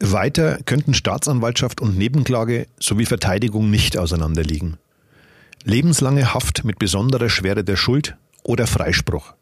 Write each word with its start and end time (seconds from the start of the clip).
Weiter 0.00 0.58
könnten 0.66 0.94
Staatsanwaltschaft 0.94 1.80
und 1.80 1.96
Nebenklage 1.96 2.66
sowie 2.78 3.06
Verteidigung 3.06 3.70
nicht 3.70 3.96
auseinanderliegen. 3.96 4.76
Lebenslange 5.64 6.34
Haft 6.34 6.64
mit 6.64 6.78
besonderer 6.78 7.28
Schwere 7.28 7.64
der 7.64 7.76
Schuld 7.76 8.16
oder 8.42 8.66
Freispruch. 8.66 9.34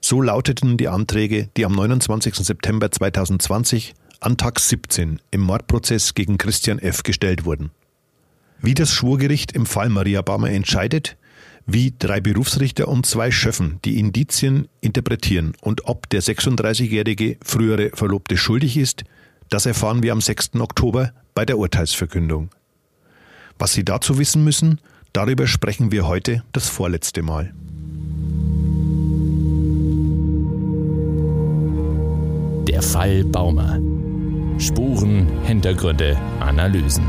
So 0.00 0.22
lauteten 0.22 0.76
die 0.76 0.88
Anträge, 0.88 1.48
die 1.56 1.64
am 1.64 1.72
29. 1.72 2.34
September 2.34 2.90
2020 2.90 3.94
an 4.20 4.36
Tag 4.36 4.58
17 4.58 5.20
im 5.30 5.40
Mordprozess 5.40 6.14
gegen 6.14 6.38
Christian 6.38 6.78
F. 6.78 7.02
gestellt 7.02 7.44
wurden. 7.44 7.70
Wie 8.60 8.74
das 8.74 8.92
Schwurgericht 8.92 9.52
im 9.52 9.66
Fall 9.66 9.88
Maria 9.88 10.22
Barmer 10.22 10.50
entscheidet, 10.50 11.16
wie 11.66 11.94
drei 11.96 12.20
Berufsrichter 12.20 12.88
und 12.88 13.06
zwei 13.06 13.30
Schöffen 13.30 13.78
die 13.84 13.98
Indizien 13.98 14.68
interpretieren 14.80 15.52
und 15.60 15.84
ob 15.84 16.08
der 16.08 16.22
36-jährige 16.22 17.36
frühere 17.44 17.90
Verlobte 17.94 18.36
schuldig 18.36 18.76
ist, 18.78 19.04
das 19.48 19.66
erfahren 19.66 20.02
wir 20.02 20.12
am 20.12 20.20
6. 20.20 20.56
Oktober 20.60 21.12
bei 21.34 21.44
der 21.44 21.58
Urteilsverkündung. 21.58 22.50
Was 23.58 23.72
Sie 23.72 23.84
dazu 23.84 24.18
wissen 24.18 24.44
müssen, 24.44 24.80
darüber 25.12 25.46
sprechen 25.46 25.90
wir 25.90 26.06
heute 26.06 26.42
das 26.52 26.68
vorletzte 26.68 27.22
Mal. 27.22 27.52
Der 32.68 32.82
Fall 32.82 33.24
Baumer. 33.24 33.78
Spuren, 34.58 35.28
Hintergründe, 35.44 36.16
Analysen. 36.40 37.04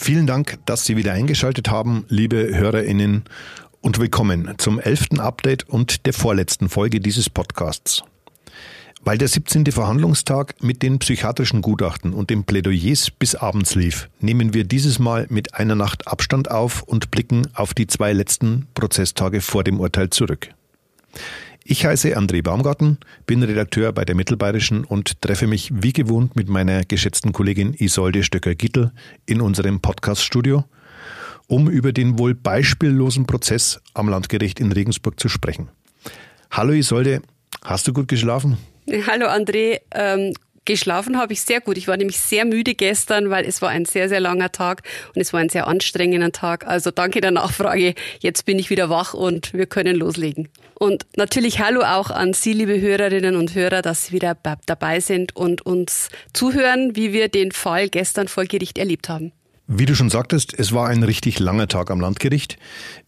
Vielen 0.00 0.28
Dank, 0.28 0.60
dass 0.64 0.84
Sie 0.84 0.96
wieder 0.96 1.12
eingeschaltet 1.12 1.70
haben, 1.70 2.04
liebe 2.08 2.56
Hörerinnen, 2.56 3.24
und 3.80 3.98
willkommen 3.98 4.54
zum 4.56 4.78
elften 4.78 5.18
Update 5.18 5.68
und 5.68 6.06
der 6.06 6.12
vorletzten 6.12 6.68
Folge 6.68 7.00
dieses 7.00 7.28
Podcasts. 7.28 8.04
Weil 9.02 9.18
der 9.18 9.26
17. 9.26 9.66
Verhandlungstag 9.66 10.54
mit 10.62 10.82
den 10.84 11.00
psychiatrischen 11.00 11.62
Gutachten 11.62 12.14
und 12.14 12.30
den 12.30 12.44
Plädoyers 12.44 13.10
bis 13.10 13.34
abends 13.34 13.74
lief, 13.74 14.08
nehmen 14.20 14.54
wir 14.54 14.62
dieses 14.62 15.00
Mal 15.00 15.26
mit 15.30 15.54
einer 15.54 15.74
Nacht 15.74 16.06
Abstand 16.06 16.48
auf 16.48 16.82
und 16.84 17.10
blicken 17.10 17.48
auf 17.54 17.74
die 17.74 17.88
zwei 17.88 18.12
letzten 18.12 18.68
Prozesstage 18.74 19.40
vor 19.40 19.64
dem 19.64 19.80
Urteil 19.80 20.10
zurück. 20.10 20.54
Ich 21.70 21.84
heiße 21.84 22.16
André 22.16 22.42
Baumgarten, 22.42 22.96
bin 23.26 23.42
Redakteur 23.42 23.92
bei 23.92 24.06
der 24.06 24.14
Mittelbayerischen 24.14 24.84
und 24.84 25.20
treffe 25.20 25.46
mich 25.46 25.70
wie 25.70 25.92
gewohnt 25.92 26.34
mit 26.34 26.48
meiner 26.48 26.82
geschätzten 26.82 27.34
Kollegin 27.34 27.74
Isolde 27.74 28.22
Stöcker-Gittel 28.22 28.90
in 29.26 29.42
unserem 29.42 29.78
Podcast-Studio, 29.80 30.64
um 31.46 31.68
über 31.68 31.92
den 31.92 32.18
wohl 32.18 32.34
beispiellosen 32.34 33.26
Prozess 33.26 33.82
am 33.92 34.08
Landgericht 34.08 34.60
in 34.60 34.72
Regensburg 34.72 35.20
zu 35.20 35.28
sprechen. 35.28 35.68
Hallo 36.50 36.72
Isolde, 36.72 37.20
hast 37.62 37.86
du 37.86 37.92
gut 37.92 38.08
geschlafen? 38.08 38.56
Hallo 39.06 39.26
André, 39.26 39.80
ähm, 39.90 40.32
Geschlafen 40.68 41.16
habe 41.16 41.32
ich 41.32 41.40
sehr 41.40 41.62
gut. 41.62 41.78
Ich 41.78 41.88
war 41.88 41.96
nämlich 41.96 42.18
sehr 42.18 42.44
müde 42.44 42.74
gestern, 42.74 43.30
weil 43.30 43.46
es 43.46 43.62
war 43.62 43.70
ein 43.70 43.86
sehr, 43.86 44.10
sehr 44.10 44.20
langer 44.20 44.52
Tag 44.52 44.82
und 45.14 45.20
es 45.22 45.32
war 45.32 45.40
ein 45.40 45.48
sehr 45.48 45.66
anstrengender 45.66 46.30
Tag. 46.30 46.66
Also 46.66 46.90
danke 46.90 47.22
der 47.22 47.30
Nachfrage. 47.30 47.94
Jetzt 48.20 48.44
bin 48.44 48.58
ich 48.58 48.68
wieder 48.68 48.90
wach 48.90 49.14
und 49.14 49.54
wir 49.54 49.64
können 49.64 49.96
loslegen. 49.96 50.50
Und 50.74 51.06
natürlich 51.16 51.58
Hallo 51.58 51.80
auch 51.80 52.10
an 52.10 52.34
Sie, 52.34 52.52
liebe 52.52 52.78
Hörerinnen 52.78 53.34
und 53.34 53.54
Hörer, 53.54 53.80
dass 53.80 54.06
Sie 54.06 54.12
wieder 54.12 54.36
dabei 54.66 55.00
sind 55.00 55.34
und 55.34 55.64
uns 55.64 56.10
zuhören, 56.34 56.94
wie 56.94 57.14
wir 57.14 57.28
den 57.28 57.50
Fall 57.50 57.88
gestern 57.88 58.28
vor 58.28 58.44
Gericht 58.44 58.76
erlebt 58.76 59.08
haben. 59.08 59.32
Wie 59.70 59.84
du 59.84 59.94
schon 59.94 60.08
sagtest, 60.08 60.58
es 60.58 60.72
war 60.72 60.88
ein 60.88 61.02
richtig 61.02 61.38
langer 61.40 61.68
Tag 61.68 61.90
am 61.90 62.00
Landgericht. 62.00 62.56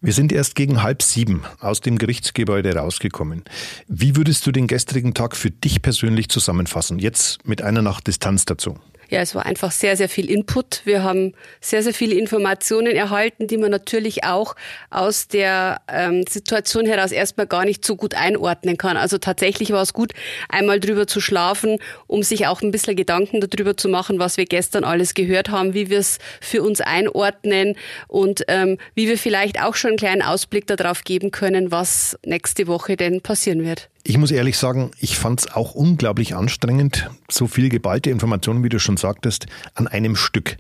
Wir 0.02 0.12
sind 0.12 0.30
erst 0.30 0.54
gegen 0.54 0.82
halb 0.82 1.00
sieben 1.02 1.42
aus 1.58 1.80
dem 1.80 1.96
Gerichtsgebäude 1.96 2.76
rausgekommen. 2.76 3.44
Wie 3.88 4.14
würdest 4.14 4.46
du 4.46 4.52
den 4.52 4.66
gestrigen 4.66 5.14
Tag 5.14 5.36
für 5.36 5.50
dich 5.50 5.80
persönlich 5.80 6.28
zusammenfassen? 6.28 6.98
Jetzt 6.98 7.48
mit 7.48 7.62
einer 7.62 7.80
Nacht 7.80 8.08
Distanz 8.08 8.44
dazu 8.44 8.76
ja, 9.10 9.20
es 9.20 9.34
war 9.34 9.44
einfach 9.44 9.72
sehr, 9.72 9.96
sehr 9.96 10.08
viel 10.08 10.30
Input. 10.30 10.82
Wir 10.84 11.02
haben 11.02 11.34
sehr, 11.60 11.82
sehr 11.82 11.92
viele 11.92 12.14
Informationen 12.14 12.94
erhalten, 12.94 13.48
die 13.48 13.56
man 13.56 13.70
natürlich 13.70 14.22
auch 14.22 14.54
aus 14.88 15.26
der 15.26 15.80
ähm, 15.88 16.24
Situation 16.28 16.86
heraus 16.86 17.10
erstmal 17.10 17.48
gar 17.48 17.64
nicht 17.64 17.84
so 17.84 17.96
gut 17.96 18.14
einordnen 18.14 18.78
kann. 18.78 18.96
Also 18.96 19.18
tatsächlich 19.18 19.72
war 19.72 19.82
es 19.82 19.92
gut, 19.92 20.12
einmal 20.48 20.78
drüber 20.78 21.08
zu 21.08 21.20
schlafen, 21.20 21.78
um 22.06 22.22
sich 22.22 22.46
auch 22.46 22.62
ein 22.62 22.70
bisschen 22.70 22.94
Gedanken 22.94 23.40
darüber 23.40 23.76
zu 23.76 23.88
machen, 23.88 24.20
was 24.20 24.36
wir 24.36 24.46
gestern 24.46 24.84
alles 24.84 25.14
gehört 25.14 25.50
haben, 25.50 25.74
wie 25.74 25.90
wir 25.90 25.98
es 25.98 26.18
für 26.40 26.62
uns 26.62 26.80
einordnen 26.80 27.76
und 28.06 28.44
ähm, 28.46 28.78
wie 28.94 29.08
wir 29.08 29.18
vielleicht 29.18 29.60
auch 29.60 29.74
schon 29.74 29.90
einen 29.90 29.98
kleinen 29.98 30.22
Ausblick 30.22 30.68
darauf 30.68 31.02
geben 31.02 31.32
können, 31.32 31.72
was 31.72 32.16
nächste 32.24 32.68
Woche 32.68 32.96
denn 32.96 33.20
passieren 33.20 33.64
wird. 33.64 33.88
Ich 34.02 34.16
muss 34.16 34.30
ehrlich 34.30 34.56
sagen, 34.56 34.92
ich 34.98 35.18
fand 35.18 35.40
es 35.40 35.52
auch 35.52 35.74
unglaublich 35.74 36.34
anstrengend, 36.34 37.10
so 37.30 37.46
viel 37.46 37.68
geballte 37.68 38.10
Informationen, 38.10 38.64
wie 38.64 38.70
du 38.70 38.78
schon 38.78 38.96
sagtest, 38.96 39.46
an 39.74 39.86
einem 39.86 40.16
Stück 40.16 40.56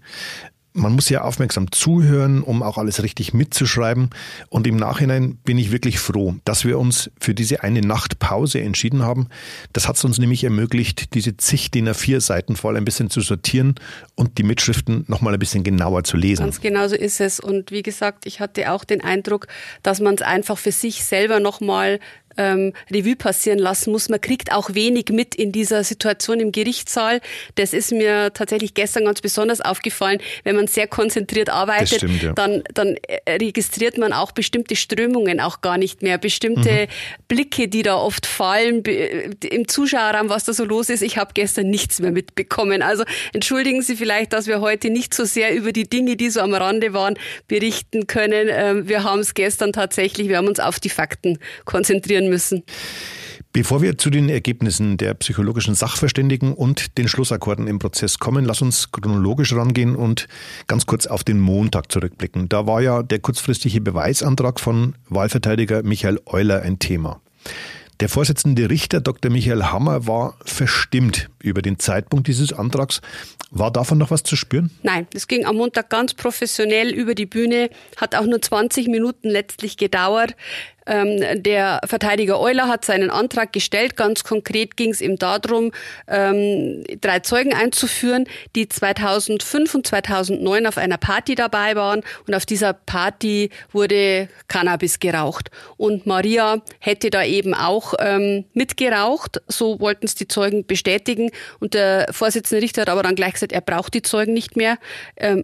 man 0.72 0.92
muss 0.92 1.08
ja 1.08 1.22
aufmerksam 1.22 1.72
zuhören, 1.72 2.42
um 2.42 2.62
auch 2.62 2.78
alles 2.78 3.02
richtig 3.02 3.34
mitzuschreiben. 3.34 4.10
Und 4.48 4.66
im 4.66 4.76
Nachhinein 4.76 5.36
bin 5.36 5.58
ich 5.58 5.72
wirklich 5.72 5.98
froh, 5.98 6.36
dass 6.44 6.64
wir 6.64 6.78
uns 6.78 7.10
für 7.20 7.34
diese 7.34 7.62
eine 7.62 7.80
Nacht 7.80 8.18
Pause 8.18 8.60
entschieden 8.60 9.02
haben. 9.02 9.28
Das 9.72 9.88
hat 9.88 9.96
es 9.96 10.04
uns 10.04 10.18
nämlich 10.18 10.44
ermöglicht, 10.44 11.14
diese 11.14 11.36
zig 11.36 11.70
DIN 11.70 11.88
A4 11.88 12.20
Seiten 12.20 12.56
voll 12.56 12.76
ein 12.76 12.84
bisschen 12.84 13.10
zu 13.10 13.20
sortieren 13.20 13.74
und 14.14 14.38
die 14.38 14.42
Mitschriften 14.42 15.04
nochmal 15.08 15.34
ein 15.34 15.40
bisschen 15.40 15.64
genauer 15.64 16.04
zu 16.04 16.16
lesen. 16.16 16.44
Ganz 16.44 16.60
genau 16.60 16.86
so 16.86 16.94
ist 16.94 17.20
es. 17.20 17.40
Und 17.40 17.72
wie 17.72 17.82
gesagt, 17.82 18.26
ich 18.26 18.40
hatte 18.40 18.70
auch 18.72 18.84
den 18.84 19.02
Eindruck, 19.02 19.48
dass 19.82 20.00
man 20.00 20.14
es 20.14 20.22
einfach 20.22 20.58
für 20.58 20.72
sich 20.72 21.04
selber 21.04 21.40
nochmal 21.40 21.98
ähm, 22.36 22.72
Revue 22.90 23.16
passieren 23.16 23.58
lassen 23.58 23.92
muss. 23.92 24.08
Man 24.08 24.20
kriegt 24.20 24.52
auch 24.52 24.74
wenig 24.74 25.06
mit 25.10 25.34
in 25.34 25.52
dieser 25.52 25.84
Situation 25.84 26.40
im 26.40 26.52
Gerichtssaal. 26.52 27.20
Das 27.56 27.72
ist 27.72 27.92
mir 27.92 28.32
tatsächlich 28.32 28.74
gestern 28.74 29.04
ganz 29.04 29.20
besonders 29.20 29.60
aufgefallen. 29.60 30.20
Wenn 30.44 30.56
man 30.56 30.66
sehr 30.66 30.86
konzentriert 30.86 31.50
arbeitet, 31.50 31.98
stimmt, 31.98 32.22
ja. 32.22 32.32
dann, 32.32 32.62
dann 32.74 32.96
äh, 33.08 33.32
registriert 33.32 33.98
man 33.98 34.12
auch 34.12 34.32
bestimmte 34.32 34.76
Strömungen 34.76 35.40
auch 35.40 35.60
gar 35.60 35.78
nicht 35.78 36.02
mehr, 36.02 36.18
bestimmte 36.18 36.70
mhm. 36.70 37.24
Blicke, 37.28 37.68
die 37.68 37.82
da 37.82 37.96
oft 37.96 38.26
fallen 38.26 38.82
im 38.82 39.68
Zuschauerraum, 39.68 40.28
was 40.28 40.44
da 40.44 40.52
so 40.52 40.64
los 40.64 40.88
ist. 40.88 41.02
Ich 41.02 41.18
habe 41.18 41.32
gestern 41.34 41.68
nichts 41.68 42.00
mehr 42.00 42.12
mitbekommen. 42.12 42.82
Also 42.82 43.04
entschuldigen 43.32 43.82
Sie 43.82 43.96
vielleicht, 43.96 44.32
dass 44.32 44.46
wir 44.46 44.60
heute 44.60 44.90
nicht 44.90 45.14
so 45.14 45.24
sehr 45.24 45.54
über 45.54 45.72
die 45.72 45.88
Dinge, 45.88 46.16
die 46.16 46.30
so 46.30 46.40
am 46.40 46.54
Rande 46.54 46.92
waren, 46.92 47.18
berichten 47.48 48.06
können. 48.06 48.48
Ähm, 48.50 48.88
wir 48.88 49.04
haben 49.04 49.20
es 49.20 49.34
gestern 49.34 49.72
tatsächlich, 49.72 50.28
wir 50.28 50.36
haben 50.36 50.48
uns 50.48 50.60
auf 50.60 50.80
die 50.80 50.88
Fakten 50.88 51.38
konzentrieren 51.64 52.29
müssen. 52.30 52.62
Bevor 53.52 53.82
wir 53.82 53.98
zu 53.98 54.10
den 54.10 54.28
Ergebnissen 54.28 54.96
der 54.96 55.14
psychologischen 55.14 55.74
Sachverständigen 55.74 56.54
und 56.54 56.96
den 56.98 57.08
Schlussakkorden 57.08 57.66
im 57.66 57.80
Prozess 57.80 58.20
kommen, 58.20 58.44
lass 58.44 58.62
uns 58.62 58.92
chronologisch 58.92 59.52
rangehen 59.52 59.96
und 59.96 60.28
ganz 60.68 60.86
kurz 60.86 61.06
auf 61.06 61.24
den 61.24 61.40
Montag 61.40 61.90
zurückblicken. 61.90 62.48
Da 62.48 62.68
war 62.68 62.80
ja 62.80 63.02
der 63.02 63.18
kurzfristige 63.18 63.80
Beweisantrag 63.80 64.60
von 64.60 64.94
Wahlverteidiger 65.08 65.82
Michael 65.82 66.20
Euler 66.26 66.62
ein 66.62 66.78
Thema. 66.78 67.20
Der 68.00 68.08
Vorsitzende 68.08 68.70
Richter 68.70 69.02
Dr. 69.02 69.30
Michael 69.30 69.64
Hammer 69.64 70.06
war 70.06 70.38
verstimmt 70.46 71.28
über 71.42 71.60
den 71.60 71.78
Zeitpunkt 71.78 72.28
dieses 72.28 72.50
Antrags. 72.50 73.02
War 73.50 73.70
davon 73.70 73.98
noch 73.98 74.10
was 74.10 74.22
zu 74.22 74.36
spüren? 74.36 74.70
Nein, 74.82 75.06
es 75.12 75.28
ging 75.28 75.44
am 75.44 75.56
Montag 75.56 75.90
ganz 75.90 76.14
professionell 76.14 76.94
über 76.94 77.14
die 77.14 77.26
Bühne, 77.26 77.68
hat 77.96 78.14
auch 78.14 78.24
nur 78.24 78.40
20 78.40 78.88
Minuten 78.88 79.28
letztlich 79.28 79.76
gedauert. 79.76 80.34
Ähm, 80.86 81.42
der 81.42 81.80
Verteidiger 81.86 82.40
Euler 82.40 82.68
hat 82.68 82.84
seinen 82.84 83.10
Antrag 83.10 83.52
gestellt. 83.52 83.96
Ganz 83.96 84.24
konkret 84.24 84.76
ging 84.76 84.90
es 84.90 85.00
ihm 85.00 85.16
darum, 85.16 85.72
ähm, 86.08 86.84
drei 87.00 87.20
Zeugen 87.20 87.54
einzuführen, 87.54 88.26
die 88.56 88.68
2005 88.68 89.74
und 89.74 89.86
2009 89.86 90.66
auf 90.66 90.78
einer 90.78 90.98
Party 90.98 91.34
dabei 91.34 91.76
waren. 91.76 92.02
Und 92.26 92.34
auf 92.34 92.46
dieser 92.46 92.72
Party 92.72 93.50
wurde 93.72 94.28
Cannabis 94.48 95.00
geraucht. 95.00 95.50
Und 95.76 96.06
Maria 96.06 96.62
hätte 96.78 97.10
da 97.10 97.24
eben 97.24 97.54
auch 97.54 97.94
ähm, 97.98 98.44
mitgeraucht. 98.54 99.42
So 99.48 99.80
wollten 99.80 100.06
es 100.06 100.14
die 100.14 100.28
Zeugen 100.28 100.66
bestätigen. 100.66 101.30
Und 101.58 101.74
der 101.74 102.06
Vorsitzende 102.10 102.62
Richter 102.62 102.82
hat 102.82 102.88
aber 102.88 103.02
dann 103.02 103.14
gleich 103.14 103.34
gesagt, 103.34 103.52
er 103.52 103.60
braucht 103.60 103.94
die 103.94 104.02
Zeugen 104.02 104.32
nicht 104.32 104.56
mehr. 104.56 104.78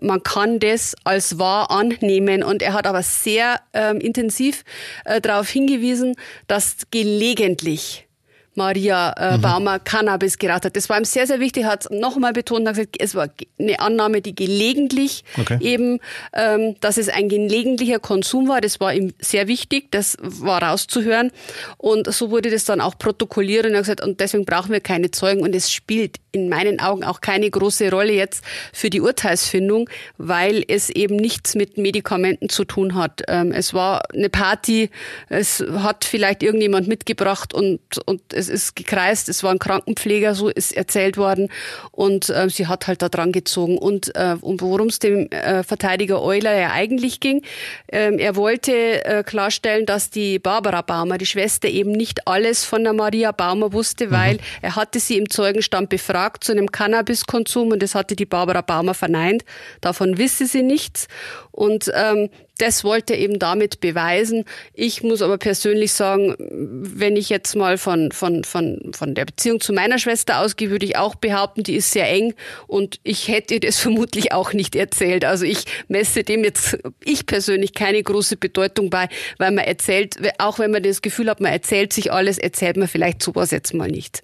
Man 0.01 0.23
kann 0.23 0.59
das 0.59 0.95
als 1.05 1.39
wahr 1.39 1.71
annehmen. 1.71 2.43
Und 2.43 2.63
er 2.63 2.73
hat 2.73 2.87
aber 2.87 3.03
sehr 3.03 3.61
intensiv 4.01 4.65
äh, 5.05 5.21
darauf 5.27 5.49
hingewiesen, 5.49 6.15
dass 6.47 6.77
gelegentlich 6.91 8.06
Maria 8.57 9.13
äh, 9.13 9.37
mhm. 9.37 9.43
Baumer 9.43 9.79
Cannabis 9.79 10.39
geraucht 10.39 10.65
hat. 10.65 10.77
Das 10.77 10.89
war 10.89 10.99
ihm 10.99 11.05
sehr, 11.05 11.27
sehr 11.27 11.41
wichtig, 11.41 11.65
hat 11.65 11.85
es 11.85 11.91
nochmal 11.91 12.33
betont, 12.33 12.67
hat 12.67 12.75
gesagt, 12.75 12.97
es 12.99 13.15
war 13.15 13.29
eine 13.59 13.79
Annahme, 13.81 14.21
die 14.23 14.35
gelegentlich 14.35 15.25
okay. 15.39 15.59
eben, 15.61 16.01
ähm, 16.33 16.77
dass 16.81 16.97
es 16.97 17.09
ein 17.09 17.29
gelegentlicher 17.29 17.99
Konsum 17.99 18.49
war. 18.49 18.61
Das 18.61 18.81
war 18.81 18.95
ihm 18.95 19.13
sehr 19.19 19.47
wichtig, 19.47 19.93
das 19.93 20.17
war 20.21 20.63
rauszuhören. 20.63 21.31
Und 21.77 22.13
so 22.13 22.31
wurde 22.31 22.51
das 22.51 22.65
dann 22.65 22.81
auch 22.81 22.99
protokolliert 22.99 23.67
und 23.67 23.73
er 23.73 23.79
hat 23.79 23.85
gesagt, 23.85 24.01
und 24.03 24.21
deswegen 24.21 24.45
brauchen 24.45 24.73
wir 24.73 24.81
keine 24.81 25.11
Zeugen. 25.11 25.43
Und 25.43 25.55
es 25.55 25.71
spielt 25.71 26.17
in 26.33 26.49
meinen 26.49 26.81
Augen 26.81 27.05
auch 27.05 27.21
keine 27.21 27.51
große 27.51 27.91
Rolle 27.91 28.13
jetzt 28.13 28.45
für 28.73 28.91
die 28.91 29.01
Urteilsfindung, 29.01 29.89
weil 30.19 30.65
es 30.67 30.91
eben 30.91 31.17
nichts 31.17 31.55
mit 31.55 31.79
Medikamenten 31.79 32.49
zu 32.49 32.65
tun 32.65 32.95
hat. 32.95 33.23
Ähm, 33.29 33.53
es 33.53 33.75
war 33.75 34.03
eine 34.15 34.29
Party, 34.29 34.91
es 35.29 35.65
hat 35.79 36.05
vielleicht 36.05 36.43
irgendjemand 36.43 36.89
mitgebracht 36.89 37.55
und, 37.55 37.81
und 38.05 38.21
es 38.33 38.46
ist 38.49 38.77
gekreist, 38.77 39.29
es 39.29 39.43
war 39.43 39.53
ein 39.53 39.59
Krankenpfleger, 39.59 40.35
so 40.35 40.49
ist 40.49 40.77
erzählt 40.77 41.17
worden 41.17 41.49
und 41.91 42.29
äh, 42.31 42.49
sie 42.49 42.67
hat 42.67 42.87
halt 42.87 43.03
da 43.03 43.09
dran 43.09 43.33
gezogen. 43.33 43.79
Und, 43.79 44.15
äh, 44.15 44.37
und 44.41 44.63
worum 44.63 44.89
es 44.89 44.99
dem 44.99 45.31
äh, 45.31 45.63
Verteidiger 45.63 46.23
Euler 46.23 46.55
ja 46.59 46.73
eigentlich 46.73 47.21
ging, 47.21 47.43
äh, 47.87 48.17
er 48.17 48.37
wollte 48.37 49.05
äh, 49.05 49.23
klarstellen, 49.23 49.87
dass 49.87 50.11
die 50.11 50.39
Barbara 50.39 50.83
Baumer, 50.83 51.19
die 51.19 51.27
Schwester, 51.27 51.69
eben 51.69 51.93
nicht 51.93 52.27
alles 52.27 52.65
von 52.65 52.85
der 52.85 52.93
Maria 52.93 53.33
Baumer 53.33 53.73
wusste, 53.73 54.11
weil 54.11 54.35
mhm. 54.35 54.41
er 54.63 54.77
hatte 54.77 55.01
sie 55.01 55.19
im 55.19 55.31
Zeugenstand 55.31 55.89
befragt 55.89 56.45
zu 56.45 56.53
einem 56.53 56.71
Cannabiskonsum 56.71 57.69
und 57.73 57.83
das 57.83 57.95
hatte 57.95 58.17
die 58.17 58.27
Barbara 58.27 58.61
Baumer 58.61 58.95
verneint. 58.95 59.45
Davon 59.81 60.19
wisse 60.19 60.47
sie 60.47 60.63
nichts. 60.63 61.09
Und 61.51 61.91
ähm, 61.95 62.29
das 62.59 62.85
wollte 62.85 63.15
er 63.15 63.21
eben 63.21 63.39
damit 63.39 63.81
beweisen. 63.81 64.45
Ich 64.73 65.03
muss 65.03 65.23
aber 65.23 65.39
persönlich 65.39 65.93
sagen, 65.93 66.35
wenn 66.39 67.17
ich 67.17 67.29
jetzt 67.29 67.55
mal 67.55 67.79
von, 67.79 68.13
von, 68.13 68.45
von, 68.45 68.93
von 68.95 69.15
der 69.15 69.25
Beziehung 69.27 69.61
zu 69.61 69.73
meiner 69.73 69.99
Schwester 69.99 70.41
ausgehe, 70.41 70.71
würde 70.71 70.87
ich 70.87 70.97
auch 70.97 71.15
behaupten, 71.15 71.63
die 71.63 71.77
ist 71.77 71.91
sehr 71.91 72.09
eng 72.09 72.35
und 72.67 72.99
ich 73.03 73.29
hätte 73.29 73.61
das 73.61 73.79
vermutlich 73.87 74.33
auch 74.33 74.53
nicht 74.53 74.75
erzählt. 74.75 75.25
Also 75.25 75.45
ich 75.45 75.65
messe 75.89 76.25
dem 76.25 76.45
jetzt, 76.45 76.79
ich 77.05 77.27
persönlich, 77.27 77.75
keine 77.75 78.03
große 78.03 78.37
Bedeutung 78.37 78.91
bei, 78.91 79.09
weil 79.39 79.51
man 79.51 79.65
erzählt, 79.65 80.17
auch 80.39 80.59
wenn 80.59 80.71
man 80.71 80.83
das 80.83 81.03
Gefühl 81.03 81.29
hat, 81.29 81.41
man 81.41 81.53
erzählt 81.53 81.93
sich 81.93 82.13
alles, 82.13 82.39
erzählt 82.39 82.77
man 82.77 82.89
vielleicht 82.89 83.23
sowas 83.23 83.51
jetzt 83.51 83.75
mal 83.75 83.91
nicht. 83.91 84.23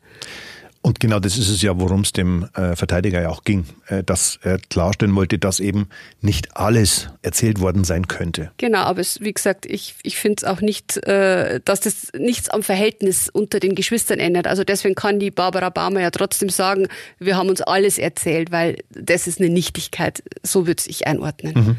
Und 0.85 0.99
genau 0.99 1.21
das 1.21 1.39
ist 1.39 1.49
es 1.49 1.63
ja, 1.63 1.79
worum 1.79 2.01
es 2.01 2.13
dem 2.13 2.49
äh, 2.55 2.75
Verteidiger 2.75 3.23
ja 3.23 3.29
auch 3.29 3.45
ging, 3.45 3.67
äh, 3.87 4.03
dass 4.03 4.41
er 4.43 4.59
klarstellen 4.59 5.15
wollte, 5.15 5.39
dass 5.39 5.61
eben 5.61 5.89
nicht 6.21 6.57
alles 6.57 7.09
erzählt 7.23 7.61
worden 7.61 7.85
sein 7.85 8.09
könnte. 8.09 8.51
Genau, 8.57 8.81
aber 8.81 9.01
es, 9.01 9.21
wie 9.21 9.33
gesagt, 9.33 9.65
ich, 9.65 9.95
ich 10.03 10.17
finde 10.17 10.39
es 10.39 10.45
auch 10.45 10.61
nicht, 10.61 10.97
äh, 11.07 11.61
dass 11.65 11.81
das 11.81 12.09
nichts 12.19 12.49
am 12.49 12.65
Verhältnis 12.65 13.29
unter 13.29 13.61
den 13.61 13.77
Geschwistern 13.77 14.19
ändert. 14.19 14.49
Also 14.49 14.65
deswegen 14.65 14.97
kann 14.97 15.21
die 15.21 15.31
Barbara 15.31 15.71
Barmer 15.71 16.01
ja 16.01 16.11
trotzdem 16.11 16.49
sagen, 16.49 16.89
wir 17.21 17.37
haben 17.37 17.49
uns 17.49 17.61
alles 17.61 17.97
erzählt, 17.99 18.51
weil 18.51 18.79
das 18.91 19.29
ist 19.29 19.41
eine 19.41 19.51
Nichtigkeit. 19.51 20.25
So 20.43 20.67
würde 20.67 20.83
ich 20.87 21.07
einordnen. 21.07 21.55
Mhm. 21.55 21.77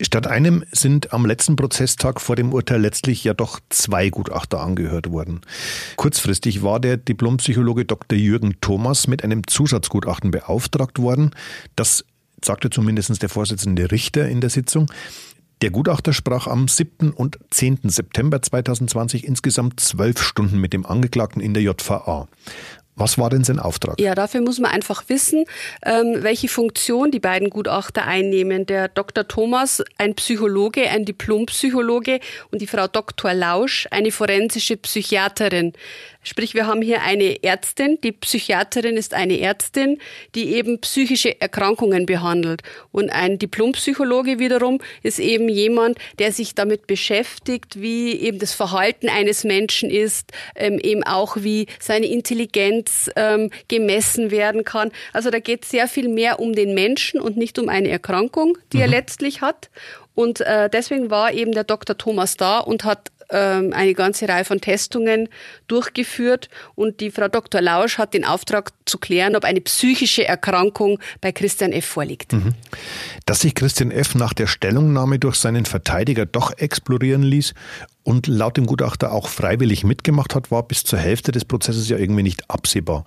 Statt 0.00 0.28
einem 0.28 0.64
sind 0.70 1.12
am 1.12 1.26
letzten 1.26 1.56
Prozesstag 1.56 2.20
vor 2.20 2.36
dem 2.36 2.52
Urteil 2.52 2.80
letztlich 2.80 3.24
ja 3.24 3.34
doch 3.34 3.58
zwei 3.68 4.10
Gutachter 4.10 4.60
angehört 4.60 5.10
worden. 5.10 5.40
Kurzfristig 5.96 6.62
war 6.62 6.78
der 6.78 6.96
Diplompsychologe 6.96 7.84
Dr. 7.84 8.16
Jürgen 8.16 8.60
Thomas 8.60 9.08
mit 9.08 9.24
einem 9.24 9.46
Zusatzgutachten 9.46 10.30
beauftragt 10.30 11.00
worden. 11.00 11.32
Das 11.74 12.04
sagte 12.44 12.70
zumindest 12.70 13.20
der 13.20 13.28
Vorsitzende 13.28 13.90
Richter 13.90 14.28
in 14.28 14.40
der 14.40 14.50
Sitzung. 14.50 14.88
Der 15.62 15.72
Gutachter 15.72 16.12
sprach 16.12 16.46
am 16.46 16.68
7. 16.68 17.10
und 17.10 17.36
10. 17.50 17.80
September 17.84 18.40
2020 18.40 19.26
insgesamt 19.26 19.80
zwölf 19.80 20.22
Stunden 20.22 20.60
mit 20.60 20.72
dem 20.72 20.86
Angeklagten 20.86 21.42
in 21.42 21.52
der 21.52 21.64
JVA. 21.64 22.28
Was 22.98 23.18
war 23.18 23.30
denn 23.30 23.44
sein 23.44 23.58
Auftrag? 23.58 24.00
Ja, 24.00 24.14
dafür 24.14 24.40
muss 24.40 24.58
man 24.58 24.70
einfach 24.70 25.04
wissen, 25.08 25.44
ähm, 25.84 26.18
welche 26.18 26.48
Funktion 26.48 27.10
die 27.10 27.20
beiden 27.20 27.50
Gutachter 27.50 28.04
einnehmen. 28.06 28.66
Der 28.66 28.88
Dr. 28.88 29.26
Thomas, 29.26 29.82
ein 29.98 30.14
Psychologe, 30.14 30.88
ein 30.90 31.04
Diplompsychologe 31.04 32.20
und 32.50 32.60
die 32.60 32.66
Frau 32.66 32.88
Dr. 32.88 33.34
Lausch, 33.34 33.86
eine 33.90 34.10
forensische 34.10 34.76
Psychiaterin. 34.76 35.72
Sprich, 36.22 36.54
wir 36.54 36.66
haben 36.66 36.82
hier 36.82 37.02
eine 37.02 37.42
Ärztin, 37.42 37.98
die 38.02 38.12
Psychiaterin 38.12 38.96
ist 38.96 39.14
eine 39.14 39.40
Ärztin, 39.40 39.98
die 40.34 40.54
eben 40.54 40.80
psychische 40.80 41.40
Erkrankungen 41.40 42.06
behandelt. 42.06 42.62
Und 42.90 43.10
ein 43.10 43.38
Diplompsychologe 43.38 44.38
wiederum 44.38 44.80
ist 45.02 45.20
eben 45.20 45.48
jemand, 45.48 45.98
der 46.18 46.32
sich 46.32 46.54
damit 46.54 46.86
beschäftigt, 46.86 47.80
wie 47.80 48.12
eben 48.12 48.40
das 48.40 48.52
Verhalten 48.52 49.08
eines 49.08 49.44
Menschen 49.44 49.90
ist, 49.90 50.32
ähm, 50.56 50.78
eben 50.80 51.04
auch 51.04 51.36
wie 51.38 51.66
seine 51.78 52.06
Intelligenz 52.06 53.08
ähm, 53.14 53.50
gemessen 53.68 54.30
werden 54.32 54.64
kann. 54.64 54.90
Also 55.12 55.30
da 55.30 55.38
geht 55.38 55.62
es 55.64 55.70
sehr 55.70 55.86
viel 55.86 56.08
mehr 56.08 56.40
um 56.40 56.52
den 56.52 56.74
Menschen 56.74 57.20
und 57.20 57.36
nicht 57.36 57.58
um 57.58 57.68
eine 57.68 57.88
Erkrankung, 57.88 58.58
die 58.72 58.78
mhm. 58.78 58.82
er 58.82 58.88
letztlich 58.88 59.40
hat. 59.40 59.70
Und 60.14 60.40
äh, 60.40 60.68
deswegen 60.68 61.10
war 61.10 61.32
eben 61.32 61.52
der 61.52 61.62
Dr. 61.62 61.96
Thomas 61.96 62.36
da 62.36 62.58
und 62.58 62.82
hat 62.82 63.12
ähm, 63.30 63.72
eine 63.72 63.94
ganze 63.94 64.28
Reihe 64.28 64.44
von 64.44 64.60
Testungen 64.60 65.28
durchgeführt 65.66 66.48
und 66.74 67.00
die 67.00 67.10
Frau 67.10 67.28
Dr. 67.28 67.60
Lausch 67.60 67.98
hat 67.98 68.14
den 68.14 68.24
Auftrag 68.24 68.72
zu 68.84 68.98
klären, 68.98 69.36
ob 69.36 69.44
eine 69.44 69.60
psychische 69.60 70.26
Erkrankung 70.26 70.98
bei 71.20 71.32
Christian 71.32 71.72
F. 71.72 71.84
vorliegt. 71.84 72.32
Mhm. 72.32 72.54
Dass 73.26 73.40
sich 73.40 73.54
Christian 73.54 73.90
F. 73.90 74.14
nach 74.14 74.32
der 74.32 74.46
Stellungnahme 74.46 75.18
durch 75.18 75.36
seinen 75.36 75.66
Verteidiger 75.66 76.26
doch 76.26 76.56
explorieren 76.56 77.22
ließ 77.22 77.54
und 78.08 78.26
laut 78.26 78.56
dem 78.56 78.64
Gutachter 78.64 79.12
auch 79.12 79.28
freiwillig 79.28 79.84
mitgemacht 79.84 80.34
hat, 80.34 80.50
war 80.50 80.62
bis 80.62 80.82
zur 80.82 80.98
Hälfte 80.98 81.30
des 81.30 81.44
Prozesses 81.44 81.90
ja 81.90 81.98
irgendwie 81.98 82.22
nicht 82.22 82.48
absehbar. 82.48 83.04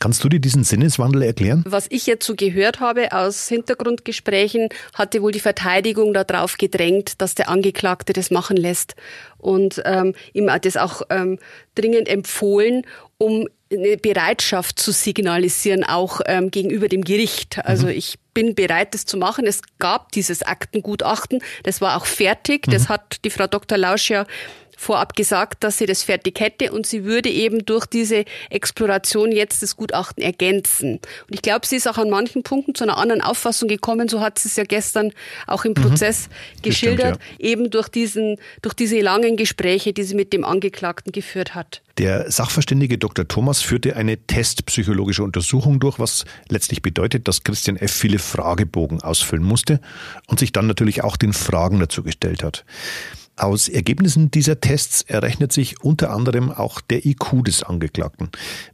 Kannst 0.00 0.24
du 0.24 0.28
dir 0.28 0.40
diesen 0.40 0.64
Sinneswandel 0.64 1.22
erklären? 1.22 1.62
Was 1.68 1.86
ich 1.88 2.06
jetzt 2.06 2.26
so 2.26 2.34
gehört 2.34 2.80
habe 2.80 3.12
aus 3.12 3.46
Hintergrundgesprächen, 3.46 4.68
hatte 4.92 5.22
wohl 5.22 5.30
die 5.30 5.38
Verteidigung 5.38 6.12
darauf 6.14 6.56
gedrängt, 6.56 7.22
dass 7.22 7.36
der 7.36 7.48
Angeklagte 7.48 8.12
das 8.12 8.32
machen 8.32 8.56
lässt 8.56 8.96
und 9.38 9.80
ähm, 9.84 10.14
ihm 10.32 10.50
das 10.62 10.76
auch 10.76 11.02
ähm, 11.10 11.38
dringend 11.76 12.08
empfohlen, 12.08 12.82
um 13.18 13.46
eine 13.72 13.96
Bereitschaft 13.96 14.78
zu 14.78 14.92
signalisieren, 14.92 15.84
auch 15.84 16.20
ähm, 16.26 16.50
gegenüber 16.50 16.88
dem 16.88 17.04
Gericht. 17.04 17.64
Also 17.64 17.86
mhm. 17.86 17.92
ich 17.92 18.18
bin 18.34 18.54
bereit, 18.54 18.94
das 18.94 19.06
zu 19.06 19.16
machen. 19.16 19.46
Es 19.46 19.60
gab 19.78 20.12
dieses 20.12 20.42
Aktengutachten, 20.42 21.42
das 21.62 21.80
war 21.80 21.96
auch 21.96 22.06
fertig. 22.06 22.66
Mhm. 22.66 22.72
Das 22.72 22.88
hat 22.88 23.24
die 23.24 23.30
Frau 23.30 23.46
Dr. 23.46 23.78
Lausch 23.78 24.10
ja 24.10 24.26
vorab 24.80 25.14
gesagt, 25.14 25.62
dass 25.62 25.76
sie 25.76 25.84
das 25.84 26.02
fertig 26.02 26.40
hätte 26.40 26.72
und 26.72 26.86
sie 26.86 27.04
würde 27.04 27.28
eben 27.28 27.66
durch 27.66 27.84
diese 27.84 28.24
Exploration 28.48 29.30
jetzt 29.30 29.62
das 29.62 29.76
Gutachten 29.76 30.22
ergänzen. 30.22 30.94
Und 30.94 31.34
ich 31.34 31.42
glaube, 31.42 31.66
sie 31.66 31.76
ist 31.76 31.86
auch 31.86 31.98
an 31.98 32.08
manchen 32.08 32.42
Punkten 32.42 32.74
zu 32.74 32.84
einer 32.84 32.96
anderen 32.96 33.20
Auffassung 33.20 33.68
gekommen, 33.68 34.08
so 34.08 34.22
hat 34.22 34.38
sie 34.38 34.48
es 34.48 34.56
ja 34.56 34.64
gestern 34.64 35.12
auch 35.46 35.66
im 35.66 35.72
mhm. 35.72 35.82
Prozess 35.82 36.28
mhm. 36.28 36.62
geschildert, 36.62 37.16
stimmt, 37.22 37.40
ja. 37.42 37.48
eben 37.50 37.70
durch 37.70 37.88
diesen, 37.90 38.38
durch 38.62 38.72
diese 38.72 38.98
langen 39.00 39.36
Gespräche, 39.36 39.92
die 39.92 40.02
sie 40.02 40.14
mit 40.14 40.32
dem 40.32 40.46
Angeklagten 40.46 41.12
geführt 41.12 41.54
hat. 41.54 41.82
Der 41.98 42.30
Sachverständige 42.30 42.96
Dr. 42.96 43.28
Thomas 43.28 43.60
führte 43.60 43.96
eine 43.96 44.16
testpsychologische 44.16 45.22
Untersuchung 45.22 45.78
durch, 45.78 45.98
was 45.98 46.24
letztlich 46.48 46.80
bedeutet, 46.80 47.28
dass 47.28 47.44
Christian 47.44 47.76
F. 47.76 47.92
viele 47.92 48.18
Fragebogen 48.18 49.02
ausfüllen 49.02 49.44
musste 49.44 49.80
und 50.26 50.40
sich 50.40 50.52
dann 50.52 50.66
natürlich 50.66 51.04
auch 51.04 51.18
den 51.18 51.34
Fragen 51.34 51.78
dazu 51.80 52.02
gestellt 52.02 52.42
hat. 52.42 52.64
Aus 53.40 53.70
Ergebnissen 53.70 54.30
dieser 54.30 54.60
Tests 54.60 55.00
errechnet 55.00 55.50
sich 55.50 55.82
unter 55.82 56.10
anderem 56.10 56.52
auch 56.52 56.82
der 56.82 57.06
IQ 57.06 57.42
des 57.46 57.62
Angeklagten. 57.62 58.28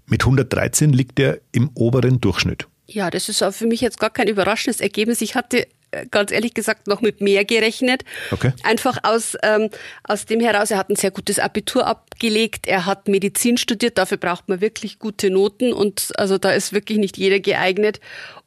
Mit 0.06 0.22
113 0.22 0.92
liegt 0.92 1.20
er 1.20 1.38
im 1.52 1.70
oberen 1.74 2.20
Durchschnitt. 2.20 2.66
Ja, 2.88 3.10
das 3.10 3.28
ist 3.28 3.44
für 3.44 3.66
mich 3.68 3.80
jetzt 3.80 4.00
gar 4.00 4.10
kein 4.10 4.26
überraschendes 4.26 4.80
Ergebnis. 4.80 5.20
Ich 5.20 5.36
hatte 5.36 5.68
äh, 5.92 6.06
ganz 6.10 6.32
ehrlich 6.32 6.52
gesagt 6.52 6.88
noch 6.88 7.00
mit 7.00 7.20
mehr 7.20 7.44
gerechnet. 7.44 8.02
Okay. 8.32 8.52
Einfach 8.64 8.98
aus, 9.04 9.36
ähm, 9.44 9.70
aus 10.02 10.26
dem 10.26 10.40
heraus, 10.40 10.72
er 10.72 10.78
hat 10.78 10.90
ein 10.90 10.96
sehr 10.96 11.12
gutes 11.12 11.38
Abitur 11.38 11.86
abgelegt, 11.86 12.66
er 12.66 12.86
hat 12.86 13.06
Medizin 13.06 13.58
studiert, 13.58 13.98
dafür 13.98 14.18
braucht 14.18 14.48
man 14.48 14.60
wirklich 14.60 14.98
gute 14.98 15.30
Noten 15.30 15.72
und 15.72 16.10
also 16.16 16.38
da 16.38 16.50
ist 16.50 16.72
wirklich 16.72 16.98
nicht 16.98 17.16
jeder 17.16 17.38
geeignet. 17.38 18.00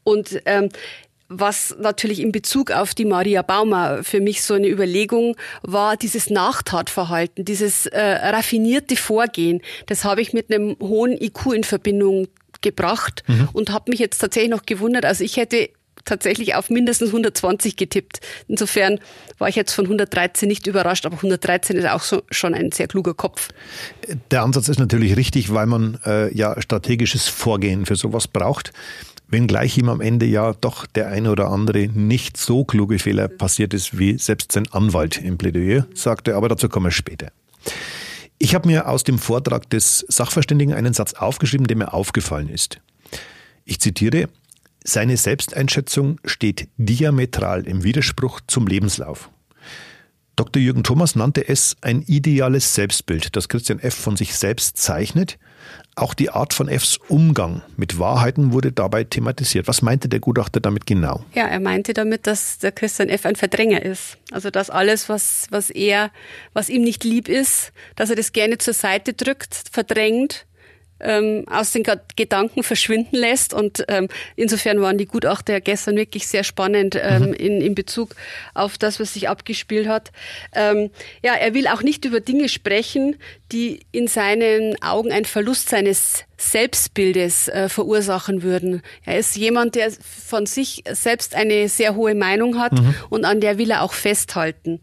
Und 0.03 0.41
ähm, 0.45 0.67
was 1.29 1.75
natürlich 1.79 2.19
in 2.19 2.31
Bezug 2.31 2.71
auf 2.71 2.95
die 2.95 3.05
Maria 3.05 3.43
Baumer 3.43 4.03
für 4.03 4.19
mich 4.19 4.41
so 4.41 4.55
eine 4.55 4.67
Überlegung 4.67 5.35
war, 5.61 5.95
dieses 5.95 6.29
Nachtatverhalten, 6.29 7.45
dieses 7.45 7.85
äh, 7.85 7.99
raffinierte 7.99 8.95
Vorgehen, 8.95 9.61
das 9.85 10.03
habe 10.03 10.21
ich 10.21 10.33
mit 10.33 10.51
einem 10.51 10.75
hohen 10.81 11.11
IQ 11.13 11.53
in 11.53 11.63
Verbindung 11.63 12.27
gebracht 12.61 13.23
mhm. 13.27 13.49
und 13.53 13.71
habe 13.71 13.91
mich 13.91 13.99
jetzt 13.99 14.17
tatsächlich 14.17 14.51
noch 14.51 14.65
gewundert. 14.65 15.05
Also 15.05 15.23
ich 15.23 15.37
hätte 15.37 15.69
tatsächlich 16.05 16.55
auf 16.55 16.69
mindestens 16.69 17.09
120 17.09 17.75
getippt. 17.75 18.21
Insofern 18.47 18.99
war 19.37 19.49
ich 19.49 19.55
jetzt 19.55 19.73
von 19.73 19.85
113 19.85 20.47
nicht 20.47 20.65
überrascht, 20.65 21.05
aber 21.05 21.17
113 21.17 21.77
ist 21.77 21.87
auch 21.87 22.01
so, 22.01 22.23
schon 22.31 22.53
ein 22.53 22.71
sehr 22.71 22.87
kluger 22.87 23.13
Kopf. 23.13 23.49
Der 24.31 24.43
Ansatz 24.43 24.69
ist 24.69 24.79
natürlich 24.79 25.15
richtig, 25.15 25.53
weil 25.53 25.67
man 25.67 25.99
äh, 26.05 26.33
ja 26.35 26.59
strategisches 26.61 27.27
Vorgehen 27.27 27.85
für 27.85 27.95
sowas 27.95 28.27
braucht 28.27 28.71
wenngleich 29.29 29.77
ihm 29.77 29.89
am 29.89 30.01
Ende 30.01 30.25
ja 30.25 30.53
doch 30.53 30.85
der 30.85 31.09
eine 31.09 31.31
oder 31.31 31.49
andere 31.49 31.87
nicht 31.87 32.37
so 32.37 32.63
kluge 32.65 32.99
Fehler 32.99 33.27
passiert 33.27 33.73
ist, 33.73 33.97
wie 33.97 34.17
selbst 34.17 34.51
sein 34.51 34.67
Anwalt 34.71 35.21
im 35.21 35.37
Plädoyer 35.37 35.87
sagte, 35.93 36.35
aber 36.35 36.49
dazu 36.49 36.69
kommen 36.69 36.87
wir 36.87 36.91
später. 36.91 37.31
Ich 38.37 38.55
habe 38.55 38.67
mir 38.67 38.87
aus 38.87 39.03
dem 39.03 39.19
Vortrag 39.19 39.69
des 39.69 40.05
Sachverständigen 40.07 40.73
einen 40.73 40.93
Satz 40.93 41.13
aufgeschrieben, 41.13 41.67
der 41.67 41.77
mir 41.77 41.93
aufgefallen 41.93 42.49
ist. 42.49 42.79
Ich 43.65 43.79
zitiere, 43.79 44.29
seine 44.83 45.17
Selbsteinschätzung 45.17 46.19
steht 46.23 46.69
diametral 46.77 47.67
im 47.67 47.83
Widerspruch 47.83 48.39
zum 48.47 48.65
Lebenslauf. 48.65 49.29
Dr. 50.37 50.61
Jürgen 50.61 50.83
Thomas 50.83 51.15
nannte 51.15 51.47
es 51.47 51.75
ein 51.81 52.01
ideales 52.01 52.73
Selbstbild, 52.73 53.35
das 53.35 53.49
Christian 53.49 53.79
F. 53.79 53.93
von 53.93 54.15
sich 54.15 54.35
selbst 54.35 54.77
zeichnet. 54.77 55.37
Auch 55.99 56.13
die 56.13 56.29
Art 56.29 56.53
von 56.53 56.69
Fs 56.69 56.97
Umgang 57.09 57.61
mit 57.75 57.99
Wahrheiten 57.99 58.53
wurde 58.53 58.71
dabei 58.71 59.03
thematisiert. 59.03 59.67
Was 59.67 59.81
meinte 59.81 60.07
der 60.07 60.21
Gutachter 60.21 60.61
damit 60.61 60.85
genau? 60.85 61.25
Ja, 61.35 61.45
er 61.45 61.59
meinte 61.59 61.93
damit, 61.93 62.25
dass 62.25 62.57
der 62.59 62.71
Christian 62.71 63.09
F. 63.09 63.25
ein 63.25 63.35
Verdränger 63.35 63.83
ist. 63.83 64.17
Also 64.31 64.49
dass 64.49 64.69
alles, 64.69 65.09
was, 65.09 65.47
was 65.49 65.69
er, 65.69 66.11
was 66.53 66.69
ihm 66.69 66.83
nicht 66.83 67.03
lieb 67.03 67.27
ist, 67.27 67.73
dass 67.97 68.09
er 68.09 68.15
das 68.15 68.31
gerne 68.31 68.57
zur 68.57 68.73
Seite 68.73 69.13
drückt, 69.13 69.63
verdrängt 69.71 70.45
ähm, 70.99 71.45
aus 71.49 71.71
den 71.71 71.83
Gedanken 72.15 72.63
verschwinden 72.63 73.15
lässt. 73.15 73.53
Und 73.53 73.83
ähm, 73.87 74.07
insofern 74.35 74.81
waren 74.81 74.97
die 74.97 75.05
Gutachter 75.05 75.53
ja 75.53 75.59
gestern 75.59 75.95
wirklich 75.95 76.27
sehr 76.27 76.43
spannend 76.43 76.99
ähm, 77.01 77.27
mhm. 77.27 77.33
in, 77.33 77.61
in 77.61 77.75
Bezug 77.75 78.15
auf 78.53 78.77
das, 78.77 78.99
was 78.99 79.13
sich 79.13 79.29
abgespielt 79.29 79.87
hat. 79.87 80.11
Ähm, 80.53 80.89
ja, 81.23 81.33
er 81.33 81.53
will 81.53 81.67
auch 81.67 81.83
nicht 81.83 82.05
über 82.05 82.19
Dinge 82.19 82.49
sprechen, 82.49 83.15
die 83.51 83.81
in 83.91 84.07
seinen 84.07 84.81
Augen 84.81 85.11
ein 85.11 85.25
Verlust 85.25 85.69
seines 85.69 86.25
Selbstbildes 86.37 87.49
äh, 87.49 87.69
verursachen 87.69 88.43
würden. 88.43 88.81
Er 89.05 89.19
ist 89.19 89.35
jemand, 89.35 89.75
der 89.75 89.91
von 89.91 90.45
sich 90.45 90.83
selbst 90.89 91.35
eine 91.35 91.67
sehr 91.67 91.95
hohe 91.95 92.15
Meinung 92.15 92.59
hat 92.59 92.73
mhm. 92.73 92.95
und 93.09 93.25
an 93.25 93.41
der 93.41 93.57
will 93.57 93.71
er 93.71 93.81
auch 93.81 93.93
festhalten. 93.93 94.79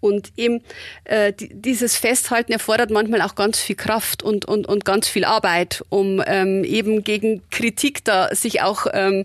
Und 0.00 0.32
eben 0.36 0.62
äh, 1.04 1.32
dieses 1.36 1.96
Festhalten 1.96 2.52
erfordert 2.52 2.90
manchmal 2.90 3.22
auch 3.22 3.34
ganz 3.34 3.58
viel 3.58 3.76
Kraft 3.76 4.22
und, 4.22 4.44
und, 4.44 4.66
und 4.66 4.84
ganz 4.84 5.08
viel 5.08 5.24
Arbeit, 5.24 5.84
um 5.88 6.22
ähm, 6.26 6.64
eben 6.64 7.02
gegen 7.02 7.42
Kritik 7.50 8.04
da 8.04 8.34
sich 8.34 8.62
auch 8.62 8.86
ähm, 8.92 9.24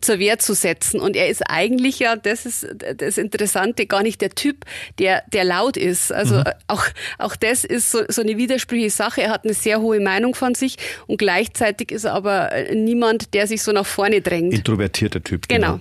zur 0.00 0.18
Wehr 0.18 0.38
zu 0.38 0.54
setzen. 0.54 1.00
Und 1.00 1.16
er 1.16 1.28
ist 1.28 1.42
eigentlich 1.42 1.98
ja, 1.98 2.16
das 2.16 2.46
ist 2.46 2.66
das 2.96 3.18
Interessante, 3.18 3.86
gar 3.86 4.02
nicht 4.02 4.20
der 4.20 4.30
Typ, 4.30 4.64
der, 4.98 5.22
der 5.32 5.44
laut 5.44 5.76
ist. 5.76 6.12
Also 6.12 6.36
mhm. 6.36 6.44
auch, 6.68 6.86
auch 7.18 7.36
das 7.36 7.64
ist 7.64 7.90
so, 7.90 8.00
so 8.08 8.22
eine 8.22 8.36
widersprüchliche 8.36 8.90
Sache. 8.90 9.22
Er 9.22 9.30
hat 9.30 9.44
eine 9.44 9.54
sehr 9.54 9.80
hohe 9.80 10.00
Meinung 10.00 10.34
von 10.34 10.54
sich 10.54 10.76
und 11.06 11.18
gleichzeitig 11.18 11.90
ist 11.90 12.04
er 12.04 12.14
aber 12.14 12.50
niemand, 12.72 13.34
der 13.34 13.46
sich 13.46 13.62
so 13.62 13.72
nach 13.72 13.86
vorne 13.86 14.20
drängt. 14.20 14.54
Introvertierter 14.54 15.22
Typ. 15.22 15.48
Genau. 15.48 15.74
genau. 15.74 15.80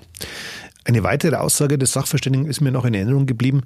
Eine 0.85 1.03
weitere 1.03 1.37
Aussage 1.37 1.77
des 1.77 1.93
Sachverständigen 1.93 2.47
ist 2.47 2.61
mir 2.61 2.71
noch 2.71 2.85
in 2.85 2.93
Erinnerung 2.93 3.25
geblieben. 3.25 3.61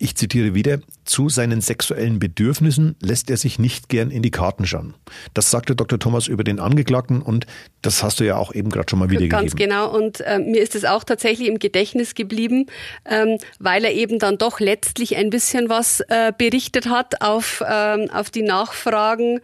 Ich 0.00 0.14
zitiere 0.14 0.54
wieder, 0.54 0.78
zu 1.04 1.28
seinen 1.28 1.60
sexuellen 1.60 2.20
Bedürfnissen 2.20 2.94
lässt 3.00 3.30
er 3.30 3.36
sich 3.36 3.58
nicht 3.58 3.88
gern 3.88 4.12
in 4.12 4.22
die 4.22 4.30
Karten 4.30 4.64
schauen. 4.64 4.94
Das 5.34 5.50
sagte 5.50 5.74
Dr. 5.74 5.98
Thomas 5.98 6.28
über 6.28 6.44
den 6.44 6.60
Angeklagten 6.60 7.20
und 7.20 7.46
das 7.82 8.04
hast 8.04 8.20
du 8.20 8.24
ja 8.24 8.36
auch 8.36 8.54
eben 8.54 8.70
gerade 8.70 8.88
schon 8.88 9.00
mal 9.00 9.10
wiedergegeben. 9.10 9.40
Ganz 9.40 9.56
genau 9.56 9.90
und 9.90 10.20
äh, 10.20 10.38
mir 10.38 10.62
ist 10.62 10.76
es 10.76 10.84
auch 10.84 11.02
tatsächlich 11.02 11.48
im 11.48 11.58
Gedächtnis 11.58 12.14
geblieben, 12.14 12.66
ähm, 13.06 13.38
weil 13.58 13.84
er 13.84 13.92
eben 13.92 14.20
dann 14.20 14.38
doch 14.38 14.60
letztlich 14.60 15.16
ein 15.16 15.30
bisschen 15.30 15.68
was 15.68 16.00
äh, 16.08 16.32
berichtet 16.36 16.88
hat 16.88 17.20
auf, 17.20 17.64
ähm, 17.68 18.08
auf 18.12 18.30
die 18.30 18.42
Nachfragen 18.42 19.40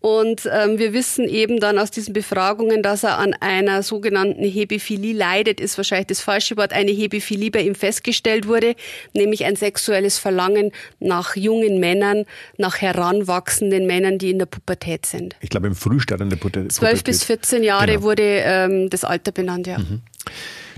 und 0.00 0.48
ähm, 0.52 0.78
wir 0.78 0.92
wissen 0.92 1.28
eben 1.28 1.58
dann 1.58 1.78
aus 1.78 1.90
diesen 1.90 2.12
Befragungen, 2.12 2.82
dass 2.82 3.02
er 3.02 3.18
an 3.18 3.34
einer 3.40 3.82
sogenannten 3.82 4.44
Hebephilie 4.44 5.12
leidet, 5.12 5.60
ist 5.60 5.76
wahrscheinlich 5.76 6.06
das 6.06 6.20
falsche 6.20 6.56
Wort. 6.56 6.72
Eine 6.72 6.92
Hebephilie 6.92 7.50
bei 7.50 7.62
ihm 7.62 7.74
festgestellt 7.74 8.46
wurde, 8.46 8.76
nämlich 9.12 9.44
ein 9.44 9.56
sexuelles 9.56 10.18
Verlangen 10.18 10.70
nach 11.00 11.34
jungen 11.34 11.80
Männern, 11.80 12.26
nach 12.58 12.80
heranwachsenden 12.80 13.86
Männern, 13.86 14.18
die 14.18 14.30
in 14.30 14.38
der 14.38 14.46
Pubertät 14.46 15.04
sind. 15.04 15.34
Ich 15.40 15.50
glaube 15.50 15.66
im 15.66 15.74
Frühstadium 15.74 16.30
der 16.30 16.36
Pubertät. 16.36 16.72
12 16.72 17.02
bis 17.02 17.24
14 17.24 17.64
Jahre 17.64 17.86
genau. 17.86 18.02
wurde 18.02 18.22
ähm, 18.22 18.90
das 18.90 19.04
Alter 19.04 19.32
benannt, 19.32 19.66
ja. 19.66 19.78
Mhm. 19.78 20.02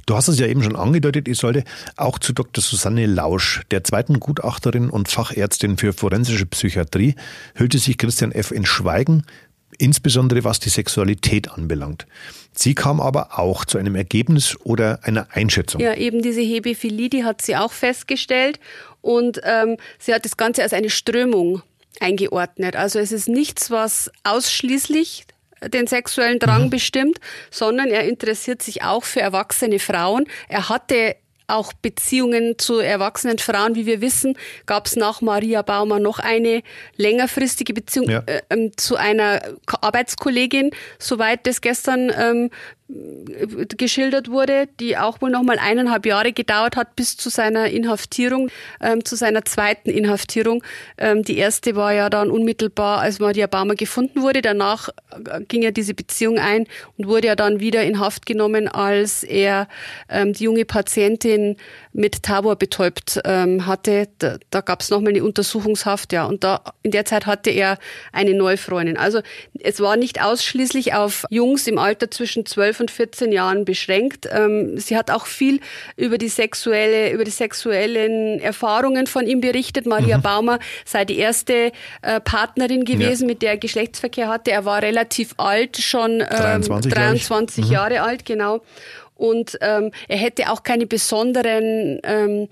Du 0.07 0.15
hast 0.17 0.29
es 0.29 0.39
ja 0.39 0.47
eben 0.47 0.63
schon 0.63 0.77
angedeutet, 0.77 1.29
ich 1.29 1.39
sollte 1.39 1.65
auch 1.97 2.19
zu 2.19 2.33
Dr. 2.33 2.63
Susanne 2.63 3.07
Lausch, 3.07 3.63
der 3.71 3.85
zweiten 3.85 4.21
Gutachterin 4.21 4.91
und 4.91 5.09
Fachärztin 5.09 5.77
für 5.77 5.93
forensische 5.93 6.47
Psychiatrie, 6.47 7.15
hüllte 7.55 7.79
sich 7.79 7.99
Christian 7.99 8.33
F. 8.33 8.51
in 8.51 8.67
Schweigen, 8.67 9.25
insbesondere 9.79 10.45
was 10.45 10.61
die 10.61 10.69
Sexualität 10.69 11.51
anbelangt. 11.51 12.07
Sie 12.53 12.75
kam 12.75 13.01
aber 13.01 13.39
auch 13.39 13.65
zu 13.65 13.79
einem 13.79 13.95
Ergebnis 13.95 14.57
oder 14.65 15.01
einer 15.03 15.29
Einschätzung. 15.33 15.81
Ja, 15.81 15.95
eben 15.95 16.23
diese 16.23 16.41
Hebephilie, 16.41 17.09
die 17.09 17.25
hat 17.25 17.43
sie 17.43 17.57
auch 17.57 17.73
festgestellt 17.73 18.59
und 19.01 19.41
ähm, 19.45 19.77
sie 19.99 20.13
hat 20.13 20.25
das 20.25 20.37
Ganze 20.37 20.63
als 20.63 20.73
eine 20.73 20.91
Strömung 20.91 21.63
eingeordnet. 22.01 22.77
Also 22.77 22.99
es 22.99 23.13
ist 23.13 23.29
nichts, 23.29 23.71
was 23.71 24.11
ausschließlich 24.25 25.27
den 25.69 25.87
sexuellen 25.87 26.39
Drang 26.39 26.65
mhm. 26.65 26.71
bestimmt, 26.71 27.19
sondern 27.51 27.89
er 27.89 28.05
interessiert 28.09 28.63
sich 28.63 28.83
auch 28.83 29.05
für 29.05 29.21
erwachsene 29.21 29.79
Frauen. 29.79 30.27
Er 30.49 30.69
hatte 30.69 31.17
auch 31.51 31.73
Beziehungen 31.73 32.59
zu 32.59 32.79
erwachsenen 32.79 33.39
Frauen. 33.39 33.75
Wie 33.75 33.87
wir 33.87 34.01
wissen, 34.01 34.37
gab 34.67 34.87
es 34.87 34.97
nach 34.97 35.21
Maria 35.21 35.63
Baumer 35.63 35.99
noch 35.99 36.19
eine 36.19 36.63
längerfristige 36.97 37.75
Beziehung 37.75 38.09
ja. 38.09 38.23
äh, 38.27 38.41
ähm, 38.51 38.73
zu 38.77 38.97
einer 38.97 39.41
Arbeitskollegin, 39.67 40.71
soweit 40.99 41.47
das 41.47 41.61
gestern 41.61 42.13
ähm, 42.17 42.51
geschildert 43.77 44.31
wurde, 44.31 44.69
die 44.81 44.97
auch 44.97 45.21
wohl 45.21 45.31
noch 45.31 45.43
mal 45.43 45.59
eineinhalb 45.59 46.07
Jahre 46.07 46.33
gedauert 46.33 46.77
hat 46.77 46.97
bis 46.97 47.17
zu 47.17 47.31
seiner 47.31 47.71
Inhaftierung, 47.71 48.51
ähm, 48.81 49.05
zu 49.05 49.17
seiner 49.17 49.45
zweiten 49.45 49.91
Inhaftierung. 49.91 50.63
Ähm, 50.99 51.23
die 51.23 51.39
erste 51.39 51.77
war 51.77 51.93
ja 51.93 52.11
dann 52.11 52.31
unmittelbar, 52.31 53.01
als 53.01 53.19
Maria 53.19 53.47
Baumer 53.47 53.75
gefunden 53.75 54.23
wurde. 54.23 54.43
Danach 54.43 54.89
äh, 55.11 55.43
ging 55.43 55.63
ja 55.63 55.71
diese 55.71 55.95
Beziehung 55.95 56.39
ein 56.39 56.67
und 56.97 57.07
wurde 57.07 57.29
ja 57.29 57.37
dann 57.37 57.61
wieder 57.61 57.85
in 57.85 58.01
Haft 58.01 58.27
genommen, 58.27 58.69
als 58.69 59.23
er 59.23 59.69
ähm, 60.09 60.33
die 60.33 60.45
junge 60.45 60.65
Patientin 60.65 61.57
mit 61.93 62.23
Tabor 62.23 62.57
betäubt 62.57 63.21
ähm, 63.25 63.67
hatte. 63.67 64.09
Da, 64.19 64.39
da 64.51 64.61
gab 64.61 64.81
es 64.81 64.91
nochmal 64.91 65.11
eine 65.11 65.25
Untersuchungshaft, 65.25 66.13
ja. 66.13 66.25
Und 66.25 66.45
da 66.45 66.63
in 66.83 66.91
der 66.93 67.05
Zeit 67.05 67.27
hatte 67.27 67.51
er 67.51 67.79
eine 68.13 68.35
neue 68.35 68.57
Freundin. 68.57 68.97
Also 68.97 69.21
es 69.59 69.81
war 69.81 69.97
nicht 69.97 70.23
ausschließlich 70.23 70.95
auf 70.95 71.25
Jungs 71.31 71.67
im 71.67 71.79
Alter 71.79 72.11
zwischen 72.11 72.47
12 72.47 72.81
und 72.81 72.91
14 72.91 73.33
Jahren 73.33 73.65
beschränkt. 73.65 74.29
Ähm, 74.31 74.79
sie 74.79 74.97
hat 74.97 75.11
auch 75.11 75.27
viel 75.27 75.61
über 75.97 76.19
die 76.19 76.29
sexuelle, 76.29 77.11
über 77.11 77.25
die 77.25 77.31
sexuellen 77.31 78.41
Erfahrungen 78.41 79.07
von 79.07 79.27
ihm 79.27 79.41
berichtet. 79.41 79.87
Maria 79.87 80.19
mhm. 80.19 80.23
Baumer 80.23 80.59
sei 80.85 81.05
die 81.05 81.19
erste 81.19 81.73
äh, 82.03 82.21
Partnerin 82.21 82.85
gewesen, 82.85 83.23
ja. 83.23 83.27
mit 83.27 83.43
der 83.43 83.51
er 83.51 83.57
Geschlechtsverkehr 83.59 84.29
hatte. 84.29 84.53
Er 84.53 84.65
war 84.65 84.81
relativ 84.83 85.35
alt, 85.37 85.77
schon 85.77 86.21
ähm, 86.21 86.63
23, 86.63 86.93
23 86.93 87.65
mhm. 87.65 87.73
Jahre 87.73 88.03
alt, 88.03 88.25
genau 88.25 88.61
und 89.21 89.59
ähm, 89.61 89.93
er 90.09 90.17
hätte 90.17 90.51
auch 90.51 90.63
keine 90.63 90.87
besonderen 90.87 92.01
ähm, 92.05 92.49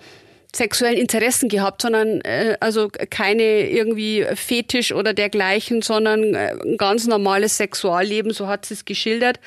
sexuellen 0.54 0.98
Interessen 0.98 1.48
gehabt, 1.48 1.82
sondern 1.82 2.20
äh, 2.22 2.56
also 2.60 2.88
keine 3.10 3.68
irgendwie 3.68 4.26
Fetisch 4.34 4.92
oder 4.92 5.14
dergleichen, 5.14 5.82
sondern 5.82 6.34
äh, 6.34 6.54
ein 6.62 6.76
ganz 6.76 7.06
normales 7.06 7.56
Sexualleben, 7.56 8.32
so 8.32 8.48
hat 8.48 8.66
sie 8.66 8.74
es 8.74 8.84
geschildert. 8.84 9.40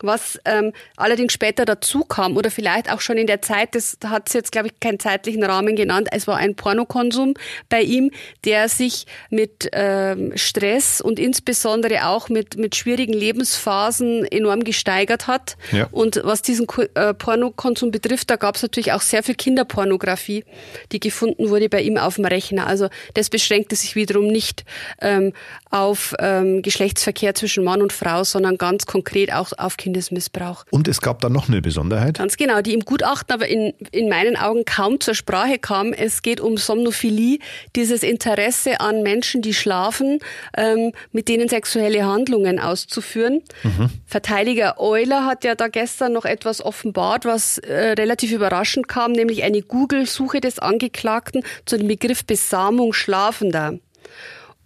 Was 0.00 0.38
ähm, 0.44 0.72
allerdings 0.96 1.32
später 1.32 1.64
dazu 1.64 2.04
kam 2.04 2.36
oder 2.36 2.50
vielleicht 2.50 2.90
auch 2.90 3.00
schon 3.00 3.18
in 3.18 3.26
der 3.26 3.42
Zeit, 3.42 3.74
das 3.74 3.98
hat 4.04 4.28
sie 4.28 4.38
jetzt, 4.38 4.52
glaube 4.52 4.68
ich, 4.68 4.80
keinen 4.80 5.00
zeitlichen 5.00 5.42
Rahmen 5.42 5.76
genannt, 5.76 6.08
es 6.12 6.26
war 6.26 6.36
ein 6.36 6.54
Pornokonsum 6.54 7.34
bei 7.68 7.82
ihm, 7.82 8.10
der 8.44 8.68
sich 8.68 9.06
mit 9.30 9.68
ähm, 9.72 10.32
Stress 10.36 11.00
und 11.00 11.18
insbesondere 11.18 12.06
auch 12.06 12.28
mit, 12.28 12.56
mit 12.56 12.76
schwierigen 12.76 13.12
Lebensphasen 13.12 14.24
enorm 14.26 14.62
gesteigert 14.64 15.26
hat. 15.26 15.56
Ja. 15.72 15.88
Und 15.90 16.20
was 16.22 16.42
diesen 16.42 16.66
äh, 16.94 17.14
Pornokonsum 17.14 17.90
betrifft, 17.90 18.30
da 18.30 18.36
gab 18.36 18.56
es 18.56 18.62
natürlich 18.62 18.92
auch 18.92 19.02
sehr 19.02 19.22
viel 19.22 19.34
Kinderpornografie, 19.34 20.44
die 20.92 21.00
gefunden 21.00 21.50
wurde 21.50 21.68
bei 21.68 21.82
ihm 21.82 21.96
auf 21.96 22.16
dem 22.16 22.24
Rechner. 22.24 22.66
Also 22.66 22.88
das 23.14 23.30
beschränkte 23.30 23.74
sich 23.74 23.96
wiederum 23.96 24.28
nicht 24.28 24.64
ähm, 25.00 25.32
auf 25.70 26.14
ähm, 26.18 26.62
Geschlechtsverkehr 26.62 27.34
zwischen 27.34 27.64
Mann 27.64 27.82
und 27.82 27.92
Frau, 27.92 28.24
sondern 28.24 28.58
ganz 28.58 28.86
konkret 28.86 29.32
auch 29.32 29.52
auf 29.56 29.76
Kinder. 29.76 29.87
Kindesmissbrauch. 29.88 30.64
Und 30.70 30.86
es 30.86 31.00
gab 31.00 31.22
dann 31.22 31.32
noch 31.32 31.48
eine 31.48 31.62
Besonderheit? 31.62 32.18
Ganz 32.18 32.36
genau, 32.36 32.60
die 32.60 32.74
im 32.74 32.80
Gutachten 32.80 33.32
aber 33.32 33.48
in, 33.48 33.72
in 33.90 34.10
meinen 34.10 34.36
Augen 34.36 34.64
kaum 34.66 35.00
zur 35.00 35.14
Sprache 35.14 35.58
kam. 35.58 35.94
Es 35.94 36.20
geht 36.20 36.40
um 36.40 36.58
Somnophilie, 36.58 37.38
dieses 37.74 38.02
Interesse 38.02 38.80
an 38.80 39.02
Menschen, 39.02 39.40
die 39.40 39.54
schlafen, 39.54 40.20
ähm, 40.56 40.92
mit 41.12 41.28
denen 41.28 41.48
sexuelle 41.48 42.04
Handlungen 42.04 42.60
auszuführen. 42.60 43.40
Mhm. 43.62 43.88
Verteidiger 44.04 44.78
Euler 44.78 45.24
hat 45.24 45.44
ja 45.44 45.54
da 45.54 45.68
gestern 45.68 46.12
noch 46.12 46.26
etwas 46.26 46.62
offenbart, 46.62 47.24
was 47.24 47.56
äh, 47.58 47.94
relativ 47.98 48.32
überraschend 48.32 48.88
kam, 48.88 49.12
nämlich 49.12 49.42
eine 49.42 49.62
Google-Suche 49.62 50.40
des 50.40 50.58
Angeklagten 50.58 51.44
zu 51.64 51.78
dem 51.78 51.88
Begriff 51.88 52.26
Besamung 52.26 52.92
Schlafender. 52.92 53.78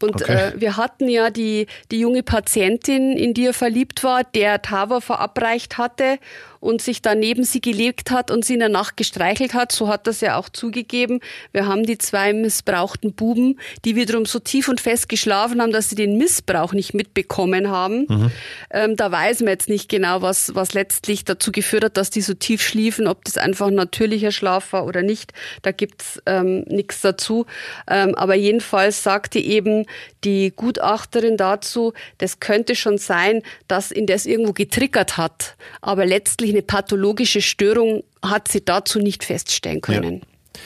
Und 0.03 0.23
okay. 0.23 0.51
äh, 0.55 0.61
wir 0.61 0.77
hatten 0.77 1.09
ja 1.09 1.31
die, 1.31 1.67
die 1.91 2.01
junge 2.01 2.23
Patientin, 2.23 3.17
in 3.17 3.35
die 3.35 3.47
er 3.47 3.55
verliebt 3.55 4.05
war, 4.05 4.25
der 4.25 4.63
Tava 4.63 5.01
verabreicht 5.01 5.79
hatte. 5.79 6.19
Und 6.63 6.81
sich 6.81 7.03
dann 7.03 7.19
neben 7.19 7.43
sie 7.43 7.61
gelegt 7.61 8.13
hat 8.13 8.31
und 8.31 8.45
sie 8.45 8.55
in 8.55 8.61
der 8.61 8.69
Nacht 8.69 8.97
gestreichelt 8.97 9.53
hat. 9.53 9.73
So 9.73 9.89
hat 9.89 10.07
das 10.07 10.21
ja 10.21 10.37
auch 10.37 10.49
zugegeben. 10.49 11.19
Wir 11.51 11.67
haben 11.67 11.83
die 11.83 11.99
zwei 11.99 12.33
missbrauchten 12.33 13.15
Buben, 13.15 13.59
die 13.85 13.97
wiederum 13.97 14.27
so 14.27 14.39
tief 14.39 14.69
und 14.69 14.81
fest 14.81 15.09
geschlafen 15.09 15.61
haben, 15.61 15.73
dass 15.73 15.91
sie 15.91 15.97
den 15.97 16.17
Missbrauch 16.19 16.73
nicht 16.73 16.95
mitbekommen 16.95 17.69
haben. 17.69 18.07
Mhm. 18.09 18.31
Ähm, 18.71 18.97
da 18.97 19.11
weiß 19.11 19.41
man 19.41 19.49
jetzt 19.49 19.69
nicht 19.69 19.89
genau, 19.89 20.23
was, 20.23 20.55
was 20.55 20.73
letztlich 20.73 21.25
dazu 21.25 21.51
geführt 21.51 21.83
hat, 21.83 21.97
dass 21.97 22.11
die 22.11 22.21
so 22.21 22.33
tief 22.33 22.63
schliefen, 22.63 23.09
ob 23.09 23.25
das 23.25 23.39
einfach 23.39 23.67
ein 23.67 23.75
natürlicher 23.75 24.31
Schlaf 24.31 24.73
war 24.73 24.87
oder 24.87 25.03
nicht. 25.03 25.33
Da 25.63 25.73
gibt's 25.73 26.23
ähm, 26.27 26.61
nichts 26.69 27.01
dazu. 27.01 27.47
Ähm, 27.91 28.15
aber 28.15 28.37
jedenfalls 28.37 29.03
sagte 29.03 29.41
eben 29.41 29.87
die 30.23 30.53
Gutachterin 30.55 31.37
dazu, 31.37 31.93
das 32.19 32.39
könnte 32.39 32.77
schon 32.77 32.99
sein, 32.99 33.43
dass 33.67 33.91
ihn 33.91 34.07
das 34.07 34.27
irgendwo 34.27 34.53
getriggert 34.53 35.17
hat. 35.17 35.57
Aber 35.81 36.07
letztlich 36.07 36.52
eine 36.53 36.63
pathologische 36.63 37.43
Störung 37.43 38.05
hat 38.23 38.49
sie 38.49 38.65
dazu 38.65 38.99
nicht 38.99 39.25
feststellen 39.25 39.81
können. 39.81 40.15
Ja. 40.15 40.61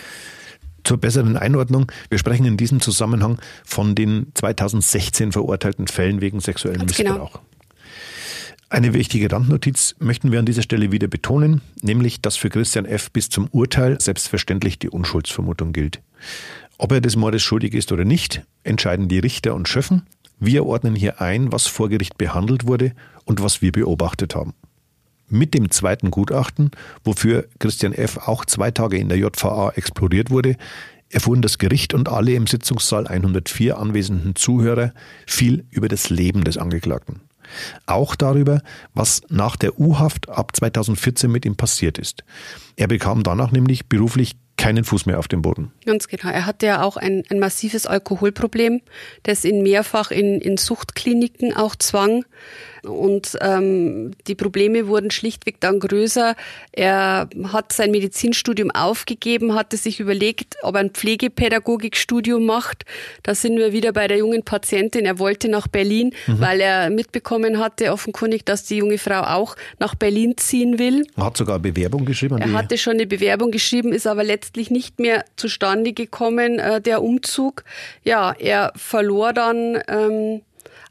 Zur 0.84 0.98
besseren 0.98 1.36
Einordnung, 1.36 1.90
wir 2.10 2.18
sprechen 2.18 2.46
in 2.46 2.56
diesem 2.56 2.80
Zusammenhang 2.80 3.40
von 3.64 3.94
den 3.94 4.28
2016 4.34 5.32
verurteilten 5.32 5.88
Fällen 5.88 6.20
wegen 6.20 6.38
sexuellem 6.40 6.80
Ganz 6.80 6.96
genau. 6.96 7.12
Missbrauch. 7.12 7.32
Genau. 7.32 7.46
Eine 8.68 8.94
wichtige 8.94 9.30
Randnotiz 9.30 9.94
möchten 10.00 10.32
wir 10.32 10.40
an 10.40 10.46
dieser 10.46 10.62
Stelle 10.62 10.90
wieder 10.90 11.06
betonen, 11.06 11.60
nämlich 11.82 12.20
dass 12.20 12.36
für 12.36 12.50
Christian 12.50 12.84
F. 12.84 13.12
bis 13.12 13.30
zum 13.30 13.46
Urteil 13.48 14.00
selbstverständlich 14.00 14.78
die 14.78 14.90
Unschuldsvermutung 14.90 15.72
gilt. 15.72 16.02
Ob 16.76 16.92
er 16.92 17.00
des 17.00 17.16
Mordes 17.16 17.42
schuldig 17.42 17.74
ist 17.74 17.92
oder 17.92 18.04
nicht, 18.04 18.42
entscheiden 18.64 19.08
die 19.08 19.20
Richter 19.20 19.54
und 19.54 19.68
Schöffen. 19.68 20.02
Wir 20.38 20.66
ordnen 20.66 20.94
hier 20.94 21.20
ein, 21.20 21.52
was 21.52 21.66
vor 21.66 21.88
Gericht 21.88 22.18
behandelt 22.18 22.66
wurde 22.66 22.92
und 23.24 23.40
was 23.40 23.62
wir 23.62 23.72
beobachtet 23.72 24.34
haben. 24.34 24.52
Mit 25.28 25.54
dem 25.54 25.70
zweiten 25.70 26.10
Gutachten, 26.10 26.70
wofür 27.02 27.46
Christian 27.58 27.92
F. 27.92 28.18
auch 28.28 28.44
zwei 28.44 28.70
Tage 28.70 28.96
in 28.96 29.08
der 29.08 29.18
JVA 29.18 29.72
explodiert 29.74 30.30
wurde, 30.30 30.56
erfuhren 31.10 31.42
das 31.42 31.58
Gericht 31.58 31.94
und 31.94 32.08
alle 32.08 32.34
im 32.34 32.46
Sitzungssaal 32.46 33.06
104 33.06 33.78
anwesenden 33.78 34.34
Zuhörer 34.34 34.92
viel 35.26 35.64
über 35.70 35.88
das 35.88 36.10
Leben 36.10 36.44
des 36.44 36.58
Angeklagten. 36.58 37.20
Auch 37.86 38.16
darüber, 38.16 38.60
was 38.94 39.22
nach 39.28 39.56
der 39.56 39.78
U-Haft 39.78 40.28
ab 40.28 40.54
2014 40.56 41.30
mit 41.30 41.44
ihm 41.44 41.56
passiert 41.56 41.98
ist. 41.98 42.24
Er 42.76 42.88
bekam 42.88 43.22
danach 43.22 43.52
nämlich 43.52 43.86
beruflich 43.86 44.36
keinen 44.56 44.84
Fuß 44.84 45.06
mehr 45.06 45.18
auf 45.18 45.28
dem 45.28 45.42
Boden. 45.42 45.70
Ganz 45.84 46.08
genau. 46.08 46.30
Er 46.30 46.46
hatte 46.46 46.66
ja 46.66 46.82
auch 46.82 46.96
ein, 46.96 47.22
ein 47.30 47.38
massives 47.38 47.86
Alkoholproblem, 47.86 48.80
das 49.22 49.44
ihn 49.44 49.62
mehrfach 49.62 50.10
in, 50.10 50.40
in 50.40 50.56
Suchtkliniken 50.56 51.54
auch 51.54 51.76
zwang. 51.76 52.24
Und 52.86 53.36
ähm, 53.40 54.12
die 54.26 54.34
Probleme 54.34 54.86
wurden 54.86 55.10
schlichtweg 55.10 55.60
dann 55.60 55.80
größer. 55.80 56.34
Er 56.72 57.28
hat 57.52 57.72
sein 57.72 57.90
Medizinstudium 57.90 58.70
aufgegeben, 58.70 59.54
hatte 59.54 59.76
sich 59.76 60.00
überlegt, 60.00 60.56
ob 60.62 60.74
er 60.74 60.80
ein 60.80 60.90
Pflegepädagogikstudium 60.90 62.44
macht. 62.44 62.84
Da 63.22 63.34
sind 63.34 63.58
wir 63.58 63.72
wieder 63.72 63.92
bei 63.92 64.08
der 64.08 64.18
jungen 64.18 64.42
Patientin. 64.42 65.06
Er 65.06 65.18
wollte 65.18 65.48
nach 65.48 65.68
Berlin, 65.68 66.12
mhm. 66.26 66.40
weil 66.40 66.60
er 66.60 66.90
mitbekommen 66.90 67.58
hatte, 67.58 67.92
offenkundig, 67.92 68.44
dass 68.44 68.64
die 68.64 68.76
junge 68.76 68.98
Frau 68.98 69.22
auch 69.22 69.56
nach 69.78 69.94
Berlin 69.94 70.36
ziehen 70.36 70.78
will. 70.78 71.06
Er 71.16 71.26
hat 71.26 71.36
sogar 71.36 71.56
eine 71.56 71.62
Bewerbung 71.62 72.04
geschrieben. 72.04 72.38
Er 72.38 72.52
hatte 72.52 72.78
schon 72.78 72.94
eine 72.94 73.06
Bewerbung 73.06 73.50
geschrieben, 73.50 73.92
ist 73.92 74.06
aber 74.06 74.24
letztlich 74.24 74.70
nicht 74.70 74.98
mehr 74.98 75.24
zustande 75.36 75.92
gekommen, 75.92 76.58
äh, 76.58 76.80
der 76.80 77.02
Umzug. 77.02 77.64
Ja, 78.02 78.34
er 78.38 78.72
verlor 78.76 79.32
dann 79.32 79.78
ähm, 79.88 80.42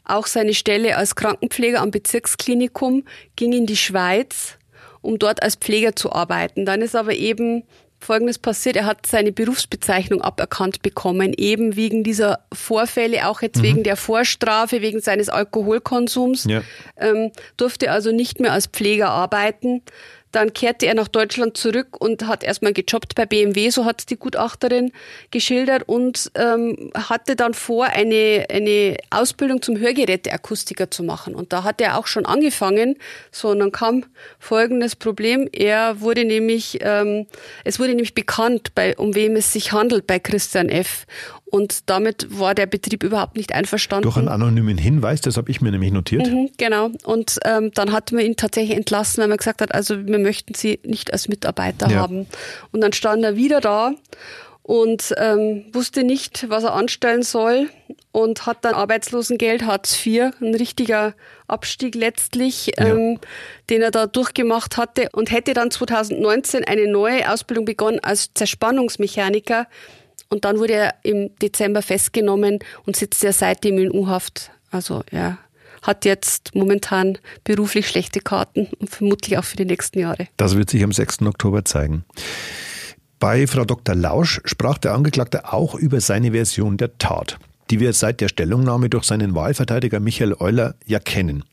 auch 0.06 0.28
seine 0.28 0.54
Stelle 0.54 0.98
als 0.98 1.16
Krankenpfleger 1.16 1.82
am 1.82 1.92
Bezirksklinikum, 1.92 3.04
ging 3.36 3.54
in 3.54 3.66
die 3.66 3.78
Schweiz, 3.78 4.58
um 5.02 5.20
dort 5.20 5.44
als 5.44 5.56
Pfleger 5.56 5.96
zu 5.96 6.12
arbeiten. 6.12 6.66
Dann 6.66 6.82
ist 6.82 6.96
aber 6.96 7.14
eben 7.14 7.64
Folgendes 8.00 8.38
passiert, 8.38 8.76
er 8.76 8.86
hat 8.86 9.06
seine 9.06 9.32
Berufsbezeichnung 9.32 10.22
aberkannt 10.22 10.82
bekommen, 10.82 11.34
eben 11.36 11.76
wegen 11.76 12.04
dieser 12.04 12.40
Vorfälle, 12.54 13.28
auch 13.28 13.42
jetzt 13.42 13.58
mhm. 13.58 13.64
wegen 13.64 13.84
der 13.84 13.98
Vorstrafe, 13.98 14.82
wegen 14.82 15.00
seines 15.00 15.30
Alkoholkonsums, 15.30 16.46
ja. 16.46 16.62
ähm, 16.98 17.32
durfte 17.58 17.92
also 17.92 18.12
nicht 18.12 18.40
mehr 18.40 18.54
als 18.54 18.68
Pfleger 18.68 19.10
arbeiten. 19.10 19.82
Dann 20.36 20.52
kehrte 20.52 20.86
er 20.86 20.96
nach 20.96 21.08
Deutschland 21.08 21.56
zurück 21.56 21.96
und 21.98 22.28
hat 22.28 22.44
erstmal 22.44 22.74
gejobbt 22.74 23.16
bei 23.16 23.26
BMW, 23.26 23.70
so 23.70 23.86
hat 23.86 24.10
die 24.10 24.18
Gutachterin 24.18 24.92
geschildert, 25.32 25.84
und 25.88 26.30
ähm, 26.36 26.92
hatte 26.94 27.38
dann 27.38 27.54
vor, 27.54 27.86
eine, 27.86 28.46
eine 28.50 28.98
Ausbildung 29.12 29.62
zum 29.62 29.80
Hörgeräteakustiker 29.80 30.92
zu 30.92 31.04
machen. 31.04 31.36
Und 31.36 31.54
da 31.54 31.64
hat 31.64 31.80
er 31.80 31.98
auch 31.98 32.06
schon 32.08 32.26
angefangen. 32.26 32.98
So, 33.32 33.48
und 33.52 33.60
dann 33.60 33.72
kam 33.72 34.04
folgendes 34.38 34.98
Problem. 34.98 35.48
Er 35.54 36.02
wurde 36.02 36.26
nämlich, 36.26 36.80
ähm, 36.82 37.28
es 37.64 37.80
wurde 37.80 37.92
nämlich 37.92 38.14
bekannt, 38.14 38.76
bei, 38.76 38.98
um 38.98 39.16
wem 39.16 39.38
es 39.38 39.54
sich 39.54 39.72
handelt 39.72 40.06
bei 40.06 40.20
Christian 40.20 40.68
F. 40.68 41.06
Und 41.46 41.90
damit 41.90 42.40
war 42.40 42.56
der 42.56 42.66
Betrieb 42.66 43.04
überhaupt 43.04 43.38
nicht 43.38 43.54
einverstanden. 43.54 44.04
Durch 44.04 44.18
einen 44.18 44.28
anonymen 44.28 44.78
Hinweis, 44.78 45.22
das 45.22 45.38
habe 45.38 45.52
ich 45.52 45.62
mir 45.62 45.72
nämlich 45.72 45.92
notiert. 45.92 46.28
Mhm, 46.28 46.50
genau. 46.58 46.90
Und 47.04 47.38
ähm, 47.46 47.72
dann 47.74 47.92
hat 47.92 48.12
man 48.12 48.26
ihn 48.26 48.36
tatsächlich 48.36 48.76
entlassen, 48.76 49.22
weil 49.22 49.28
man 49.28 49.38
gesagt 49.38 49.62
hat, 49.62 49.74
also 49.74 50.06
wir 50.06 50.20
möchten 50.20 50.56
Sie 50.56 50.80
nicht 50.84 51.14
als 51.14 51.28
Mitarbeiter 51.28 51.90
ja. 51.90 52.00
haben. 52.00 52.26
Und 52.72 52.82
dann 52.82 52.94
stand 52.94 53.24
er 53.24 53.36
wieder 53.36 53.62
da 53.62 53.94
und 54.64 55.14
ähm, 55.18 55.66
wusste 55.74 56.04
nicht, 56.04 56.50
was 56.50 56.64
er 56.64 56.74
anstellen 56.74 57.22
soll 57.22 57.70
und 58.12 58.48
hat 58.48 58.66
dann 58.66 58.74
Arbeitslosengeld, 58.74 59.68
Hartz 59.68 60.04
IV, 60.04 60.32
ein 60.42 60.56
richtiger 60.56 61.14
Abstieg 61.48 61.94
letztlich, 61.94 62.72
ja. 62.78 62.88
ähm, 62.88 63.20
den 63.70 63.84
er 63.84 63.92
da 63.92 64.08
durchgemacht 64.08 64.78
hatte 64.78 65.10
und 65.12 65.30
hätte 65.30 65.54
dann 65.54 65.70
2019 65.70 66.64
eine 66.64 66.88
neue 66.88 67.32
Ausbildung 67.32 67.66
begonnen 67.66 68.00
als 68.00 68.34
Zerspannungsmechaniker 68.34 69.68
und 70.30 70.46
dann 70.46 70.60
wurde 70.60 70.74
er 70.74 70.96
im 71.04 71.30
Dezember 71.42 71.82
festgenommen 71.82 72.60
und 72.86 72.96
sitzt 72.96 73.24
ja 73.24 73.32
seitdem 73.32 73.78
in 73.78 73.92
U-Haft. 73.92 74.52
Also 74.72 75.04
er 75.12 75.38
hat 75.82 76.06
jetzt 76.06 76.56
momentan 76.56 77.18
beruflich 77.44 77.88
schlechte 77.88 78.20
Karten 78.20 78.68
und 78.80 78.90
vermutlich 78.90 79.38
auch 79.38 79.44
für 79.44 79.56
die 79.56 79.66
nächsten 79.66 80.00
Jahre. 80.00 80.28
Das 80.38 80.56
wird 80.56 80.70
sich 80.70 80.84
am 80.84 80.92
6. 80.92 81.22
Oktober 81.24 81.64
zeigen. 81.64 82.06
Bei 83.20 83.48
Frau 83.48 83.66
Dr. 83.66 83.96
Lausch 83.96 84.42
sprach 84.46 84.78
der 84.78 84.94
Angeklagte 84.94 85.52
auch 85.54 85.76
über 85.76 86.02
seine 86.02 86.32
Version 86.32 86.78
der 86.78 86.98
Tat, 86.98 87.38
die 87.70 87.80
wir 87.80 87.94
seit 87.94 88.20
der 88.20 88.28
Stellungnahme 88.28 88.90
durch 88.90 89.06
seinen 89.06 89.36
Wahlverteidiger 89.36 90.00
Michael 90.00 90.36
Euler 90.40 90.76
ja 90.86 91.00
kennen. 91.00 91.44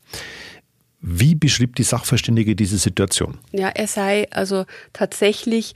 Wie 0.99 1.35
beschrieb 1.35 1.75
die 1.75 1.83
Sachverständige 1.83 2.55
diese 2.55 2.77
Situation? 2.77 3.37
Ja, 3.51 3.69
er 3.69 3.87
sei 3.87 4.27
also 4.31 4.65
tatsächlich 4.93 5.73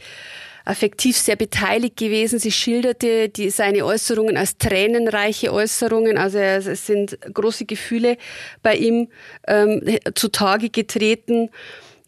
affektiv 0.67 1.17
sehr 1.17 1.35
beteiligt 1.35 1.97
gewesen. 1.97 2.39
Sie 2.39 2.51
schilderte 2.51 3.29
die, 3.29 3.49
seine 3.49 3.85
Äußerungen 3.85 4.37
als 4.37 4.57
tränenreiche 4.57 5.53
Äußerungen. 5.53 6.17
Also 6.17 6.37
es 6.39 6.85
sind 6.85 7.17
große 7.33 7.65
Gefühle 7.65 8.17
bei 8.61 8.75
ihm 8.75 9.07
ähm, 9.47 9.81
zutage 10.15 10.69
getreten. 10.69 11.49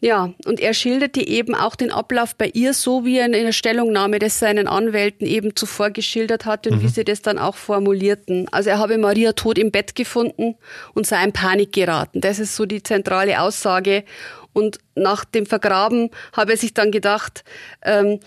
Ja, 0.02 0.32
und 0.46 0.60
er 0.60 0.72
schilderte 0.72 1.20
eben 1.20 1.54
auch 1.54 1.76
den 1.76 1.90
Ablauf 1.90 2.34
bei 2.34 2.50
ihr 2.54 2.72
so, 2.72 3.04
wie 3.04 3.18
er 3.18 3.26
in 3.26 3.34
einer 3.34 3.52
Stellungnahme 3.52 4.18
des 4.18 4.38
seinen 4.38 4.66
Anwälten 4.66 5.26
eben 5.26 5.54
zuvor 5.54 5.90
geschildert 5.90 6.46
hatte 6.46 6.70
und 6.70 6.78
mhm. 6.78 6.82
wie 6.82 6.88
sie 6.88 7.04
das 7.04 7.20
dann 7.20 7.38
auch 7.38 7.54
formulierten. 7.54 8.48
Also 8.50 8.70
er 8.70 8.78
habe 8.78 8.96
Maria 8.96 9.32
tot 9.32 9.58
im 9.58 9.70
Bett 9.70 9.94
gefunden 9.94 10.54
und 10.94 11.06
sei 11.06 11.22
in 11.22 11.32
Panik 11.32 11.72
geraten. 11.72 12.22
Das 12.22 12.38
ist 12.38 12.56
so 12.56 12.64
die 12.64 12.82
zentrale 12.82 13.42
Aussage. 13.42 14.04
Und 14.52 14.78
nach 14.94 15.24
dem 15.24 15.46
Vergraben 15.46 16.10
habe 16.32 16.52
er 16.52 16.56
sich 16.56 16.74
dann 16.74 16.90
gedacht, 16.90 17.44
ähm, 17.82 18.20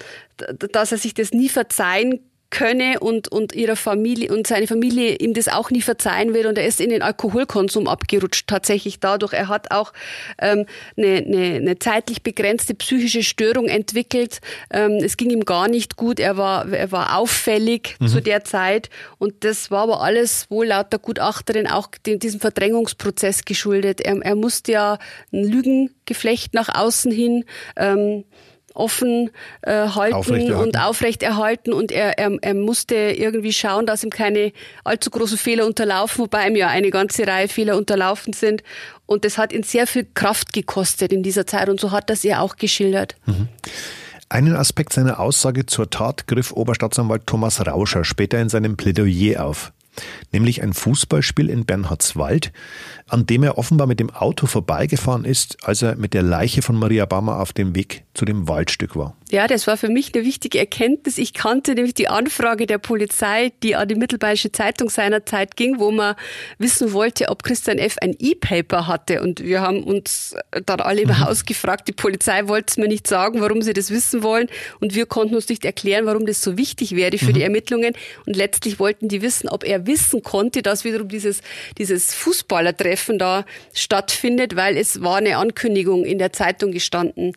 dass 0.72 0.92
er 0.92 0.98
sich 0.98 1.14
das 1.14 1.32
nie 1.32 1.50
verzeihen 1.50 2.20
könne 2.54 3.00
und, 3.00 3.30
und 3.30 3.54
ihrer 3.54 3.76
Familie 3.76 4.32
und 4.32 4.46
seine 4.46 4.68
Familie 4.68 5.16
ihm 5.16 5.34
das 5.34 5.48
auch 5.48 5.72
nie 5.72 5.82
verzeihen 5.82 6.36
wird 6.36 6.46
und 6.46 6.58
er 6.60 6.68
ist 6.68 6.80
in 6.80 6.92
den 6.92 7.02
Alkoholkonsum 7.02 7.88
abgerutscht 7.88 8.48
tatsächlich 8.48 9.00
dadurch. 9.00 9.34
Er 9.34 9.48
hat 9.48 9.72
auch 9.72 9.92
ähm, 10.40 10.68
eine, 10.96 11.16
eine, 11.16 11.56
eine 11.56 11.80
zeitlich 11.80 12.22
begrenzte 12.22 12.76
psychische 12.76 13.24
Störung 13.24 13.66
entwickelt. 13.66 14.40
Ähm, 14.70 15.00
es 15.04 15.18
ging 15.18 15.32
ihm 15.32 15.46
gar 15.46 15.68
nicht 15.68 15.98
gut. 15.98 16.20
Er 16.20 16.38
war, 16.38 16.72
er 16.72 16.92
war 16.92 17.18
auffällig 17.18 17.96
mhm. 18.00 18.08
zu 18.08 18.22
der 18.22 18.44
Zeit 18.44 18.92
und 19.18 19.44
das 19.44 19.72
war 19.72 19.82
aber 19.82 20.02
alles 20.02 20.52
wohl 20.52 20.68
laut 20.68 20.94
der 20.94 21.00
Gutachterin 21.00 21.66
auch 21.66 21.90
diesem 22.06 22.40
Verdrängungsprozess 22.40 23.46
geschuldet. 23.46 24.00
Er, 24.00 24.22
er 24.22 24.36
musste 24.36 24.74
ja 24.74 25.00
ein 25.32 25.44
Lügengeflecht 25.44 26.54
nach 26.54 26.70
außen 26.70 27.12
hin 27.12 27.46
ähm, 27.78 28.26
offen 28.74 29.32
äh, 29.62 29.88
halten 29.90 30.54
und 30.54 30.80
aufrechterhalten 30.80 31.74
und 31.74 31.92
er, 31.92 32.18
er, 32.18 32.38
er 32.42 32.54
musste 32.54 32.96
irgendwie 32.96 33.54
schauen, 33.54 33.86
dass 33.86 34.04
ihm 34.04 34.10
keine 34.10 34.52
allzu 34.84 35.10
großen 35.10 35.38
Fehler 35.38 35.66
unterlaufen, 35.66 36.24
wobei 36.24 36.48
ihm 36.48 36.56
ja 36.56 36.68
eine 36.68 36.90
ganze 36.90 37.28
Reihe 37.28 37.48
Fehler 37.48 37.78
unterlaufen 37.78 38.34
sind 38.34 38.64
und 39.06 39.26
das 39.26 39.38
hat 39.38 39.54
ihn 39.54 39.64
sehr 39.64 39.88
viel 39.88 40.08
Kraft 40.14 40.54
gekostet 40.54 41.12
in 41.14 41.24
dieser 41.24 41.46
Zeit 41.46 41.70
und 41.70 41.80
so 41.80 41.92
hat 41.92 42.10
das 42.10 42.24
er 42.24 42.42
auch 42.42 42.56
geschildert. 42.56 43.16
Mhm. 43.26 43.48
Einen 44.30 44.56
Aspekt 44.56 44.94
seiner 44.94 45.20
Aussage 45.20 45.68
zur 45.68 45.90
Tat 45.90 46.26
griff 46.26 46.52
Oberstaatsanwalt 46.52 47.28
Thomas 47.28 47.66
Rauscher 47.66 48.04
später 48.04 48.40
in 48.40 48.50
seinem 48.50 48.78
Plädoyer 48.78 49.46
auf. 49.46 49.72
Nämlich 50.32 50.62
ein 50.62 50.74
Fußballspiel 50.74 51.50
in 51.50 51.66
Bernhardswald, 51.66 52.52
an 53.08 53.26
dem 53.26 53.44
er 53.44 53.58
offenbar 53.58 53.88
mit 53.88 54.00
dem 54.00 54.10
Auto 54.10 54.48
vorbeigefahren 54.48 55.26
ist, 55.26 55.58
als 55.64 55.82
er 55.82 55.96
mit 55.96 56.14
der 56.14 56.24
Leiche 56.24 56.62
von 56.62 56.76
Maria 56.76 57.06
Bammer 57.06 57.40
auf 57.40 57.54
dem 57.54 57.76
Weg 57.76 58.04
zu 58.14 58.26
dem 58.26 58.48
Waldstück 58.48 58.96
war. 58.96 59.16
Ja, 59.32 59.48
das 59.48 59.66
war 59.66 59.78
für 59.78 59.90
mich 59.90 60.14
eine 60.14 60.24
wichtige 60.26 60.60
Erkenntnis. 60.60 61.18
Ich 61.18 61.34
kannte 61.34 61.74
nämlich 61.74 61.96
die 61.96 62.08
Anfrage 62.08 62.68
der 62.68 62.78
Polizei, 62.78 63.52
die 63.64 63.76
an 63.76 63.88
die 63.88 63.96
Mittelbayerische 63.96 64.52
Zeitung 64.52 64.92
seinerzeit 64.92 65.56
ging, 65.56 65.80
wo 65.80 65.90
man 65.90 66.14
wissen 66.60 66.94
wollte, 66.94 67.30
ob 67.30 67.42
Christian 67.42 67.80
F. 67.80 67.96
ein 68.00 68.16
E-Paper 68.20 68.86
hatte. 68.86 69.24
Und 69.24 69.44
wir 69.44 69.62
haben 69.62 69.84
uns 69.84 70.36
dann 70.68 70.82
alle 70.82 71.02
im 71.02 71.08
mhm. 71.10 71.20
Haus 71.20 71.46
gefragt. 71.46 71.88
Die 71.88 71.94
Polizei 71.94 72.48
wollte 72.48 72.68
es 72.70 72.78
mir 72.78 72.88
nicht 72.88 73.08
sagen, 73.08 73.42
warum 73.42 73.64
sie 73.64 73.74
das 73.74 73.90
wissen 73.90 74.22
wollen. 74.22 74.50
Und 74.80 74.94
wir 74.94 75.08
konnten 75.08 75.34
uns 75.34 75.50
nicht 75.50 75.66
erklären, 75.66 76.06
warum 76.06 76.28
das 76.28 76.44
so 76.44 76.56
wichtig 76.56 76.96
wäre 76.96 77.18
für 77.18 77.30
mhm. 77.30 77.34
die 77.34 77.42
Ermittlungen. 77.42 77.96
Und 78.28 78.36
letztlich 78.36 78.78
wollten 78.78 79.08
die 79.08 79.24
wissen, 79.24 79.50
ob 79.50 79.64
er 79.64 79.83
wissen 79.86 80.24
konnte, 80.24 80.62
dass 80.62 80.84
wiederum 80.84 81.08
dieses, 81.08 81.42
dieses 81.78 82.14
Fußballertreffen 82.14 83.18
da 83.20 83.46
stattfindet, 83.74 84.56
weil 84.56 84.78
es 84.78 85.02
war 85.02 85.18
eine 85.18 85.38
Ankündigung 85.38 86.06
in 86.06 86.18
der 86.18 86.34
Zeitung 86.34 86.72
gestanden. 86.72 87.34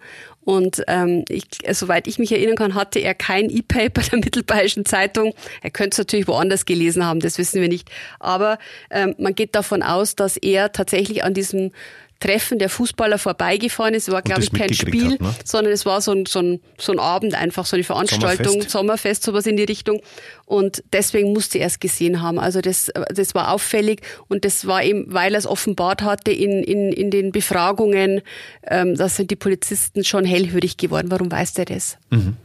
Und 0.47 0.85
ähm, 0.87 1.25
ich, 1.29 1.45
soweit 1.73 2.07
ich 2.07 2.21
mich 2.21 2.31
erinnern 2.31 2.55
kann, 2.55 2.75
hatte 2.77 3.01
er 3.01 3.15
kein 3.15 3.51
E-Paper 3.51 4.01
der 4.03 4.21
Mittelbayerischen 4.21 4.85
Zeitung. 4.85 5.35
Er 5.61 5.71
könnte 5.71 5.95
es 5.95 5.99
natürlich 5.99 6.29
woanders 6.29 6.67
gelesen 6.67 7.05
haben, 7.05 7.19
das 7.19 7.37
wissen 7.37 7.61
wir 7.61 7.69
nicht. 7.69 7.91
Aber 8.21 8.59
ähm, 8.91 9.17
man 9.19 9.35
geht 9.35 9.57
davon 9.57 9.83
aus, 9.83 10.15
dass 10.15 10.37
er 10.37 10.71
tatsächlich 10.71 11.25
an 11.25 11.35
diesem 11.35 11.73
Treffen 12.21 12.59
der 12.59 12.69
Fußballer 12.69 13.19
vorbeigefahren 13.19 13.95
ist. 13.95 14.09
Es 14.09 14.13
war, 14.13 14.23
glaube 14.23 14.43
ich, 14.43 14.53
kein 14.53 14.73
Spiel, 14.73 15.13
hat, 15.13 15.21
ne? 15.21 15.35
sondern 15.45 15.73
es 15.73 15.85
war 15.85 16.01
so 16.01 16.13
ein, 16.13 16.27
so, 16.27 16.41
ein, 16.41 16.61
so 16.79 16.93
ein 16.93 16.99
Abend 16.99 17.35
einfach, 17.35 17.67
so 17.67 17.77
eine 17.77 17.85
Veranstaltung, 17.85 18.53
Sommerfest. 18.53 18.71
Sommerfest, 18.71 19.23
sowas 19.23 19.47
in 19.47 19.57
die 19.57 19.65
Richtung. 19.65 20.01
Und 20.47 20.83
deswegen 20.93 21.33
musste 21.33 21.59
er 21.59 21.67
es 21.67 21.79
gesehen 21.79 22.23
haben. 22.23 22.39
Also 22.39 22.61
das, 22.61 22.91
das 23.15 23.35
war 23.35 23.53
auffällig 23.53 24.01
und 24.29 24.45
das 24.45 24.67
war 24.67 24.83
eben, 24.83 25.13
weil 25.13 25.35
er 25.35 25.39
es 25.39 25.47
offenbart 25.47 26.03
hatte 26.03 26.31
in, 26.31 26.63
in, 26.63 26.93
in 26.93 27.11
den 27.11 27.33
Befragungen, 27.33 28.23
ähm, 28.67 28.95
da 28.95 29.09
sind 29.09 29.31
die 29.31 29.37
Polizisten 29.37 30.05
schon 30.05 30.25
hellhörig 30.25 30.77
geworden. 30.77 31.11
Warum 31.11 31.31
weiß 31.31 31.55
der 31.55 31.67
das? 31.67 31.99
Mhm. 32.11 32.37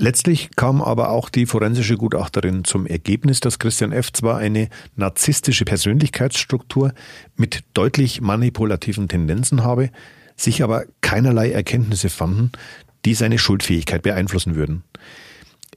Letztlich 0.00 0.48
kam 0.56 0.80
aber 0.80 1.10
auch 1.10 1.28
die 1.28 1.44
forensische 1.44 1.98
Gutachterin 1.98 2.64
zum 2.64 2.86
Ergebnis, 2.86 3.40
dass 3.40 3.58
Christian 3.58 3.92
F. 3.92 4.10
zwar 4.14 4.38
eine 4.38 4.70
narzisstische 4.96 5.66
Persönlichkeitsstruktur 5.66 6.94
mit 7.36 7.64
deutlich 7.74 8.22
manipulativen 8.22 9.08
Tendenzen 9.08 9.62
habe, 9.62 9.90
sich 10.36 10.62
aber 10.62 10.84
keinerlei 11.02 11.50
Erkenntnisse 11.52 12.08
fanden, 12.08 12.50
die 13.04 13.12
seine 13.12 13.36
Schuldfähigkeit 13.36 14.00
beeinflussen 14.00 14.54
würden. 14.54 14.84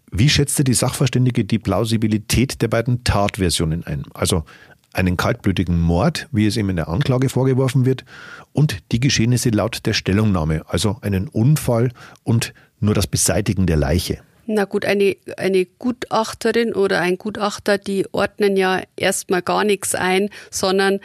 Wie 0.10 0.30
schätzte 0.30 0.64
die 0.64 0.74
Sachverständige 0.74 1.44
die 1.44 1.60
Plausibilität 1.60 2.62
der 2.62 2.70
beiden 2.70 3.04
Tatversionen 3.04 3.86
ein? 3.86 4.06
Also 4.14 4.46
einen 4.94 5.18
kaltblütigen 5.18 5.82
Mord, 5.82 6.30
wie 6.32 6.46
es 6.46 6.56
ihm 6.56 6.70
in 6.70 6.78
der 6.78 6.88
Anklage 6.88 7.28
vorgeworfen 7.28 7.86
wird, 7.86 8.06
und 8.54 8.84
die 8.94 9.02
Geschehnisse 9.02 9.50
laut 9.50 9.86
der 9.86 9.94
Stellungnahme, 9.94 10.64
also 10.70 10.98
einen 11.02 11.28
Unfall 11.28 11.92
und 12.24 12.54
nur 12.84 12.94
das 12.94 13.08
Beseitigen 13.08 13.66
der 13.66 13.78
Leiche. 13.78 14.20
Na 14.46 14.66
gut, 14.66 14.86
eine, 14.86 15.16
eine 15.38 15.66
Gutachterin 15.66 16.74
oder 16.74 17.00
ein 17.00 17.18
Gutachter, 17.18 17.78
die 17.78 18.06
ordnen 18.12 18.58
ja 18.58 18.82
erstmal 18.98 19.42
gar 19.42 19.64
nichts 19.64 19.96
ein, 19.96 20.30
sondern 20.52 21.00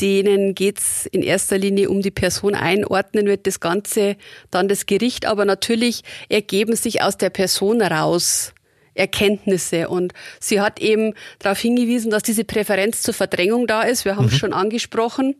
denen 0.00 0.54
geht's 0.54 1.06
in 1.06 1.22
erster 1.22 1.58
Linie 1.58 1.88
um 1.88 2.02
die 2.02 2.10
Person 2.10 2.54
einordnen, 2.54 3.26
wird 3.26 3.46
das 3.46 3.60
Ganze 3.60 4.16
dann 4.50 4.68
das 4.68 4.86
Gericht, 4.86 5.26
aber 5.26 5.44
natürlich 5.44 6.02
ergeben 6.28 6.76
sich 6.76 7.02
aus 7.02 7.16
der 7.16 7.30
Person 7.30 7.82
raus 7.82 8.52
Erkenntnisse. 8.94 9.88
Und 9.88 10.12
sie 10.40 10.60
hat 10.60 10.80
eben 10.80 11.14
darauf 11.38 11.58
hingewiesen, 11.58 12.10
dass 12.10 12.22
diese 12.22 12.44
Präferenz 12.44 13.02
zur 13.02 13.14
Verdrängung 13.14 13.66
da 13.66 13.82
ist. 13.82 14.04
Wir 14.04 14.16
haben 14.16 14.26
es 14.26 14.32
mhm. 14.32 14.38
schon 14.38 14.52
angesprochen. 14.52 15.36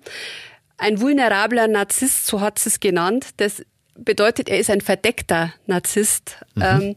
Ein 0.79 1.01
vulnerabler 1.01 1.69
Narzisst, 1.69 2.27
so 2.27 2.41
hat 2.41 2.59
sie 2.59 2.69
es 2.69 2.81
genannt, 2.81 3.29
das 3.39 3.63
bedeutet, 3.99 4.49
er 4.49 4.59
ist 4.59 4.71
ein 4.71 4.81
verdeckter 4.81 5.53
Narzisst. 5.67 6.37
Mhm. 6.55 6.63
Ähm, 6.63 6.97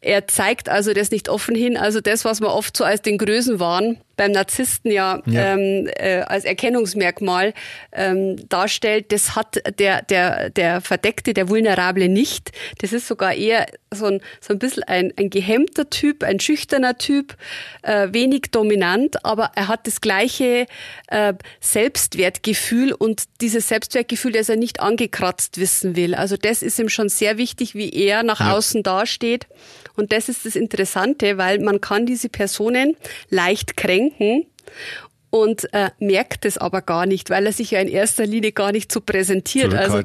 er 0.00 0.28
zeigt 0.28 0.68
also 0.68 0.92
das 0.92 1.10
nicht 1.10 1.28
offen 1.28 1.54
hin. 1.54 1.76
Also 1.76 2.00
das, 2.00 2.24
was 2.24 2.40
man 2.40 2.50
oft 2.50 2.76
so 2.76 2.84
als 2.84 3.02
den 3.02 3.18
Größenwahn 3.18 3.98
beim 4.18 4.32
Narzissten 4.32 4.90
ja, 4.90 5.22
ja. 5.26 5.54
Ähm, 5.54 5.88
äh, 5.96 6.20
als 6.22 6.44
Erkennungsmerkmal 6.44 7.54
ähm, 7.92 8.36
darstellt, 8.48 9.12
das 9.12 9.36
hat 9.36 9.62
der, 9.78 10.02
der, 10.02 10.50
der 10.50 10.82
Verdeckte, 10.82 11.32
der 11.32 11.48
Vulnerable 11.48 12.08
nicht. 12.08 12.50
Das 12.80 12.92
ist 12.92 13.06
sogar 13.06 13.32
eher 13.32 13.66
so 13.94 14.06
ein, 14.06 14.20
so 14.40 14.52
ein 14.52 14.58
bisschen 14.58 14.82
ein, 14.82 15.14
ein 15.16 15.30
gehemmter 15.30 15.88
Typ, 15.88 16.24
ein 16.24 16.40
schüchterner 16.40 16.98
Typ, 16.98 17.36
äh, 17.82 18.08
wenig 18.10 18.50
dominant, 18.50 19.24
aber 19.24 19.52
er 19.54 19.68
hat 19.68 19.86
das 19.86 20.00
gleiche 20.00 20.66
äh, 21.06 21.34
Selbstwertgefühl 21.60 22.92
und 22.92 23.22
dieses 23.40 23.68
Selbstwertgefühl, 23.68 24.32
das 24.32 24.48
er 24.48 24.56
nicht 24.56 24.80
angekratzt 24.80 25.58
wissen 25.58 25.94
will. 25.94 26.16
Also 26.16 26.36
das 26.36 26.62
ist 26.62 26.78
ihm 26.80 26.88
schon 26.88 27.08
sehr 27.08 27.38
wichtig, 27.38 27.76
wie 27.76 27.90
er 27.90 28.24
nach 28.24 28.40
ja. 28.40 28.52
außen 28.52 28.82
dasteht. 28.82 29.46
Und 29.94 30.12
das 30.12 30.28
ist 30.28 30.44
das 30.44 30.54
Interessante, 30.54 31.38
weil 31.38 31.60
man 31.60 31.80
kann 31.80 32.06
diese 32.06 32.28
Personen 32.28 32.96
leicht 33.30 33.76
kränken 33.76 34.07
und 35.30 35.72
äh, 35.74 35.90
merkt 35.98 36.44
es 36.46 36.56
aber 36.56 36.80
gar 36.80 37.04
nicht, 37.04 37.28
weil 37.28 37.44
er 37.46 37.52
sich 37.52 37.72
ja 37.72 37.80
in 37.80 37.88
erster 37.88 38.26
Linie 38.26 38.52
gar 38.52 38.72
nicht 38.72 38.90
so 38.90 39.00
präsentiert. 39.00 39.74
Also 39.74 40.02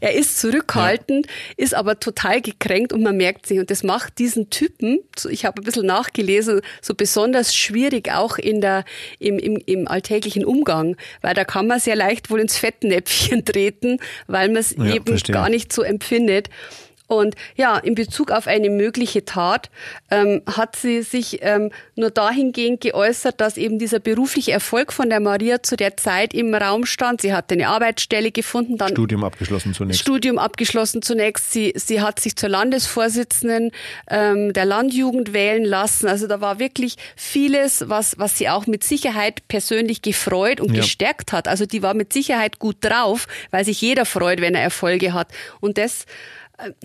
er 0.00 0.14
ist 0.14 0.38
zurückhaltend, 0.38 1.26
ja. 1.26 1.32
ist 1.56 1.74
aber 1.74 1.98
total 1.98 2.42
gekränkt 2.42 2.92
und 2.92 3.02
man 3.02 3.16
merkt 3.16 3.46
sich. 3.46 3.58
Und 3.58 3.70
das 3.70 3.82
macht 3.82 4.18
diesen 4.18 4.50
Typen, 4.50 4.98
ich 5.30 5.46
habe 5.46 5.62
ein 5.62 5.64
bisschen 5.64 5.86
nachgelesen, 5.86 6.60
so 6.82 6.94
besonders 6.94 7.54
schwierig 7.54 8.12
auch 8.12 8.36
in 8.36 8.60
der, 8.60 8.84
im, 9.18 9.38
im, 9.38 9.56
im 9.64 9.88
alltäglichen 9.88 10.44
Umgang, 10.44 10.96
weil 11.22 11.34
da 11.34 11.44
kann 11.44 11.66
man 11.66 11.80
sehr 11.80 11.96
leicht 11.96 12.30
wohl 12.30 12.40
ins 12.40 12.58
Fettnäpfchen 12.58 13.44
treten, 13.46 13.98
weil 14.26 14.48
man 14.48 14.58
es 14.58 14.76
ja, 14.76 14.94
eben 14.94 15.06
verstehe. 15.06 15.32
gar 15.32 15.48
nicht 15.48 15.72
so 15.72 15.82
empfindet. 15.82 16.50
Und 17.06 17.36
ja, 17.54 17.78
in 17.78 17.94
Bezug 17.94 18.30
auf 18.30 18.46
eine 18.46 18.70
mögliche 18.70 19.24
Tat 19.24 19.70
ähm, 20.10 20.42
hat 20.46 20.76
sie 20.76 21.02
sich 21.02 21.38
ähm, 21.42 21.70
nur 21.94 22.10
dahingehend 22.10 22.80
geäußert, 22.80 23.40
dass 23.40 23.56
eben 23.56 23.78
dieser 23.78 24.00
berufliche 24.00 24.52
Erfolg 24.52 24.92
von 24.92 25.08
der 25.08 25.20
Maria 25.20 25.62
zu 25.62 25.76
der 25.76 25.96
Zeit 25.96 26.34
im 26.34 26.54
Raum 26.54 26.84
stand. 26.84 27.20
Sie 27.20 27.32
hatte 27.32 27.54
eine 27.54 27.68
Arbeitsstelle 27.68 28.32
gefunden, 28.32 28.76
dann 28.76 28.90
Studium 28.90 29.24
abgeschlossen 29.24 29.74
zunächst. 29.74 30.00
Studium 30.00 30.38
abgeschlossen 30.38 31.02
zunächst. 31.02 31.52
Sie, 31.52 31.72
sie 31.76 32.00
hat 32.00 32.18
sich 32.18 32.36
zur 32.36 32.48
Landesvorsitzenden 32.48 33.70
ähm, 34.10 34.52
der 34.52 34.64
Landjugend 34.64 35.32
wählen 35.32 35.64
lassen. 35.64 36.08
Also 36.08 36.26
da 36.26 36.40
war 36.40 36.58
wirklich 36.58 36.96
vieles, 37.14 37.88
was, 37.88 38.18
was 38.18 38.36
sie 38.36 38.48
auch 38.48 38.66
mit 38.66 38.82
Sicherheit 38.82 39.46
persönlich 39.48 40.02
gefreut 40.02 40.60
und 40.60 40.74
ja. 40.74 40.80
gestärkt 40.80 41.32
hat. 41.32 41.46
Also 41.46 41.66
die 41.66 41.82
war 41.82 41.94
mit 41.94 42.12
Sicherheit 42.12 42.58
gut 42.58 42.76
drauf, 42.80 43.28
weil 43.50 43.64
sich 43.64 43.80
jeder 43.80 44.06
freut, 44.06 44.40
wenn 44.40 44.54
er 44.54 44.62
Erfolge 44.62 45.12
hat. 45.12 45.28
Und 45.60 45.78
das 45.78 46.06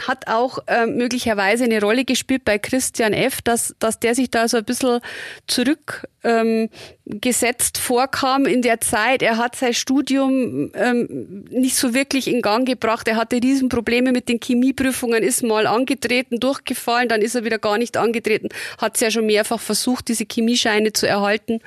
hat 0.01 0.27
auch 0.27 0.59
äh, 0.67 0.85
möglicherweise 0.85 1.63
eine 1.63 1.81
Rolle 1.81 2.05
gespielt 2.05 2.45
bei 2.45 2.57
Christian 2.57 3.13
F., 3.13 3.41
dass, 3.41 3.75
dass 3.79 3.99
der 3.99 4.15
sich 4.15 4.29
da 4.29 4.47
so 4.47 4.57
ein 4.57 4.65
bisschen 4.65 4.99
zurückgesetzt 5.47 7.77
ähm, 7.77 7.81
vorkam 7.81 8.45
in 8.45 8.61
der 8.61 8.81
Zeit. 8.81 9.21
Er 9.21 9.37
hat 9.37 9.55
sein 9.55 9.73
Studium 9.73 10.71
ähm, 10.73 11.45
nicht 11.49 11.75
so 11.75 11.93
wirklich 11.93 12.27
in 12.27 12.41
Gang 12.41 12.67
gebracht. 12.67 13.07
Er 13.07 13.15
hatte 13.15 13.37
Riesenprobleme 13.37 14.11
mit 14.11 14.29
den 14.29 14.39
Chemieprüfungen, 14.39 15.23
ist 15.23 15.43
mal 15.43 15.67
angetreten, 15.67 16.39
durchgefallen, 16.39 17.09
dann 17.09 17.21
ist 17.21 17.35
er 17.35 17.45
wieder 17.45 17.59
gar 17.59 17.77
nicht 17.77 17.97
angetreten, 17.97 18.49
hat 18.77 18.95
es 18.95 19.01
ja 19.01 19.11
schon 19.11 19.25
mehrfach 19.25 19.59
versucht, 19.59 20.07
diese 20.09 20.25
Chemiescheine 20.25 20.93
zu 20.93 21.07
erhalten. 21.07 21.59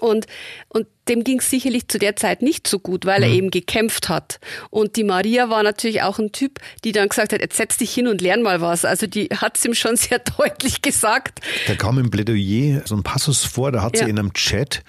Und, 0.00 0.26
und 0.68 0.86
dem 1.08 1.24
ging 1.24 1.38
es 1.38 1.50
sicherlich 1.50 1.88
zu 1.88 1.98
der 1.98 2.16
Zeit 2.16 2.42
nicht 2.42 2.68
so 2.68 2.78
gut, 2.78 3.06
weil 3.06 3.22
er 3.22 3.28
mhm. 3.30 3.34
eben 3.34 3.50
gekämpft 3.50 4.08
hat. 4.08 4.38
Und 4.70 4.96
die 4.96 5.04
Maria 5.04 5.48
war 5.48 5.62
natürlich 5.62 6.02
auch 6.02 6.18
ein 6.18 6.32
Typ, 6.32 6.58
die 6.84 6.92
dann 6.92 7.08
gesagt 7.08 7.32
hat, 7.32 7.40
jetzt 7.40 7.56
setz 7.56 7.78
dich 7.78 7.92
hin 7.92 8.06
und 8.08 8.20
lern 8.20 8.42
mal 8.42 8.60
was. 8.60 8.84
Also 8.84 9.06
die 9.06 9.28
hat 9.28 9.56
es 9.56 9.64
ihm 9.64 9.74
schon 9.74 9.96
sehr 9.96 10.18
deutlich 10.18 10.82
gesagt. 10.82 11.40
Da 11.66 11.74
kam 11.74 11.98
im 11.98 12.10
Plädoyer 12.10 12.82
so 12.84 12.94
ein 12.94 13.02
Passus 13.02 13.44
vor, 13.44 13.72
da 13.72 13.82
hat 13.82 13.96
ja. 13.96 14.04
sie 14.04 14.10
in 14.10 14.18
einem 14.18 14.32
Chat 14.32 14.82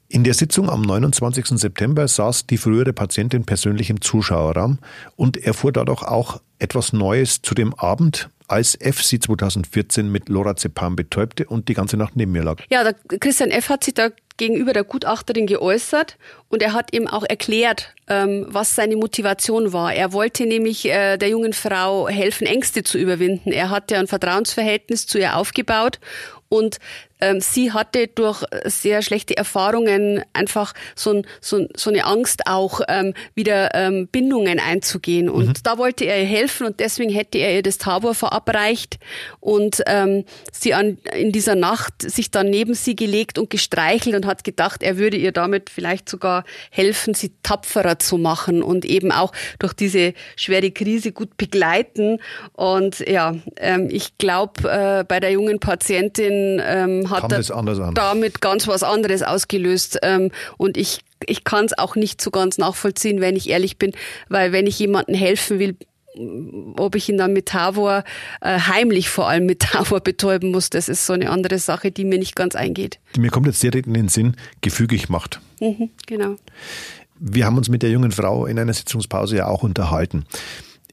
In 0.08 0.24
der 0.24 0.34
Sitzung 0.34 0.68
am 0.68 0.82
29. 0.82 1.60
September 1.60 2.08
saß 2.08 2.48
die 2.48 2.58
frühere 2.58 2.92
Patientin 2.92 3.44
persönlich 3.44 3.88
im 3.88 4.00
Zuschauerraum 4.00 4.80
und 5.14 5.36
erfuhr 5.36 5.70
dadurch 5.70 6.02
auch 6.02 6.42
etwas 6.58 6.92
Neues 6.92 7.42
zu 7.42 7.54
dem 7.54 7.72
Abend, 7.74 8.30
als 8.48 8.74
F 8.80 9.02
sie 9.02 9.20
2014 9.20 10.10
mit 10.10 10.28
Lorazepam 10.28 10.96
betäubte 10.96 11.46
und 11.46 11.68
die 11.68 11.74
ganze 11.74 11.96
Nacht 11.96 12.16
neben 12.16 12.32
mir 12.32 12.42
lag. 12.42 12.62
Ja, 12.70 12.90
Christian 13.20 13.50
F. 13.50 13.68
hat 13.68 13.84
sich 13.84 13.94
da 13.94 14.10
gegenüber 14.36 14.72
der 14.72 14.84
Gutachterin 14.84 15.46
geäußert 15.46 16.16
und 16.48 16.62
er 16.62 16.72
hat 16.72 16.92
ihm 16.92 17.06
auch 17.06 17.24
erklärt, 17.24 17.94
ähm, 18.08 18.46
was 18.48 18.74
seine 18.74 18.96
Motivation 18.96 19.72
war. 19.72 19.94
Er 19.94 20.12
wollte 20.12 20.46
nämlich 20.46 20.86
äh, 20.86 21.16
der 21.16 21.28
jungen 21.28 21.52
Frau 21.52 22.08
helfen, 22.08 22.46
Ängste 22.46 22.82
zu 22.82 22.98
überwinden. 22.98 23.52
Er 23.52 23.70
hatte 23.70 23.98
ein 23.98 24.06
Vertrauensverhältnis 24.06 25.06
zu 25.06 25.18
ihr 25.18 25.36
aufgebaut 25.36 26.00
und 26.48 26.78
sie 27.38 27.72
hatte 27.72 28.08
durch 28.08 28.44
sehr 28.64 29.02
schlechte 29.02 29.36
Erfahrungen 29.36 30.22
einfach 30.32 30.74
so, 30.94 31.12
ein, 31.12 31.26
so, 31.40 31.66
so 31.76 31.90
eine 31.90 32.04
Angst 32.04 32.46
auch 32.46 32.80
ähm, 32.88 33.14
wieder 33.34 33.74
ähm, 33.74 34.08
Bindungen 34.08 34.58
einzugehen. 34.58 35.28
Und 35.28 35.46
mhm. 35.46 35.62
da 35.62 35.78
wollte 35.78 36.04
er 36.04 36.20
ihr 36.20 36.26
helfen 36.26 36.66
und 36.66 36.80
deswegen 36.80 37.10
hätte 37.10 37.38
er 37.38 37.54
ihr 37.54 37.62
das 37.62 37.78
Tabor 37.78 38.14
verabreicht 38.14 38.98
und 39.40 39.82
ähm, 39.86 40.24
sie 40.52 40.74
an, 40.74 40.98
in 41.14 41.32
dieser 41.32 41.54
Nacht 41.54 42.02
sich 42.02 42.30
dann 42.30 42.50
neben 42.50 42.74
sie 42.74 42.96
gelegt 42.96 43.38
und 43.38 43.50
gestreichelt 43.50 44.14
und 44.14 44.26
hat 44.26 44.44
gedacht, 44.44 44.82
er 44.82 44.96
würde 44.98 45.16
ihr 45.16 45.32
damit 45.32 45.70
vielleicht 45.70 46.08
sogar 46.08 46.44
helfen, 46.70 47.14
sie 47.14 47.32
tapferer 47.42 47.98
zu 47.98 48.18
machen 48.18 48.62
und 48.62 48.84
eben 48.84 49.12
auch 49.12 49.32
durch 49.58 49.72
diese 49.72 50.14
schwere 50.36 50.70
Krise 50.70 51.12
gut 51.12 51.36
begleiten. 51.36 52.18
Und 52.52 53.00
ja, 53.00 53.34
ähm, 53.56 53.88
ich 53.90 54.18
glaube, 54.18 54.70
äh, 54.70 55.04
bei 55.04 55.20
der 55.20 55.32
jungen 55.32 55.60
Patientin 55.60 56.60
ähm, 56.64 57.10
hat 57.12 57.30
er 57.32 57.92
damit 57.92 58.40
ganz 58.40 58.66
was 58.66 58.82
anderes 58.82 59.22
ausgelöst. 59.22 59.98
Ähm, 60.02 60.30
und 60.56 60.76
ich, 60.76 61.00
ich 61.26 61.44
kann 61.44 61.66
es 61.66 61.78
auch 61.78 61.94
nicht 61.94 62.20
so 62.20 62.30
ganz 62.30 62.58
nachvollziehen, 62.58 63.20
wenn 63.20 63.36
ich 63.36 63.48
ehrlich 63.48 63.78
bin, 63.78 63.92
weil 64.28 64.52
wenn 64.52 64.66
ich 64.66 64.78
jemandem 64.78 65.14
helfen 65.14 65.58
will, 65.58 65.76
ob 66.76 66.94
ich 66.94 67.08
ihn 67.08 67.16
dann 67.16 67.32
mit 67.32 67.46
Tavor, 67.46 68.04
äh, 68.40 68.58
heimlich 68.58 69.08
vor 69.08 69.28
allem 69.28 69.46
mit 69.46 69.60
Tavor 69.60 70.00
betäuben 70.00 70.50
muss, 70.50 70.70
das 70.70 70.88
ist 70.88 71.06
so 71.06 71.12
eine 71.12 71.30
andere 71.30 71.58
Sache, 71.58 71.90
die 71.90 72.04
mir 72.04 72.18
nicht 72.18 72.36
ganz 72.36 72.54
eingeht. 72.54 72.98
Mir 73.16 73.30
kommt 73.30 73.46
jetzt 73.46 73.62
direkt 73.62 73.86
in 73.86 73.94
den 73.94 74.08
Sinn, 74.08 74.36
gefügig 74.60 75.08
macht. 75.08 75.40
Mhm, 75.60 75.90
genau. 76.06 76.36
Wir 77.18 77.46
haben 77.46 77.56
uns 77.56 77.68
mit 77.68 77.82
der 77.82 77.90
jungen 77.90 78.10
Frau 78.10 78.46
in 78.46 78.58
einer 78.58 78.72
Sitzungspause 78.72 79.36
ja 79.36 79.46
auch 79.46 79.62
unterhalten. 79.62 80.24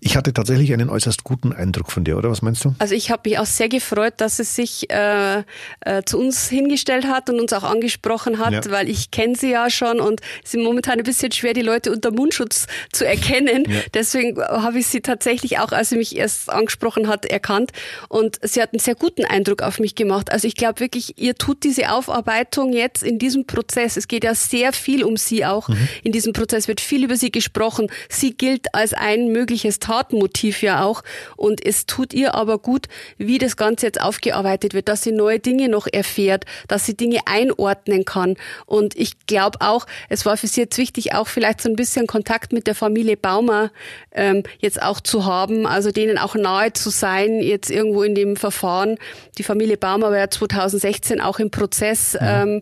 Ich 0.01 0.15
hatte 0.15 0.33
tatsächlich 0.33 0.71
einen 0.71 0.89
äußerst 0.89 1.25
guten 1.25 1.51
Eindruck 1.51 1.91
von 1.91 2.05
dir, 2.05 2.17
oder 2.17 2.29
was 2.29 2.41
meinst 2.41 2.63
du? 2.63 2.73
Also 2.79 2.95
ich 2.95 3.12
habe 3.12 3.29
mich 3.29 3.38
auch 3.38 3.45
sehr 3.45 3.67
gefreut, 3.67 4.13
dass 4.17 4.39
es 4.39 4.55
sich 4.55 4.89
äh, 4.89 5.43
äh, 5.81 6.03
zu 6.05 6.17
uns 6.17 6.47
hingestellt 6.47 7.05
hat 7.05 7.29
und 7.29 7.39
uns 7.39 7.51
auch 7.51 7.63
angesprochen 7.63 8.39
hat, 8.39 8.65
ja. 8.65 8.71
weil 8.71 8.89
ich 8.89 9.12
kenne 9.12 9.35
sie 9.35 9.51
ja 9.51 9.69
schon 9.69 9.99
und 9.99 10.21
es 10.43 10.53
ist 10.53 10.63
momentan 10.63 10.99
ein 10.99 11.03
bisschen 11.03 11.33
schwer, 11.33 11.53
die 11.53 11.62
Leute 11.62 11.91
unter 11.91 12.12
Mundschutz 12.12 12.67
zu 12.93 13.05
erkennen. 13.05 13.65
Ja. 13.69 13.81
Deswegen 13.93 14.39
habe 14.41 14.79
ich 14.79 14.88
sie 14.88 15.01
tatsächlich 15.01 15.59
auch, 15.59 15.73
als 15.73 15.89
sie 15.89 15.97
mich 15.97 16.15
erst 16.15 16.49
angesprochen 16.49 17.07
hat, 17.07 17.25
erkannt. 17.25 17.71
Und 18.07 18.39
sie 18.41 18.62
hat 18.62 18.71
einen 18.73 18.79
sehr 18.79 18.95
guten 18.95 19.25
Eindruck 19.25 19.62
auf 19.62 19.79
mich 19.79 19.95
gemacht. 19.95 20.31
Also 20.31 20.47
ich 20.47 20.55
glaube 20.55 20.79
wirklich, 20.79 21.17
ihr 21.17 21.35
tut 21.35 21.63
diese 21.63 21.91
Aufarbeitung 21.91 22.71
jetzt 22.71 23.03
in 23.03 23.19
diesem 23.19 23.45
Prozess. 23.45 23.97
Es 23.97 24.07
geht 24.07 24.23
ja 24.23 24.33
sehr 24.33 24.71
viel 24.71 25.03
um 25.03 25.17
sie 25.17 25.45
auch. 25.45 25.67
Mhm. 25.67 25.89
In 26.03 26.12
diesem 26.13 26.31
Prozess 26.31 26.69
wird 26.69 26.79
viel 26.79 27.03
über 27.03 27.17
sie 27.17 27.31
gesprochen. 27.31 27.88
Sie 28.07 28.35
gilt 28.35 28.73
als 28.73 28.93
ein 28.93 29.31
mögliches 29.31 29.79
Tatenmotiv 29.89 30.62
ja 30.62 30.84
auch. 30.84 31.02
Und 31.36 31.65
es 31.65 31.88
tut 31.88 32.13
ihr 32.13 32.36
aber 32.36 32.60
gut, 32.60 32.86
wie 33.17 33.39
das 33.39 33.58
Ganze 33.58 33.88
jetzt 33.88 33.99
aufgearbeitet 33.99 34.75
wird, 34.75 34.88
dass 34.88 35.02
sie 35.02 35.12
neue 35.12 35.39
Dinge 35.39 35.67
noch 35.67 35.88
erfährt, 35.91 36.45
dass 36.67 36.86
sie 36.86 36.95
Dinge 36.95 37.21
einordnen 37.25 38.06
kann. 38.06 38.36
Und 38.67 38.95
ich 38.95 39.25
glaube 39.25 39.58
auch, 39.62 39.88
es 40.08 40.28
war 40.28 40.38
für 40.38 40.45
sie 40.45 40.62
jetzt 40.62 40.78
wichtig, 40.78 41.15
auch 41.15 41.28
vielleicht 41.28 41.62
so 41.62 41.69
ein 41.69 41.75
bisschen 41.75 42.06
Kontakt 42.06 42.54
mit 42.54 42.67
der 42.67 42.75
Familie 42.75 43.17
Baumer 43.17 43.71
ähm, 44.12 44.43
jetzt 44.60 44.80
auch 44.80 44.99
zu 44.99 45.25
haben, 45.25 45.65
also 45.65 45.91
denen 45.91 46.19
auch 46.19 46.36
nahe 46.36 46.71
zu 46.73 46.91
sein, 46.91 47.41
jetzt 47.41 47.71
irgendwo 47.71 48.04
in 48.04 48.13
dem 48.13 48.36
Verfahren. 48.36 48.97
Die 49.39 49.43
Familie 49.43 49.78
Baumer 49.78 50.12
war 50.12 50.17
ja 50.17 50.30
2016 50.30 51.19
auch 51.19 51.39
im 51.39 51.49
Prozess. 51.49 52.13
Mhm. 52.13 52.19
Ähm, 52.21 52.62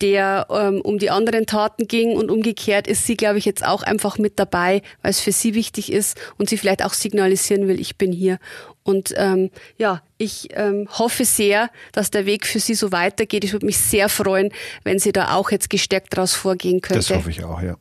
der 0.00 0.46
ähm, 0.50 0.80
um 0.80 0.98
die 0.98 1.10
anderen 1.10 1.46
Taten 1.46 1.88
ging 1.88 2.16
und 2.16 2.30
umgekehrt 2.30 2.86
ist 2.86 3.06
sie, 3.06 3.16
glaube 3.16 3.38
ich, 3.38 3.44
jetzt 3.44 3.64
auch 3.64 3.82
einfach 3.82 4.18
mit 4.18 4.38
dabei, 4.38 4.82
weil 5.02 5.10
es 5.10 5.20
für 5.20 5.32
sie 5.32 5.54
wichtig 5.54 5.92
ist 5.92 6.18
und 6.36 6.48
sie 6.48 6.56
vielleicht 6.56 6.84
auch 6.84 6.92
signalisieren 6.92 7.68
will, 7.68 7.80
ich 7.80 7.96
bin 7.96 8.12
hier. 8.12 8.38
Und 8.84 9.12
ähm, 9.16 9.50
ja, 9.76 10.02
ich 10.16 10.48
ähm, 10.52 10.88
hoffe 10.90 11.24
sehr, 11.24 11.70
dass 11.92 12.10
der 12.10 12.26
Weg 12.26 12.46
für 12.46 12.60
sie 12.60 12.74
so 12.74 12.92
weitergeht. 12.92 13.44
Ich 13.44 13.52
würde 13.52 13.66
mich 13.66 13.78
sehr 13.78 14.08
freuen, 14.08 14.50
wenn 14.84 14.98
sie 14.98 15.12
da 15.12 15.34
auch 15.34 15.50
jetzt 15.50 15.68
gestärkt 15.68 16.16
daraus 16.16 16.34
vorgehen 16.34 16.80
könnte. 16.80 17.06
Das 17.06 17.10
hoffe 17.10 17.30
ich 17.30 17.44
auch, 17.44 17.60
ja. 17.60 17.76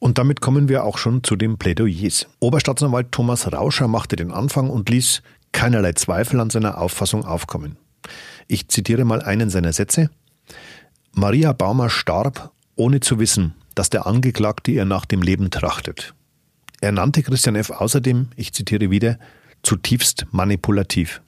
Und 0.00 0.18
damit 0.18 0.40
kommen 0.40 0.68
wir 0.68 0.84
auch 0.84 0.98
schon 0.98 1.22
zu 1.24 1.36
den 1.36 1.58
Plädoyers. 1.58 2.26
Oberstaatsanwalt 2.40 3.12
Thomas 3.12 3.52
Rauscher 3.52 3.88
machte 3.88 4.16
den 4.16 4.30
Anfang 4.30 4.70
und 4.70 4.88
ließ 4.88 5.22
keinerlei 5.52 5.92
Zweifel 5.92 6.40
an 6.40 6.50
seiner 6.50 6.78
Auffassung 6.78 7.24
aufkommen. 7.24 7.76
Ich 8.46 8.68
zitiere 8.68 9.04
mal 9.04 9.22
einen 9.22 9.50
seiner 9.50 9.72
Sätze. 9.72 10.10
Maria 11.18 11.52
Baumer 11.52 11.90
starb, 11.90 12.52
ohne 12.76 13.00
zu 13.00 13.18
wissen, 13.18 13.54
dass 13.74 13.90
der 13.90 14.06
Angeklagte 14.06 14.70
ihr 14.70 14.84
nach 14.84 15.04
dem 15.04 15.20
Leben 15.20 15.50
trachtet. 15.50 16.14
Er 16.80 16.92
nannte 16.92 17.24
Christian 17.24 17.56
F. 17.56 17.70
außerdem, 17.70 18.28
ich 18.36 18.52
zitiere 18.52 18.92
wieder, 18.92 19.18
zutiefst 19.64 20.26
manipulativ. 20.30 21.20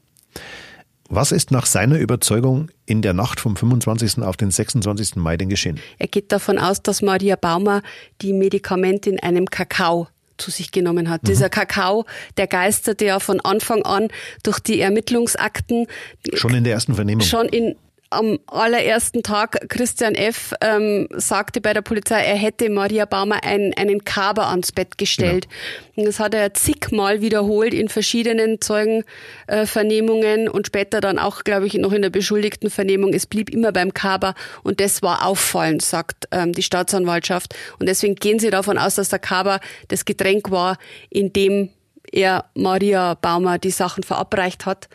Was 1.08 1.32
ist 1.32 1.50
nach 1.50 1.66
seiner 1.66 1.98
Überzeugung 1.98 2.70
in 2.86 3.02
der 3.02 3.14
Nacht 3.14 3.40
vom 3.40 3.56
25. 3.56 4.22
auf 4.22 4.36
den 4.36 4.52
26. 4.52 5.16
Mai 5.16 5.36
denn 5.36 5.48
geschehen? 5.48 5.80
Er 5.98 6.06
geht 6.06 6.30
davon 6.30 6.60
aus, 6.60 6.82
dass 6.82 7.02
Maria 7.02 7.34
Baumer 7.34 7.82
die 8.22 8.32
Medikamente 8.32 9.10
in 9.10 9.18
einem 9.18 9.46
Kakao 9.46 10.06
zu 10.38 10.52
sich 10.52 10.70
genommen 10.70 11.10
hat. 11.10 11.24
Mhm. 11.24 11.26
Dieser 11.26 11.48
Kakao, 11.48 12.06
der 12.36 12.46
geisterte 12.46 13.06
ja 13.06 13.18
von 13.18 13.40
Anfang 13.40 13.82
an 13.82 14.06
durch 14.44 14.60
die 14.60 14.80
Ermittlungsakten. 14.80 15.88
Schon 16.34 16.54
in 16.54 16.62
der 16.62 16.74
ersten 16.74 16.94
Vernehmung. 16.94 17.26
Schon 17.26 17.48
in 17.48 17.74
am 18.10 18.40
allerersten 18.46 19.22
Tag 19.22 19.68
Christian 19.68 20.14
F. 20.14 20.52
Ähm, 20.60 21.08
sagte 21.12 21.60
bei 21.60 21.72
der 21.72 21.82
Polizei, 21.82 22.22
er 22.22 22.36
hätte 22.36 22.68
Maria 22.68 23.04
Baumer 23.04 23.44
einen, 23.44 23.72
einen 23.74 24.04
Kaber 24.04 24.48
ans 24.48 24.72
Bett 24.72 24.98
gestellt. 24.98 25.46
Ja. 25.46 26.00
Und 26.00 26.04
das 26.06 26.18
hat 26.18 26.34
er 26.34 26.52
zigmal 26.54 27.20
wiederholt 27.20 27.72
in 27.72 27.88
verschiedenen 27.88 28.60
Zeugenvernehmungen 28.60 30.46
äh, 30.46 30.50
und 30.50 30.66
später 30.66 31.00
dann 31.00 31.18
auch, 31.18 31.44
glaube 31.44 31.66
ich, 31.66 31.74
noch 31.74 31.92
in 31.92 32.02
der 32.02 32.10
beschuldigten 32.10 32.68
Vernehmung. 32.68 33.14
Es 33.14 33.26
blieb 33.26 33.48
immer 33.48 33.70
beim 33.72 33.94
Kaber 33.94 34.34
und 34.64 34.80
das 34.80 35.02
war 35.02 35.24
auffallend, 35.24 35.82
sagt 35.82 36.26
ähm, 36.32 36.52
die 36.52 36.62
Staatsanwaltschaft. 36.62 37.54
Und 37.78 37.88
deswegen 37.88 38.16
gehen 38.16 38.40
sie 38.40 38.50
davon 38.50 38.76
aus, 38.76 38.96
dass 38.96 39.08
der 39.08 39.20
Kaber 39.20 39.60
das 39.88 40.04
Getränk 40.04 40.50
war, 40.50 40.78
in 41.10 41.32
dem 41.32 41.70
er 42.12 42.46
Maria 42.54 43.14
Baumer 43.14 43.58
die 43.58 43.70
Sachen 43.70 44.02
verabreicht 44.02 44.66
hat. 44.66 44.88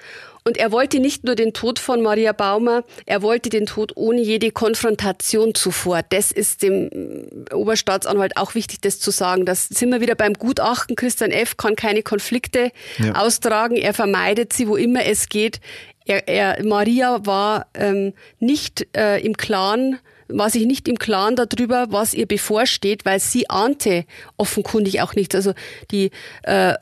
Und 0.47 0.58
er 0.58 0.71
wollte 0.71 0.99
nicht 0.99 1.23
nur 1.23 1.34
den 1.34 1.53
Tod 1.53 1.79
von 1.79 2.03
Maria 2.03 2.31
Baumer, 2.31 2.84
er 3.08 3.23
wollte 3.23 3.49
den 3.49 3.65
Tod 3.65 3.93
ohne 3.95 4.21
jede 4.21 4.51
Konfrontation 4.51 5.55
zuvor. 5.55 6.01
Das 6.08 6.31
ist 6.31 6.62
dem 6.62 7.25
Oberstaatsanwalt 7.51 8.38
auch 8.38 8.53
wichtig, 8.53 8.79
das 8.81 8.99
zu 8.99 9.10
sagen. 9.10 9.47
Das 9.47 9.67
sind 9.67 9.91
wir 9.91 10.01
wieder 10.01 10.13
beim 10.13 10.36
Gutachten. 10.36 10.95
Christian 10.95 11.31
F. 11.31 11.58
kann 11.58 11.75
keine 11.75 12.03
Konflikte 12.03 12.71
ja. 12.99 13.15
austragen. 13.15 13.75
Er 13.75 13.95
vermeidet 13.95 14.53
sie, 14.53 14.67
wo 14.67 14.75
immer 14.75 15.03
es 15.08 15.29
geht. 15.29 15.62
Er, 16.05 16.27
er, 16.27 16.63
Maria 16.63 17.25
war 17.25 17.65
ähm, 17.73 18.13
nicht 18.38 18.86
äh, 18.95 19.19
im 19.25 19.38
Klaren, 19.38 19.97
war 20.27 20.49
sich 20.49 20.65
nicht 20.65 20.88
im 20.88 20.97
Klaren 20.97 21.35
darüber, 21.35 21.88
was 21.89 22.13
ihr 22.13 22.25
bevorsteht, 22.25 23.05
weil 23.05 23.19
sie 23.19 23.49
ahnte 23.49 24.05
offenkundig 24.38 25.01
auch 25.01 25.15
nichts. 25.15 25.35
Also 25.35 25.53
die 25.91 26.11
äh, 26.43 26.73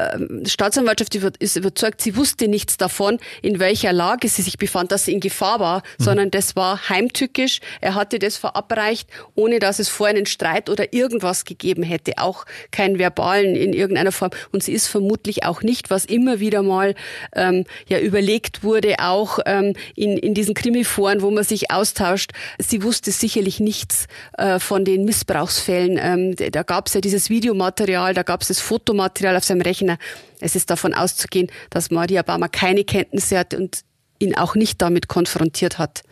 Staatsanwaltschaft 0.45 1.15
ist 1.39 1.55
überzeugt, 1.57 2.01
sie 2.01 2.15
wusste 2.15 2.47
nichts 2.47 2.77
davon, 2.77 3.19
in 3.41 3.59
welcher 3.59 3.91
Lage 3.91 4.29
sie 4.29 4.41
sich 4.41 4.57
befand, 4.57 4.91
dass 4.91 5.05
sie 5.05 5.13
in 5.13 5.19
Gefahr 5.19 5.59
war, 5.59 5.79
mhm. 5.79 6.03
sondern 6.03 6.31
das 6.31 6.55
war 6.55 6.89
heimtückisch. 6.89 7.59
Er 7.81 7.95
hatte 7.95 8.19
das 8.19 8.37
verabreicht, 8.37 9.09
ohne 9.35 9.59
dass 9.59 9.79
es 9.79 9.89
vorher 9.89 10.15
einen 10.15 10.25
Streit 10.25 10.69
oder 10.69 10.93
irgendwas 10.93 11.43
gegeben 11.43 11.83
hätte, 11.83 12.13
auch 12.17 12.45
keinen 12.71 12.97
verbalen 12.97 13.55
in 13.55 13.73
irgendeiner 13.73 14.11
Form. 14.11 14.31
Und 14.51 14.63
sie 14.63 14.73
ist 14.73 14.87
vermutlich 14.87 15.43
auch 15.43 15.61
nicht, 15.63 15.89
was 15.89 16.05
immer 16.05 16.39
wieder 16.39 16.63
mal 16.63 16.95
ähm, 17.35 17.65
ja 17.87 17.99
überlegt 17.99 18.63
wurde, 18.63 18.99
auch 18.99 19.39
ähm, 19.45 19.75
in, 19.95 20.17
in 20.17 20.33
diesen 20.33 20.53
Krimiforen, 20.53 21.21
wo 21.21 21.29
man 21.29 21.43
sich 21.43 21.71
austauscht. 21.71 22.31
Sie 22.57 22.83
wusste 22.83 23.11
sicher 23.11 23.32
sicherlich 23.33 23.59
nichts 23.59 24.07
äh, 24.37 24.59
von 24.59 24.85
den 24.85 25.05
Missbrauchsfällen. 25.05 25.99
Ähm, 25.99 26.35
da 26.51 26.63
gab 26.63 26.87
es 26.87 26.93
ja 26.93 27.01
dieses 27.01 27.29
Videomaterial, 27.29 28.13
da 28.13 28.23
gab 28.23 28.41
es 28.41 28.49
das 28.49 28.59
Fotomaterial 28.59 29.35
auf 29.35 29.43
seinem 29.43 29.61
Rechner. 29.61 29.97
Es 30.39 30.55
ist 30.55 30.69
davon 30.69 30.93
auszugehen, 30.93 31.47
dass 31.71 31.89
Maria 31.89 32.21
Baumer 32.21 32.49
keine 32.49 32.83
Kenntnisse 32.83 33.39
hat 33.39 33.53
und 33.53 33.81
ihn 34.19 34.35
auch 34.35 34.55
nicht 34.55 34.81
damit 34.81 35.07
konfrontiert 35.07 35.79
hat. 35.79 36.03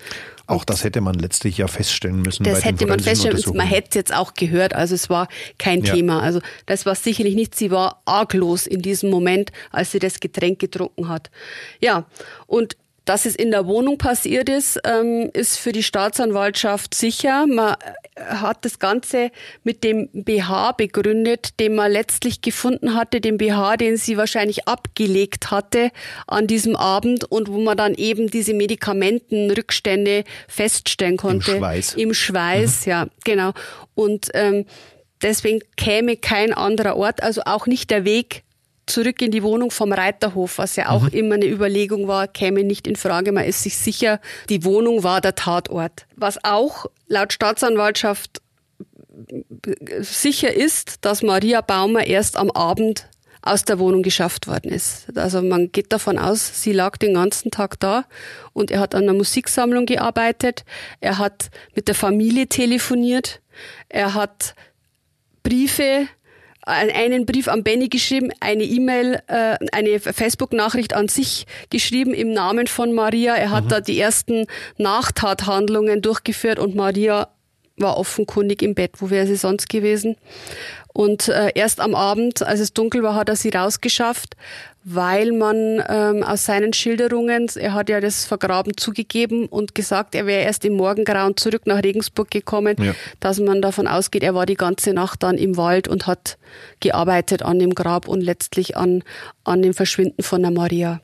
Auch 0.47 0.65
das 0.65 0.83
hätte 0.83 0.99
man 0.99 1.15
letztlich 1.15 1.59
ja 1.59 1.67
feststellen 1.67 2.23
müssen. 2.23 2.43
Das 2.43 2.65
hätte 2.65 2.85
man 2.85 2.99
feststellen 2.99 3.37
müssen. 3.37 3.55
Man 3.55 3.67
hätte 3.67 3.89
es 3.89 3.95
jetzt 3.95 4.13
auch 4.13 4.33
gehört. 4.33 4.73
Also 4.73 4.95
es 4.95 5.09
war 5.09 5.29
kein 5.57 5.81
ja. 5.83 5.93
Thema. 5.93 6.21
Also 6.21 6.41
das 6.65 6.85
war 6.85 6.95
sicherlich 6.95 7.35
nicht. 7.35 7.55
Sie 7.55 7.71
war 7.71 8.01
arglos 8.03 8.67
in 8.67 8.81
diesem 8.81 9.11
Moment, 9.11 9.51
als 9.71 9.91
sie 9.91 9.99
das 9.99 10.19
Getränk 10.19 10.59
getrunken 10.59 11.07
hat. 11.07 11.29
Ja, 11.79 12.05
und 12.47 12.75
dass 13.11 13.25
es 13.25 13.35
in 13.35 13.51
der 13.51 13.67
Wohnung 13.67 13.97
passiert 13.97 14.47
ist, 14.47 14.79
ähm, 14.85 15.31
ist 15.33 15.57
für 15.57 15.73
die 15.73 15.83
Staatsanwaltschaft 15.83 16.93
sicher. 16.93 17.45
Man 17.45 17.73
äh, 18.15 18.21
hat 18.23 18.63
das 18.63 18.79
Ganze 18.79 19.31
mit 19.65 19.83
dem 19.83 20.07
BH 20.13 20.71
begründet, 20.77 21.59
den 21.59 21.75
man 21.75 21.91
letztlich 21.91 22.39
gefunden 22.39 22.95
hatte, 22.95 23.19
den 23.19 23.37
BH, 23.37 23.75
den 23.75 23.97
sie 23.97 24.15
wahrscheinlich 24.15 24.65
abgelegt 24.65 25.51
hatte 25.51 25.91
an 26.25 26.47
diesem 26.47 26.77
Abend 26.77 27.25
und 27.29 27.49
wo 27.49 27.59
man 27.59 27.75
dann 27.75 27.95
eben 27.95 28.31
diese 28.31 28.53
Medikamentenrückstände 28.53 30.23
feststellen 30.47 31.17
konnte. 31.17 31.51
Im 31.51 31.57
Schweiß. 31.57 31.93
Im 31.95 32.13
Schweiß, 32.13 32.85
mhm. 32.85 32.89
ja, 32.89 33.07
genau. 33.25 33.51
Und 33.93 34.29
ähm, 34.35 34.65
deswegen 35.21 35.59
käme 35.75 36.15
kein 36.15 36.53
anderer 36.53 36.95
Ort, 36.95 37.21
also 37.21 37.41
auch 37.43 37.67
nicht 37.67 37.91
der 37.91 38.05
Weg 38.05 38.43
zurück 38.85 39.21
in 39.21 39.31
die 39.31 39.43
Wohnung 39.43 39.71
vom 39.71 39.93
Reiterhof, 39.93 40.57
was 40.57 40.75
ja 40.75 40.89
auch 40.89 41.03
mhm. 41.03 41.09
immer 41.09 41.35
eine 41.35 41.47
Überlegung 41.47 42.07
war, 42.07 42.27
käme 42.27 42.63
nicht 42.63 42.87
in 42.87 42.95
Frage. 42.95 43.31
Man 43.31 43.45
ist 43.45 43.63
sich 43.63 43.77
sicher, 43.77 44.19
die 44.49 44.63
Wohnung 44.63 45.03
war 45.03 45.21
der 45.21 45.35
Tatort. 45.35 46.05
Was 46.15 46.43
auch 46.43 46.85
laut 47.07 47.33
Staatsanwaltschaft 47.33 48.41
sicher 49.99 50.53
ist, 50.53 51.05
dass 51.05 51.21
Maria 51.21 51.61
Baumer 51.61 52.05
erst 52.07 52.37
am 52.37 52.51
Abend 52.51 53.07
aus 53.41 53.63
der 53.63 53.79
Wohnung 53.79 54.03
geschafft 54.03 54.47
worden 54.47 54.71
ist. 54.71 55.17
Also 55.17 55.41
man 55.41 55.71
geht 55.71 55.91
davon 55.91 56.17
aus, 56.19 56.61
sie 56.61 56.73
lag 56.73 56.97
den 56.97 57.15
ganzen 57.15 57.49
Tag 57.49 57.79
da 57.79 58.05
und 58.53 58.69
er 58.69 58.79
hat 58.79 58.93
an 58.93 59.03
einer 59.03 59.13
Musiksammlung 59.13 59.85
gearbeitet, 59.85 60.63
er 60.99 61.17
hat 61.17 61.49
mit 61.75 61.87
der 61.87 61.95
Familie 61.95 62.47
telefoniert, 62.47 63.41
er 63.89 64.13
hat 64.13 64.53
Briefe 65.43 66.07
einen 66.71 67.25
Brief 67.25 67.47
an 67.47 67.63
Benny 67.63 67.89
geschrieben, 67.89 68.31
eine 68.39 68.63
E-Mail, 68.63 69.21
äh, 69.27 69.57
eine 69.71 69.99
Facebook-Nachricht 69.99 70.93
an 70.93 71.07
sich 71.07 71.45
geschrieben 71.69 72.13
im 72.13 72.33
Namen 72.33 72.67
von 72.67 72.93
Maria. 72.93 73.35
Er 73.35 73.51
hat 73.51 73.65
mhm. 73.65 73.69
da 73.69 73.81
die 73.81 73.99
ersten 73.99 74.47
Nachtathandlungen 74.77 76.01
durchgeführt 76.01 76.59
und 76.59 76.75
Maria 76.75 77.29
war 77.77 77.97
offenkundig 77.97 78.61
im 78.61 78.75
Bett. 78.75 78.93
Wo 78.99 79.09
wäre 79.09 79.27
sie 79.27 79.35
sonst 79.35 79.69
gewesen? 79.69 80.15
Und 80.93 81.29
äh, 81.29 81.51
erst 81.55 81.79
am 81.79 81.95
Abend, 81.95 82.43
als 82.43 82.59
es 82.59 82.73
dunkel 82.73 83.01
war, 83.01 83.15
hat 83.15 83.29
er 83.29 83.35
sie 83.35 83.49
rausgeschafft, 83.49 84.35
weil 84.83 85.31
man 85.31 85.83
ähm, 85.87 86.23
aus 86.23 86.45
seinen 86.45 86.73
Schilderungen, 86.73 87.47
er 87.55 87.73
hat 87.73 87.89
ja 87.89 87.99
das 87.99 88.25
Vergraben 88.25 88.75
zugegeben 88.75 89.45
und 89.45 89.75
gesagt, 89.75 90.15
er 90.15 90.25
wäre 90.25 90.43
erst 90.43 90.65
im 90.65 90.73
Morgengrauen 90.73 91.37
zurück 91.37 91.63
nach 91.65 91.83
Regensburg 91.83 92.31
gekommen, 92.31 92.75
ja. 92.79 92.93
dass 93.19 93.39
man 93.39 93.61
davon 93.61 93.87
ausgeht, 93.87 94.23
er 94.23 94.33
war 94.33 94.45
die 94.45 94.55
ganze 94.55 94.93
Nacht 94.93 95.23
dann 95.23 95.37
im 95.37 95.57
Wald 95.57 95.87
und 95.87 96.07
hat 96.07 96.37
gearbeitet 96.79 97.43
an 97.43 97.59
dem 97.59 97.75
Grab 97.75 98.07
und 98.07 98.21
letztlich 98.21 98.75
an, 98.75 99.03
an 99.43 99.61
dem 99.61 99.73
Verschwinden 99.73 100.23
von 100.23 100.41
der 100.41 100.51
Maria. 100.51 101.01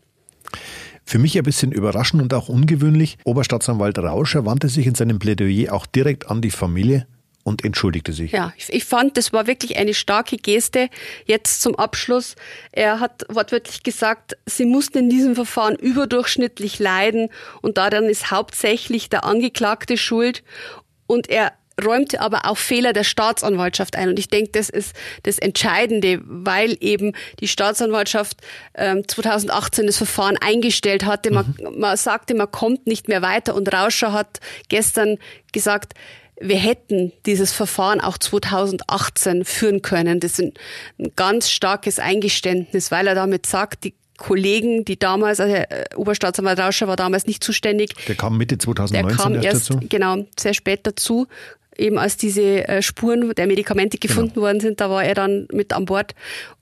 Für 1.04 1.20
mich 1.20 1.38
ein 1.38 1.44
bisschen 1.44 1.72
überraschend 1.72 2.22
und 2.22 2.34
auch 2.34 2.50
ungewöhnlich. 2.50 3.18
Oberstaatsanwalt 3.24 3.98
Rauscher 4.00 4.46
wandte 4.46 4.68
sich 4.68 4.88
in 4.88 4.96
seinem 4.96 5.20
Plädoyer 5.20 5.74
auch 5.74 5.86
direkt 5.86 6.30
an 6.30 6.42
die 6.42 6.52
Familie 6.52 7.08
und 7.48 7.64
entschuldigte 7.64 8.12
sich. 8.12 8.34
Ja, 8.34 8.54
ich, 8.58 8.74
ich, 8.74 8.84
fand, 8.84 9.16
das 9.16 9.32
war 9.32 9.48
wirklich 9.48 9.78
eine 9.78 9.94
starke 9.94 10.36
Geste. 10.36 10.90
Jetzt 11.26 11.62
zum 11.62 11.76
Abschluss. 11.76 12.36
Er 12.74 13.00
hat 13.00 13.24
wortwörtlich 13.30 13.84
gesagt, 13.84 14.36
sie 14.46 14.66
mussten 14.66 14.98
in 14.98 15.10
diesem 15.10 15.34
Verfahren 15.34 15.78
überdurchschnittlich 15.78 16.78
leiden 16.78 17.30
und 17.62 17.78
daran 17.78 18.04
ist 18.04 18.32
hauptsächlich 18.32 19.08
der 19.08 19.24
Angeklagte 19.24 19.96
schuld. 19.96 20.44
Und 21.06 21.30
er 21.30 21.54
räumte 21.82 22.20
aber 22.20 22.48
auch 22.48 22.58
Fehler 22.58 22.92
der 22.92 23.06
Staatsanwaltschaft 23.06 23.96
ein. 23.96 24.10
Und 24.10 24.20
ich 24.20 24.28
denke, 24.28 24.52
das 24.52 24.70
ist 24.70 24.94
das 25.24 25.40
Entscheidende, 25.40 26.20
weil 26.26 26.76
eben 26.82 27.14
die 27.40 27.48
Staatsanwaltschaft 27.48 28.42
ähm, 28.76 29.08
2018 29.08 29.86
das 29.86 29.96
Verfahren 29.96 30.36
eingestellt 30.36 31.06
hatte. 31.06 31.32
Man, 31.32 31.56
mhm. 31.58 31.80
man 31.80 31.96
sagte, 31.96 32.36
man 32.36 32.52
kommt 32.52 32.88
nicht 32.88 33.08
mehr 33.08 33.22
weiter. 33.22 33.56
Und 33.56 33.74
Rauscher 33.74 34.12
hat 34.12 34.42
gestern 34.68 35.18
gesagt, 35.54 35.94
wir 36.40 36.58
hätten 36.58 37.12
dieses 37.26 37.52
Verfahren 37.52 38.00
auch 38.00 38.18
2018 38.18 39.46
führen 39.46 39.82
können. 39.82 40.20
Das 40.20 40.40
ist 40.40 40.54
ein 41.00 41.12
ganz 41.16 41.50
starkes 41.50 42.00
Eingeständnis, 42.00 42.92
weil 42.92 43.08
er 43.08 43.16
damit 43.16 43.46
sagt, 43.46 43.84
die 43.84 43.94
Kollegen, 44.18 44.84
die 44.84 44.98
damals, 44.98 45.40
also 45.40 45.54
äh, 45.54 45.86
Oberstaatsanwalt 45.96 46.60
Rauscher 46.60 46.88
war 46.88 46.96
damals 46.96 47.28
nicht 47.28 47.44
zuständig. 47.44 47.94
Der 48.08 48.16
kam 48.16 48.38
Mitte 48.38 48.58
2019 48.58 49.08
der 49.08 49.18
kam 49.18 49.44
erst, 49.44 49.70
dazu? 49.70 49.80
genau, 49.88 50.26
sehr 50.38 50.54
spät 50.54 50.82
dazu. 50.84 51.28
Eben 51.78 52.00
als 52.00 52.18
diese 52.18 52.68
äh, 52.68 52.82
Spuren 52.82 53.34
der 53.36 53.46
Medikamente 53.46 54.00
gefunden 54.00 54.34
genau. 54.34 54.48
worden 54.48 54.60
sind, 54.60 54.82
da 54.82 54.90
war 54.90 55.04
er 55.04 55.14
dann 55.14 55.48
mit 55.52 55.74
an 55.74 55.86
Bord. 55.86 56.16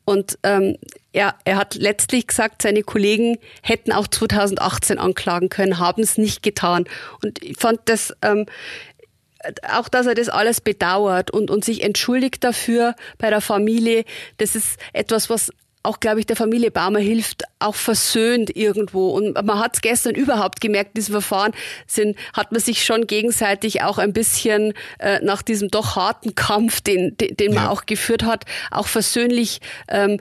Und 0.04 0.38
ähm, 0.44 0.78
er, 1.14 1.36
er 1.46 1.56
hat 1.56 1.76
letztlich 1.76 2.28
gesagt, 2.28 2.62
seine 2.62 2.84
Kollegen 2.84 3.38
hätten 3.62 3.94
auch 3.94 4.08
2018 4.08 5.00
anklagen 5.00 5.48
können, 5.48 5.80
haben 5.80 6.04
es 6.04 6.18
nicht 6.18 6.44
getan. 6.44 6.84
Und 7.24 7.42
ich 7.42 7.58
fand 7.58 7.80
das 7.86 8.14
ähm, 8.22 8.46
auch, 9.72 9.90
dass 9.90 10.06
er 10.06 10.16
das 10.16 10.30
alles 10.30 10.62
bedauert 10.62 11.32
und, 11.32 11.52
und 11.52 11.66
sich 11.66 11.84
entschuldigt 11.84 12.44
dafür 12.44 12.96
bei 13.18 13.30
der 13.30 13.42
Familie, 13.42 14.06
das 14.38 14.56
ist 14.56 14.80
etwas, 14.94 15.30
was 15.30 15.52
auch, 15.86 16.00
glaube 16.00 16.20
ich, 16.20 16.26
der 16.26 16.36
Familie 16.36 16.72
Baumer 16.72 17.00
hilft, 17.00 17.44
auch 17.60 17.76
versöhnt 17.76 18.56
irgendwo. 18.56 19.10
Und 19.10 19.34
man 19.46 19.60
hat 19.60 19.76
es 19.76 19.82
gestern 19.82 20.16
überhaupt 20.16 20.62
gemerkt, 20.62 20.92
in 20.92 21.02
diesem 21.02 21.14
Verfahren 21.14 21.54
sind, 21.88 22.18
hat 22.34 22.52
man 22.52 22.62
sich 22.62 22.84
schon 22.84 23.08
gegenseitig 23.08 23.82
auch 23.84 23.98
ein 23.98 24.14
bisschen 24.14 24.74
äh, 25.00 25.20
nach 25.24 25.42
diesem 25.42 25.70
doch 25.70 25.96
harten 25.96 26.36
Kampf, 26.36 26.82
den, 26.82 27.18
den, 27.18 27.36
den 27.38 27.54
man 27.54 27.68
auch 27.68 27.86
geführt 27.86 28.24
hat, 28.24 28.46
auch 28.72 28.88
versöhnlich 28.88 29.62
ähm, 29.88 30.20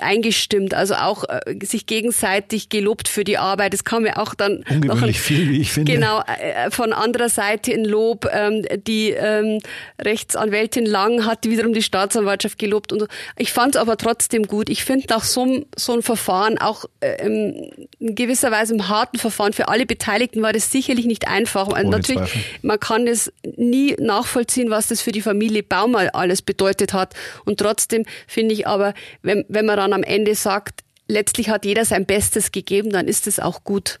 eingestimmt. 0.00 0.74
Also 0.74 0.94
auch 0.94 1.24
äh, 1.24 1.56
sich 1.64 1.86
gegenseitig 1.86 2.68
gelobt 2.68 3.08
für 3.08 3.24
die 3.24 3.38
Arbeit. 3.38 3.72
Das 3.72 3.84
kam 3.84 4.06
ja 4.06 4.16
auch 4.16 4.34
dann 4.34 4.64
ungewöhnlich 4.70 5.16
ein, 5.16 5.22
viel, 5.22 5.48
wie 5.50 5.60
ich 5.60 5.72
finde. 5.72 5.92
Genau, 5.92 6.20
äh, 6.20 6.70
von 6.70 6.92
anderer 6.92 7.28
Seite 7.28 7.72
in 7.72 7.84
Lob. 7.84 8.28
Ähm, 8.32 8.64
die 8.86 9.10
ähm, 9.10 9.60
Rechtsanwältin 10.00 10.86
Lang 10.86 11.26
hat 11.26 11.46
wiederum 11.46 11.72
die 11.72 11.82
Staatsanwaltschaft 11.82 12.58
gelobt. 12.58 12.92
Und 12.92 13.06
ich 13.36 13.52
fand 13.52 13.74
es 13.74 13.80
aber 13.80 13.96
trotzdem 13.96 14.44
gut. 14.44 14.68
Ich 14.68 14.84
finde 14.90 15.06
nach 15.08 15.22
so, 15.22 15.64
so 15.76 15.92
einem 15.92 16.02
Verfahren, 16.02 16.58
auch 16.58 16.84
äh, 16.98 17.24
in 17.24 17.88
gewisser 18.00 18.50
Weise 18.50 18.74
im 18.74 18.88
harten 18.88 19.18
Verfahren 19.18 19.52
für 19.52 19.68
alle 19.68 19.86
Beteiligten, 19.86 20.42
war 20.42 20.52
das 20.52 20.72
sicherlich 20.72 21.06
nicht 21.06 21.28
einfach. 21.28 21.68
Ohne 21.68 21.84
Natürlich, 21.84 22.32
Zweifel. 22.32 22.42
man 22.62 22.80
kann 22.80 23.06
es 23.06 23.32
nie 23.56 23.94
nachvollziehen, 24.00 24.68
was 24.68 24.88
das 24.88 25.00
für 25.00 25.12
die 25.12 25.22
Familie 25.22 25.62
Baumer 25.62 26.12
alles 26.12 26.42
bedeutet 26.42 26.92
hat. 26.92 27.14
Und 27.44 27.60
trotzdem 27.60 28.04
finde 28.26 28.52
ich 28.52 28.66
aber, 28.66 28.94
wenn, 29.22 29.44
wenn 29.48 29.64
man 29.64 29.76
dann 29.76 29.92
am 29.92 30.02
Ende 30.02 30.34
sagt, 30.34 30.80
letztlich 31.06 31.50
hat 31.50 31.64
jeder 31.64 31.84
sein 31.84 32.04
Bestes 32.04 32.50
gegeben, 32.50 32.90
dann 32.90 33.06
ist 33.06 33.28
es 33.28 33.38
auch 33.38 33.62
gut. 33.62 34.00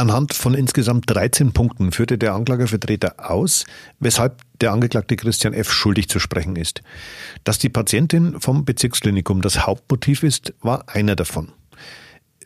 Anhand 0.00 0.32
von 0.32 0.54
insgesamt 0.54 1.04
13 1.08 1.52
Punkten 1.52 1.92
führte 1.92 2.16
der 2.16 2.32
Anklagevertreter 2.32 3.30
aus, 3.30 3.66
weshalb 3.98 4.40
der 4.62 4.72
Angeklagte 4.72 5.14
Christian 5.14 5.52
F. 5.52 5.70
schuldig 5.70 6.08
zu 6.08 6.18
sprechen 6.18 6.56
ist. 6.56 6.80
Dass 7.44 7.58
die 7.58 7.68
Patientin 7.68 8.40
vom 8.40 8.64
Bezirksklinikum 8.64 9.42
das 9.42 9.66
Hauptmotiv 9.66 10.22
ist, 10.22 10.54
war 10.62 10.88
einer 10.88 11.16
davon. 11.16 11.52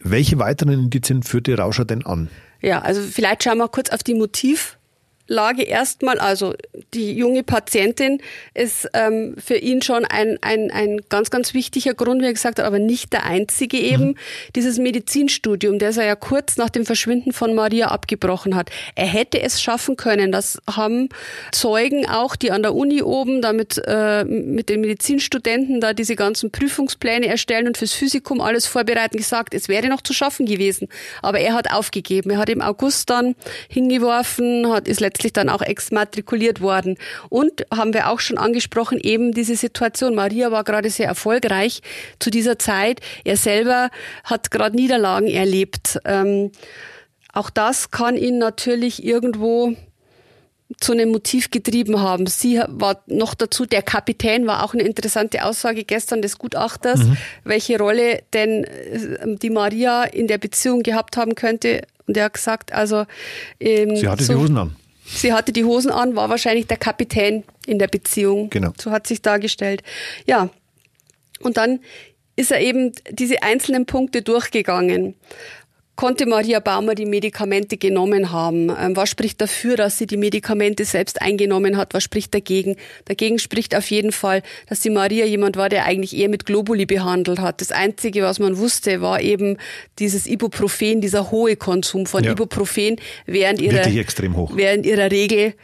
Welche 0.00 0.40
weiteren 0.40 0.72
Indizien 0.72 1.22
führte 1.22 1.56
Rauscher 1.56 1.84
denn 1.84 2.04
an? 2.04 2.28
Ja, 2.60 2.80
also 2.80 3.00
vielleicht 3.00 3.44
schauen 3.44 3.58
wir 3.58 3.68
kurz 3.68 3.90
auf 3.90 4.02
die 4.02 4.14
Motiv 4.14 4.76
Lage 5.26 5.62
erstmal, 5.62 6.18
also 6.18 6.54
die 6.92 7.12
junge 7.12 7.42
Patientin 7.42 8.20
ist 8.52 8.88
ähm, 8.92 9.34
für 9.42 9.56
ihn 9.56 9.80
schon 9.80 10.04
ein, 10.04 10.38
ein, 10.42 10.70
ein 10.70 11.00
ganz, 11.08 11.30
ganz 11.30 11.54
wichtiger 11.54 11.94
Grund, 11.94 12.20
wie 12.20 12.26
er 12.26 12.32
gesagt 12.34 12.58
hat, 12.58 12.66
aber 12.66 12.78
nicht 12.78 13.12
der 13.14 13.24
einzige 13.24 13.78
eben. 13.78 14.08
Mhm. 14.08 14.16
Dieses 14.54 14.78
Medizinstudium, 14.78 15.78
das 15.78 15.96
er 15.96 16.04
ja 16.04 16.14
kurz 16.14 16.56
nach 16.58 16.68
dem 16.68 16.84
Verschwinden 16.84 17.32
von 17.32 17.54
Maria 17.54 17.88
abgebrochen 17.88 18.54
hat. 18.54 18.70
Er 18.94 19.06
hätte 19.06 19.40
es 19.40 19.62
schaffen 19.62 19.96
können. 19.96 20.30
Das 20.30 20.58
haben 20.70 21.08
Zeugen 21.52 22.06
auch, 22.06 22.36
die 22.36 22.50
an 22.50 22.62
der 22.62 22.74
Uni 22.74 23.02
oben 23.02 23.40
damit 23.40 23.80
äh, 23.86 24.24
mit 24.24 24.68
den 24.68 24.82
Medizinstudenten 24.82 25.80
da 25.80 25.94
diese 25.94 26.16
ganzen 26.16 26.50
Prüfungspläne 26.50 27.26
erstellen 27.26 27.66
und 27.66 27.78
fürs 27.78 27.92
Physikum 27.94 28.42
alles 28.42 28.66
vorbereiten, 28.66 29.16
gesagt, 29.16 29.54
es 29.54 29.68
wäre 29.68 29.88
noch 29.88 30.02
zu 30.02 30.12
schaffen 30.12 30.44
gewesen. 30.44 30.88
Aber 31.22 31.40
er 31.40 31.54
hat 31.54 31.72
aufgegeben. 31.72 32.30
Er 32.30 32.38
hat 32.38 32.50
im 32.50 32.60
August 32.60 33.08
dann 33.08 33.34
hingeworfen, 33.68 34.70
hat 34.70 34.86
ist 34.86 35.00
letztlich 35.14 35.32
dann 35.32 35.48
auch 35.48 35.62
exmatrikuliert 35.62 36.60
worden. 36.60 36.96
Und 37.28 37.66
haben 37.72 37.94
wir 37.94 38.10
auch 38.10 38.20
schon 38.20 38.36
angesprochen, 38.36 38.98
eben 39.00 39.32
diese 39.32 39.54
Situation. 39.54 40.14
Maria 40.14 40.50
war 40.50 40.64
gerade 40.64 40.90
sehr 40.90 41.06
erfolgreich 41.06 41.82
zu 42.18 42.30
dieser 42.30 42.58
Zeit. 42.58 43.00
Er 43.24 43.36
selber 43.36 43.90
hat 44.24 44.50
gerade 44.50 44.74
Niederlagen 44.76 45.28
erlebt. 45.28 45.98
Ähm, 46.04 46.50
auch 47.32 47.50
das 47.50 47.90
kann 47.90 48.16
ihn 48.16 48.38
natürlich 48.38 49.04
irgendwo 49.04 49.74
zu 50.80 50.92
einem 50.92 51.10
Motiv 51.10 51.50
getrieben 51.50 52.00
haben. 52.00 52.26
Sie 52.26 52.60
war 52.66 53.02
noch 53.06 53.34
dazu, 53.34 53.66
der 53.66 53.82
Kapitän 53.82 54.46
war 54.46 54.64
auch 54.64 54.74
eine 54.74 54.82
interessante 54.82 55.44
Aussage 55.44 55.84
gestern 55.84 56.22
des 56.22 56.38
Gutachters, 56.38 57.00
mhm. 57.00 57.16
welche 57.44 57.78
Rolle 57.78 58.22
denn 58.32 58.64
äh, 58.64 59.36
die 59.36 59.50
Maria 59.50 60.04
in 60.04 60.26
der 60.26 60.38
Beziehung 60.38 60.82
gehabt 60.82 61.16
haben 61.16 61.34
könnte. 61.36 61.82
Und 62.06 62.16
er 62.16 62.24
hat 62.24 62.34
gesagt, 62.34 62.72
also 62.72 63.04
ähm, 63.60 63.96
sie 63.96 64.08
hatte 64.08 64.24
so, 64.24 64.32
die 64.32 64.38
Hosen 64.40 64.58
an. 64.58 64.76
Sie 65.06 65.32
hatte 65.32 65.52
die 65.52 65.64
Hosen 65.64 65.90
an, 65.90 66.16
war 66.16 66.28
wahrscheinlich 66.30 66.66
der 66.66 66.76
Kapitän 66.76 67.44
in 67.66 67.78
der 67.78 67.88
Beziehung. 67.88 68.50
Genau. 68.50 68.72
So 68.80 68.90
hat 68.90 69.06
sich 69.06 69.22
dargestellt. 69.22 69.82
Ja. 70.26 70.48
Und 71.40 71.56
dann 71.56 71.80
ist 72.36 72.50
er 72.50 72.60
eben 72.60 72.92
diese 73.10 73.42
einzelnen 73.42 73.86
Punkte 73.86 74.22
durchgegangen 74.22 75.14
konnte 75.96 76.26
Maria 76.26 76.60
Baumer 76.60 76.94
die 76.94 77.06
Medikamente 77.06 77.76
genommen 77.76 78.32
haben? 78.32 78.70
Ähm, 78.70 78.96
was 78.96 79.08
spricht 79.08 79.40
dafür, 79.40 79.76
dass 79.76 79.98
sie 79.98 80.06
die 80.06 80.16
Medikamente 80.16 80.84
selbst 80.84 81.22
eingenommen 81.22 81.76
hat? 81.76 81.94
Was 81.94 82.02
spricht 82.02 82.34
dagegen? 82.34 82.76
Dagegen 83.04 83.38
spricht 83.38 83.74
auf 83.76 83.90
jeden 83.90 84.12
Fall, 84.12 84.42
dass 84.68 84.80
die 84.80 84.90
Maria 84.90 85.24
jemand 85.24 85.56
war, 85.56 85.68
der 85.68 85.84
eigentlich 85.84 86.16
eher 86.16 86.28
mit 86.28 86.46
Globuli 86.46 86.86
behandelt 86.86 87.38
hat. 87.38 87.60
Das 87.60 87.70
Einzige, 87.70 88.22
was 88.22 88.38
man 88.38 88.58
wusste, 88.58 89.00
war 89.00 89.20
eben 89.20 89.58
dieses 89.98 90.26
Ibuprofen, 90.26 91.00
dieser 91.00 91.30
hohe 91.30 91.56
Konsum 91.56 92.06
von 92.06 92.24
ja. 92.24 92.32
Ibuprofen 92.32 92.96
während 93.26 93.60
ihrer, 93.60 93.84
während 93.84 94.86
ihrer 94.86 95.10
Regel. 95.10 95.54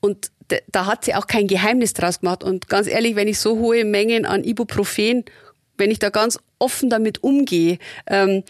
Und 0.00 0.30
da 0.70 0.86
hat 0.86 1.04
sie 1.04 1.14
auch 1.14 1.26
kein 1.26 1.46
Geheimnis 1.46 1.92
draus 1.92 2.20
gemacht. 2.20 2.44
Und 2.44 2.68
ganz 2.68 2.86
ehrlich, 2.86 3.16
wenn 3.16 3.28
ich 3.28 3.38
so 3.38 3.58
hohe 3.58 3.84
Mengen 3.84 4.26
an 4.26 4.44
Ibuprofen 4.44 5.24
wenn 5.78 5.90
ich 5.90 5.98
da 5.98 6.10
ganz 6.10 6.38
offen 6.58 6.90
damit 6.90 7.22
umgehe, 7.22 7.78
ähm, 8.06 8.44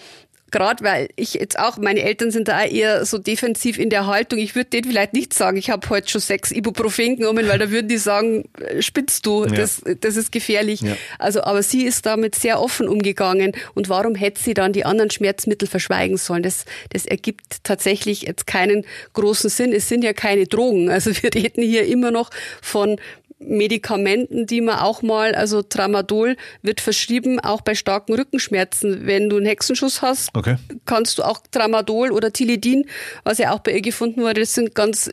gerade 0.51 0.85
weil 0.85 1.09
ich 1.17 1.35
jetzt 1.35 1.59
auch, 1.59 1.77
meine 1.77 2.03
Eltern 2.03 2.31
sind 2.31 2.49
da 2.49 2.65
eher 2.65 3.05
so 3.05 3.19
defensiv 3.19 3.79
in 3.79 3.91
der 3.91 4.07
Haltung. 4.07 4.39
Ich 4.39 4.55
würde 4.55 4.71
denen 4.71 4.89
vielleicht 4.89 5.13
nicht 5.13 5.35
sagen, 5.35 5.57
ich 5.57 5.71
habe 5.71 5.89
heute 5.91 6.09
schon 6.09 6.21
sechs 6.21 6.51
Ibuprofen 6.51 7.17
genommen, 7.17 7.49
weil 7.49 7.59
da 7.59 7.71
würden 7.71 7.89
die 7.89 7.99
sagen, 7.99 8.45
äh, 8.61 8.81
spinnst 8.83 9.27
du, 9.27 9.47
das, 9.47 9.83
ja. 9.85 9.95
das 9.95 10.17
ist 10.17 10.31
gefährlich. 10.33 10.83
Ja. 10.83 10.97
Also, 11.19 11.43
aber 11.43 11.63
sie 11.63 11.83
ist 11.85 12.07
damit 12.07 12.35
sehr 12.35 12.61
offen 12.61 12.89
umgegangen. 12.89 13.53
Und 13.75 13.89
warum 13.89 14.15
hätte 14.15 14.41
sie 14.41 14.55
dann 14.55 14.73
die 14.73 14.85
anderen 14.85 15.11
Schmerzmittel 15.11 15.69
verschweigen 15.69 16.17
sollen? 16.17 16.43
Das, 16.43 16.65
das 16.91 17.07
ergibt 17.07 17.65
tatsächlich 17.65 18.23
jetzt 18.23 18.47
keinen 18.47 18.85
großen 19.15 19.51
Sinn. 19.51 19.73
Es 19.73 19.89
sind 19.89 20.05
ja 20.05 20.13
keine 20.13 20.47
Drogen. 20.47 20.91
Also 20.91 21.11
wir 21.23 21.35
reden 21.35 21.63
hier 21.63 21.87
immer 21.87 22.11
noch 22.11 22.31
von 22.63 22.99
Medikamenten, 23.39 24.47
die 24.47 24.63
man 24.63 24.79
auch 24.79 25.03
mal, 25.03 25.35
also 25.35 25.63
Tramadol 25.63 26.37
wird 26.63 26.81
verschrieben, 26.81 27.39
auch 27.39 27.61
bei 27.61 27.75
starken 27.75 28.15
Rückenschmerzen. 28.15 29.07
Wenn 29.07 29.29
du 29.29 29.37
einen 29.37 29.47
Hexenschuss 29.47 30.01
hast, 30.01 30.31
okay. 30.35 30.57
kannst 30.87 31.19
du 31.19 31.23
auch 31.23 31.43
Tramadol 31.51 32.13
oder 32.13 32.33
Tilidin, 32.33 32.87
was 33.25 33.39
ja 33.39 33.53
auch 33.53 33.61
bei 33.61 33.73
ihr 33.73 33.83
gefunden 33.83 34.23
wurde, 34.23 34.41
das 34.41 34.55
sind 34.55 34.75
ganz, 34.75 35.11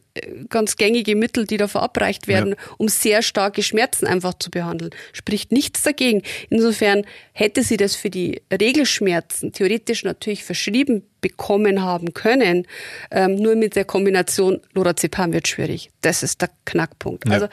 ganz 0.49 0.78
gängige 0.78 1.15
Mittel, 1.17 1.45
die 1.45 1.57
da 1.57 1.67
verabreicht 1.67 2.28
werden, 2.28 2.51
ja. 2.51 2.74
um 2.78 2.88
sehr 2.88 3.21
starke 3.24 3.61
Schmerzen 3.61 4.07
einfach 4.07 4.36
zu 4.36 4.49
behandeln. 4.49 4.91
Spricht 5.11 5.51
nichts 5.51 5.84
dagegen. 5.84 6.21
Insofern 6.49 7.05
hätte 7.34 7.61
sie 7.61 7.78
das 7.78 7.95
für 7.95 8.09
die 8.09 8.41
Regelschmerzen 8.51 9.51
theoretisch 9.51 10.03
natürlich 10.05 10.45
verschrieben 10.45 11.03
bekommen 11.19 11.82
haben 11.82 12.13
können. 12.13 12.67
Ähm, 13.09 13.36
nur 13.36 13.55
mit 13.55 13.76
der 13.76 13.86
Kombination 13.86 14.59
Lorazepam 14.74 15.34
wird 15.34 15.47
schwierig. 15.47 15.89
Das 16.01 16.21
ist 16.21 16.41
der 16.41 16.49
Knackpunkt. 16.65 17.26
Ja. 17.28 17.34
Also 17.34 17.47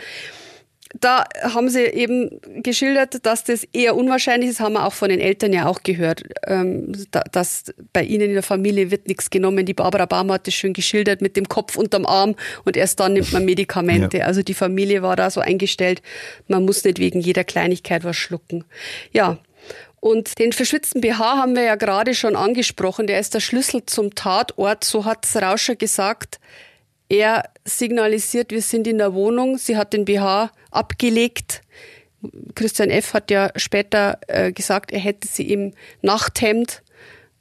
da 0.99 1.25
haben 1.43 1.69
sie 1.69 1.85
eben 1.85 2.41
geschildert, 2.63 3.25
dass 3.25 3.45
das 3.45 3.65
eher 3.73 3.97
unwahrscheinlich 3.97 4.51
ist, 4.51 4.61
haben 4.61 4.73
wir 4.73 4.87
auch 4.87 4.93
von 4.93 5.09
den 5.09 5.21
Eltern 5.21 5.53
ja 5.53 5.67
auch 5.67 5.83
gehört, 5.83 6.25
ähm, 6.47 6.93
dass 7.33 7.73
bei 7.93 8.03
ihnen 8.03 8.31
in 8.31 8.35
der 8.35 8.43
Familie 8.43 8.91
wird 8.91 9.07
nichts 9.07 9.31
genommen. 9.31 9.67
Die 9.67 9.75
Barbara 9.75 10.07
Baum 10.07 10.33
hat 10.33 10.47
das 10.47 10.55
schön 10.55 10.73
geschildert 10.73 11.23
mit 11.23 11.37
dem 11.37 11.49
Kopf 11.49 11.77
unterm 11.77 12.07
Arm 12.07 12.35
und 12.65 12.77
erst 12.77 12.99
dann 12.99 13.13
nimmt 13.13 13.33
man 13.33 13.45
Medikamente. 13.45 14.19
Ja. 14.19 14.27
Also 14.27 14.43
die 14.43 14.55
Familie 14.55 15.03
war 15.03 15.15
da 15.15 15.31
so 15.31 15.41
eingestellt, 15.41 16.03
man 16.49 16.65
muss 16.65 16.83
nicht 16.83 16.99
wegen 16.99 17.21
jeder 17.21 17.45
Kleinigkeit 17.45 18.03
was 18.03 18.17
schlucken. 18.17 18.65
Ja, 19.13 19.39
und 20.01 20.39
den 20.39 20.53
verschwitzten 20.53 21.03
BH 21.03 21.19
haben 21.37 21.55
wir 21.55 21.63
ja 21.63 21.75
gerade 21.77 22.15
schon 22.15 22.35
angesprochen. 22.35 23.07
Der 23.07 23.21
ist 23.21 23.35
der 23.35 23.41
Schlüssel 23.41 23.85
zum 23.85 24.15
Tatort. 24.15 24.83
So 24.83 25.05
hat 25.05 25.27
Rauscher 25.37 25.77
gesagt. 25.77 26.41
Er 27.11 27.51
signalisiert, 27.65 28.53
wir 28.53 28.63
sind 28.63 28.87
in 28.87 28.99
der 28.99 29.13
Wohnung. 29.15 29.59
Sie 29.59 29.77
hat 29.77 29.93
den 29.93 30.05
BH 30.05 30.53
abgelegt. 30.71 31.63
Christian 32.55 32.89
F. 32.89 33.15
hat 33.15 33.33
ja 33.33 33.51
später 33.57 34.21
äh, 34.29 34.53
gesagt, 34.53 34.93
er 34.93 35.01
hätte 35.01 35.27
sie 35.27 35.51
im 35.51 35.73
Nachthemd 36.03 36.83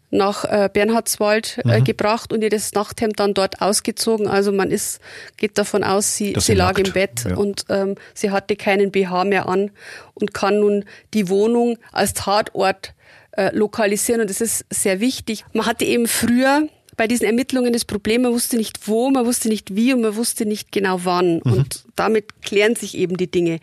nach 0.10 0.44
äh, 0.44 0.70
Bernhardswald 0.74 1.60
äh, 1.66 1.80
mhm. 1.80 1.84
gebracht 1.84 2.34
und 2.34 2.42
ihr 2.42 2.50
das 2.50 2.74
Nachthemd 2.74 3.20
dann 3.20 3.36
dort 3.36 3.62
ausgezogen. 3.62 4.28
Also 4.28 4.52
man 4.52 4.72
ist, 4.72 5.02
geht 5.38 5.56
davon 5.60 5.84
aus, 5.84 6.16
sie, 6.16 6.34
sie 6.40 6.56
lag 6.56 6.78
nackt. 6.78 6.88
im 6.88 6.94
Bett 6.94 7.26
ja. 7.30 7.36
und 7.36 7.66
ähm, 7.70 7.94
sie 8.16 8.32
hatte 8.32 8.56
keinen 8.56 8.90
BH 8.90 9.26
mehr 9.26 9.48
an 9.48 9.70
und 10.16 10.34
kann 10.34 10.60
nun 10.62 10.86
die 11.14 11.30
Wohnung 11.30 11.78
als 11.92 12.16
Tatort 12.16 12.96
äh, 13.34 13.56
lokalisieren. 13.56 14.22
Und 14.22 14.32
das 14.32 14.42
ist 14.42 14.66
sehr 14.72 15.00
wichtig. 15.00 15.46
Man 15.54 15.68
hatte 15.68 15.86
eben 15.86 16.08
früher 16.08 16.68
bei 17.00 17.08
diesen 17.08 17.26
Ermittlungen 17.26 17.72
das 17.72 17.86
Problem, 17.86 18.24
man 18.24 18.34
wusste 18.34 18.58
nicht 18.58 18.90
wo, 18.90 19.10
man 19.10 19.26
wusste 19.26 19.48
nicht 19.48 19.74
wie 19.74 19.94
und 19.94 20.02
man 20.02 20.18
wusste 20.18 20.46
nicht 20.46 20.74
genau 20.74 21.00
wann. 21.06 21.36
Mhm. 21.46 21.54
Und 21.54 21.86
damit 21.96 22.42
klären 22.42 22.76
sich 22.76 22.98
eben 22.98 23.16
die 23.16 23.32
Dinge. 23.32 23.62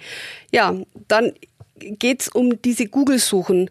Ja, 0.51 0.75
dann 1.07 1.35
geht's 1.79 2.29
um 2.29 2.63
diese 2.63 2.87
Google-Suchen. 2.87 3.71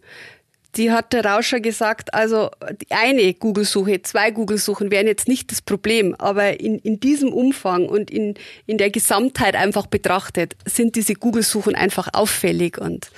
Die 0.75 0.91
hat 0.91 1.13
der 1.13 1.25
Rauscher 1.25 1.61
gesagt, 1.61 2.13
also 2.13 2.51
eine 2.91 3.33
Google-Suche, 3.33 4.03
zwei 4.03 4.29
Google-Suchen 4.29 4.91
wären 4.91 5.07
jetzt 5.07 5.27
nicht 5.27 5.49
das 5.49 5.63
Problem, 5.63 6.13
aber 6.13 6.59
in, 6.59 6.77
in 6.77 6.99
diesem 6.99 7.33
Umfang 7.33 7.89
und 7.89 8.11
in, 8.11 8.35
in 8.67 8.77
der 8.77 8.91
Gesamtheit 8.91 9.55
einfach 9.55 9.87
betrachtet, 9.87 10.55
sind 10.65 10.95
diese 10.95 11.15
Google-Suchen 11.15 11.73
einfach 11.73 12.09
auffällig 12.13 12.77
und 12.77 13.09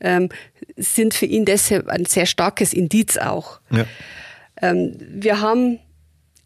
ähm, 0.00 0.28
sind 0.76 1.14
für 1.14 1.24
ihn 1.24 1.46
deshalb 1.46 1.88
ein 1.88 2.04
sehr 2.04 2.26
starkes 2.26 2.74
Indiz 2.74 3.16
auch. 3.16 3.60
Ja. 3.70 3.86
Ähm, 4.60 4.96
wir 4.98 5.40
haben 5.40 5.78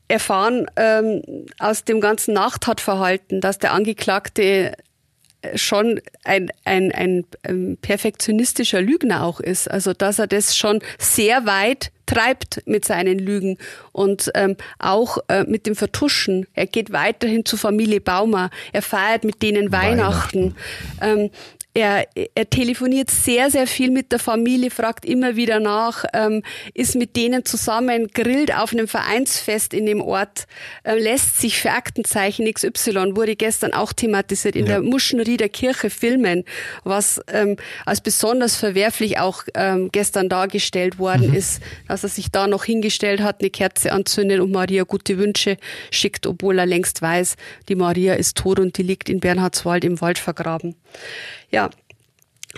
erfahren 0.08 0.66
ähm, 0.76 1.22
aus 1.58 1.84
dem 1.84 2.00
ganzen 2.00 2.34
Nachtatverhalten, 2.34 3.40
dass 3.40 3.58
der 3.58 3.72
Angeklagte 3.72 4.72
schon 5.54 6.00
ein, 6.24 6.50
ein, 6.64 6.92
ein, 6.92 7.78
perfektionistischer 7.80 8.80
Lügner 8.80 9.22
auch 9.22 9.40
ist. 9.40 9.70
Also 9.70 9.92
dass 9.92 10.18
er 10.18 10.26
das 10.26 10.56
schon 10.56 10.80
sehr 10.98 11.46
weit 11.46 11.92
treibt 12.06 12.62
mit 12.66 12.84
seinen 12.84 13.18
Lügen 13.18 13.58
und 13.92 14.30
ähm, 14.34 14.56
auch 14.78 15.18
äh, 15.28 15.44
mit 15.44 15.66
dem 15.66 15.76
Vertuschen. 15.76 16.46
Er 16.54 16.66
geht 16.66 16.92
weiterhin 16.92 17.44
zur 17.44 17.58
Familie 17.58 18.00
Baumer. 18.00 18.50
Er 18.72 18.82
feiert 18.82 19.24
mit 19.24 19.42
denen 19.42 19.70
Weihnachten. 19.70 20.54
Weihnachten. 21.00 21.20
Ähm, 21.20 21.30
er, 21.78 22.08
er 22.34 22.50
telefoniert 22.50 23.08
sehr, 23.08 23.52
sehr 23.52 23.68
viel 23.68 23.92
mit 23.92 24.10
der 24.10 24.18
Familie, 24.18 24.70
fragt 24.70 25.04
immer 25.04 25.36
wieder 25.36 25.60
nach, 25.60 26.04
ähm, 26.12 26.42
ist 26.74 26.96
mit 26.96 27.14
denen 27.14 27.44
zusammen, 27.44 28.08
grillt 28.08 28.52
auf 28.52 28.72
einem 28.72 28.88
Vereinsfest 28.88 29.72
in 29.72 29.86
dem 29.86 30.00
Ort, 30.00 30.46
äh, 30.82 30.98
lässt 30.98 31.40
sich 31.40 31.60
für 31.60 31.70
Aktenzeichen 31.70 32.52
XY, 32.52 33.14
wurde 33.14 33.36
gestern 33.36 33.72
auch 33.72 33.92
thematisiert, 33.92 34.56
in 34.56 34.66
ja. 34.66 34.72
der 34.72 34.82
Muschenrieder 34.82 35.48
Kirche 35.48 35.88
filmen, 35.88 36.44
was 36.82 37.20
ähm, 37.32 37.56
als 37.86 38.00
besonders 38.00 38.56
verwerflich 38.56 39.20
auch 39.20 39.44
ähm, 39.54 39.90
gestern 39.92 40.28
dargestellt 40.28 40.98
worden 40.98 41.28
mhm. 41.28 41.34
ist, 41.34 41.62
dass 41.86 42.02
er 42.02 42.08
sich 42.08 42.32
da 42.32 42.48
noch 42.48 42.64
hingestellt 42.64 43.20
hat, 43.20 43.40
eine 43.40 43.50
Kerze 43.50 43.92
anzündet 43.92 44.40
und 44.40 44.50
Maria 44.50 44.82
gute 44.82 45.16
Wünsche 45.16 45.56
schickt, 45.92 46.26
obwohl 46.26 46.58
er 46.58 46.66
längst 46.66 47.02
weiß, 47.02 47.36
die 47.68 47.76
Maria 47.76 48.14
ist 48.14 48.36
tot 48.36 48.58
und 48.58 48.76
die 48.78 48.82
liegt 48.82 49.08
in 49.08 49.20
Bernhardswald 49.20 49.84
im 49.84 50.00
Wald 50.00 50.18
vergraben. 50.18 50.74
Ja, 51.50 51.70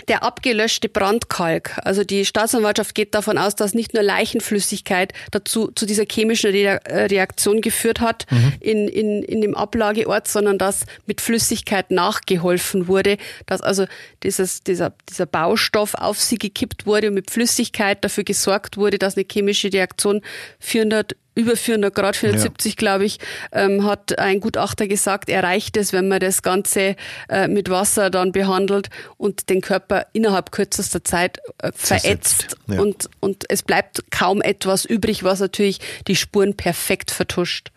der 0.07 0.23
abgelöschte 0.23 0.89
Brandkalk. 0.89 1.77
Also 1.83 2.03
die 2.03 2.25
Staatsanwaltschaft 2.25 2.95
geht 2.95 3.13
davon 3.13 3.37
aus, 3.37 3.55
dass 3.55 3.73
nicht 3.73 3.93
nur 3.93 4.03
Leichenflüssigkeit 4.03 5.13
dazu 5.31 5.71
zu 5.75 5.85
dieser 5.85 6.05
chemischen 6.09 6.53
äh, 6.53 6.79
Reaktion 6.93 7.61
geführt 7.61 7.99
hat 7.99 8.25
mhm. 8.31 8.53
in, 8.61 8.87
in, 8.87 9.23
in 9.23 9.41
dem 9.41 9.55
Ablageort, 9.55 10.27
sondern 10.27 10.57
dass 10.57 10.85
mit 11.05 11.19
Flüssigkeit 11.19 11.91
nachgeholfen 11.91 12.87
wurde, 12.87 13.17
dass 13.45 13.61
also 13.61 13.85
dieses, 14.23 14.63
dieser, 14.63 14.93
dieser 15.09 15.25
Baustoff 15.25 15.93
auf 15.95 16.19
sie 16.19 16.37
gekippt 16.37 16.85
wurde 16.85 17.09
und 17.09 17.15
mit 17.15 17.29
Flüssigkeit 17.29 18.03
dafür 18.03 18.23
gesorgt 18.23 18.77
wurde, 18.77 18.97
dass 18.97 19.17
eine 19.17 19.25
chemische 19.29 19.71
Reaktion 19.71 20.21
400 20.59 21.15
über 21.35 21.55
400 21.55 21.93
Grad, 21.93 22.15
470 22.15 22.73
ja. 22.73 22.75
glaube 22.77 23.05
ich, 23.05 23.19
ähm, 23.51 23.85
hat 23.85 24.17
ein 24.19 24.39
Gutachter 24.39 24.87
gesagt, 24.87 25.29
erreicht 25.29 25.77
es, 25.77 25.93
wenn 25.93 26.07
man 26.07 26.19
das 26.19 26.41
Ganze 26.41 26.95
äh, 27.29 27.47
mit 27.47 27.69
Wasser 27.69 28.09
dann 28.09 28.31
behandelt 28.31 28.89
und 29.17 29.49
den 29.49 29.61
Körper 29.61 30.07
innerhalb 30.13 30.51
kürzester 30.51 31.03
Zeit 31.03 31.39
äh, 31.59 31.71
verätzt 31.73 32.57
ja. 32.67 32.81
und, 32.81 33.09
und 33.19 33.45
es 33.49 33.63
bleibt 33.63 34.03
kaum 34.11 34.41
etwas 34.41 34.85
übrig, 34.85 35.23
was 35.23 35.39
natürlich 35.39 35.79
die 36.07 36.15
Spuren 36.15 36.55
perfekt 36.55 37.11
vertuscht. 37.11 37.71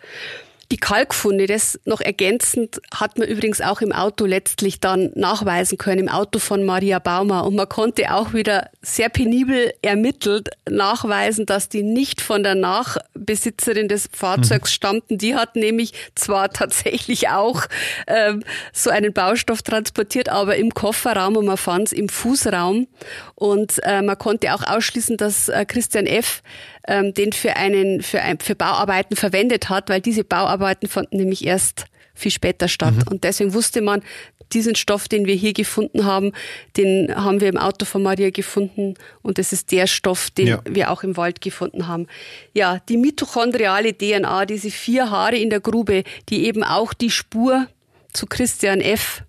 Die 0.71 0.77
Kalkfunde, 0.77 1.47
das 1.47 1.79
noch 1.85 2.01
ergänzend, 2.01 2.81
hat 2.93 3.19
man 3.19 3.29
übrigens 3.29 3.61
auch 3.61 3.81
im 3.81 3.93
Auto 3.93 4.25
letztlich 4.25 4.81
dann 4.81 5.13
nachweisen 5.15 5.79
können, 5.79 6.01
im 6.01 6.09
Auto 6.09 6.39
von 6.39 6.65
Maria 6.65 6.99
Baumer. 6.99 7.45
Und 7.45 7.55
man 7.55 7.69
konnte 7.69 8.15
auch 8.15 8.33
wieder 8.33 8.71
sehr 8.83 9.09
penibel 9.09 9.73
ermittelt 9.83 10.51
nachweisen, 10.69 11.47
dass 11.47 11.69
die 11.69 11.83
nicht 11.83 12.21
von 12.21 12.43
der 12.43 12.55
Nachbesitzerin 12.55 13.89
des 13.89 14.09
Fahrzeugs 14.13 14.71
mhm. 14.71 14.75
stammten. 14.75 15.19
Die 15.19 15.35
hat 15.35 15.57
nämlich 15.57 15.93
zwar 16.15 16.51
tatsächlich 16.51 17.29
auch 17.29 17.67
ähm, 18.07 18.43
so 18.73 18.91
einen 18.91 19.13
Baustoff 19.13 19.63
transportiert, 19.63 20.29
aber 20.29 20.57
im 20.57 20.73
Kofferraum 20.73 21.37
und 21.37 21.47
man 21.47 21.57
fand 21.57 21.89
es 21.89 21.93
im 21.93 22.09
Fußraum. 22.09 22.87
Und 23.35 23.83
äh, 23.83 24.03
man 24.03 24.19
konnte 24.19 24.55
auch 24.55 24.63
ausschließen, 24.63 25.17
dass 25.17 25.49
äh, 25.49 25.65
Christian 25.67 26.07
F 26.07 26.43
ähm, 26.87 27.15
den 27.15 27.33
für 27.33 27.57
einen 27.57 28.03
für, 28.03 28.21
ein, 28.21 28.39
für 28.39 28.55
Bauarbeiten 28.55 29.17
verwendet 29.17 29.69
hat, 29.69 29.89
weil 29.89 30.01
diese 30.01 30.25
Bauarbeiten 30.25 30.89
fanden 30.89 31.17
nämlich 31.17 31.45
erst 31.45 31.87
viel 32.15 32.31
später 32.31 32.69
statt. 32.69 32.95
Mhm. 32.95 33.05
Und 33.11 33.25
deswegen 33.25 33.55
wusste 33.55 33.81
man, 33.81 34.03
diesen 34.53 34.75
Stoff, 34.75 35.09
den 35.09 35.27
wir 35.27 35.35
hier 35.35 35.53
gefunden 35.53 36.05
haben, 36.05 36.33
den 36.77 37.15
haben 37.15 37.41
wir 37.41 37.49
im 37.49 37.57
Auto 37.57 37.85
von 37.85 38.03
Maria 38.03 38.31
gefunden 38.31 38.95
und 39.23 39.39
das 39.39 39.53
ist 39.53 39.73
der 39.73 39.87
Stoff, 39.87 40.31
den 40.31 40.47
ja. 40.47 40.63
wir 40.69 40.91
auch 40.91 41.03
im 41.03 41.17
Wald 41.17 41.41
gefunden 41.41 41.89
haben. 41.89 42.07
Ja, 42.53 42.79
die 42.89 42.97
mitochondriale 42.97 43.97
DNA, 43.97 44.47
diese 44.47 44.71
vier 44.71 45.11
Haare 45.11 45.37
in 45.37 45.51
der 45.51 45.61
Grube, 45.61 46.05
die 46.29 46.45
eben 46.45 46.63
auch 46.63 46.95
die 46.95 47.11
Spur 47.11 47.67
zu 48.13 48.27
Christian 48.27 48.81
F 48.81 49.23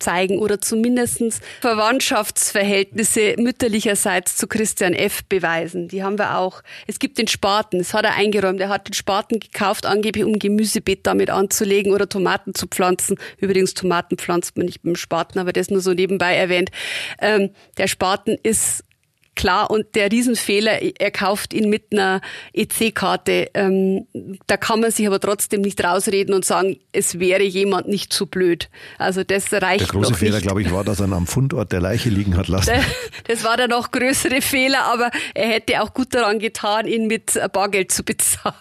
zeigen 0.00 0.38
oder 0.38 0.60
zumindestens 0.60 1.40
Verwandtschaftsverhältnisse 1.60 3.34
mütterlicherseits 3.38 4.36
zu 4.36 4.46
Christian 4.46 4.94
F. 4.94 5.24
beweisen. 5.28 5.88
Die 5.88 6.02
haben 6.02 6.18
wir 6.18 6.38
auch. 6.38 6.62
Es 6.86 6.98
gibt 6.98 7.18
den 7.18 7.28
Spaten, 7.28 7.78
das 7.78 7.94
hat 7.94 8.04
er 8.04 8.14
eingeräumt. 8.14 8.60
Er 8.60 8.68
hat 8.68 8.88
den 8.88 8.94
Spaten 8.94 9.38
gekauft, 9.40 9.86
angeblich 9.86 10.24
um 10.24 10.38
Gemüsebeet 10.38 11.06
damit 11.06 11.30
anzulegen 11.30 11.92
oder 11.92 12.08
Tomaten 12.08 12.54
zu 12.54 12.66
pflanzen. 12.66 13.16
Übrigens, 13.38 13.74
Tomaten 13.74 14.16
pflanzt 14.16 14.56
man 14.56 14.66
nicht 14.66 14.84
mit 14.84 14.96
dem 14.96 14.98
Spaten, 14.98 15.38
aber 15.38 15.52
das 15.52 15.70
nur 15.70 15.80
so 15.80 15.92
nebenbei 15.92 16.34
erwähnt. 16.34 16.70
Ähm, 17.20 17.50
der 17.76 17.86
Spaten 17.86 18.36
ist 18.42 18.84
klar 19.34 19.70
und 19.70 19.94
der 19.94 20.10
Riesenfehler, 20.12 20.80
er 21.00 21.10
kauft 21.10 21.52
ihn 21.54 21.70
mit 21.70 21.92
einer 21.92 22.20
EC-Karte. 22.52 23.50
Ähm, 23.54 24.06
da 24.46 24.56
kann 24.56 24.80
man 24.80 24.90
sich 24.90 25.06
aber 25.06 25.20
trotzdem 25.20 25.60
nicht 25.62 25.82
rausreden 25.82 26.34
und 26.34 26.44
sagen, 26.44 26.78
es 26.92 27.18
wäre 27.18 27.42
jemand 27.42 27.88
nicht 27.88 28.12
zu 28.12 28.26
blöd. 28.26 28.68
Also 28.98 29.24
das 29.24 29.52
reicht 29.52 29.80
Der 29.80 29.88
große 29.88 30.14
Fehler, 30.14 30.36
nicht. 30.36 30.42
glaube 30.42 30.62
ich, 30.62 30.70
war, 30.72 30.84
dass 30.84 31.00
er 31.00 31.10
am 31.12 31.26
Fundort 31.26 31.72
der 31.72 31.80
Leiche 31.80 32.08
liegen 32.10 32.36
hat 32.36 32.48
lassen. 32.48 32.72
Das 33.26 33.44
war 33.44 33.56
der 33.56 33.68
noch 33.68 33.90
größere 33.90 34.40
Fehler, 34.42 34.84
aber 34.84 35.10
er 35.34 35.48
hätte 35.48 35.82
auch 35.82 35.94
gut 35.94 36.14
daran 36.14 36.38
getan, 36.38 36.86
ihn 36.86 37.06
mit 37.06 37.38
Bargeld 37.52 37.92
zu 37.92 38.02
bezahlen. 38.02 38.54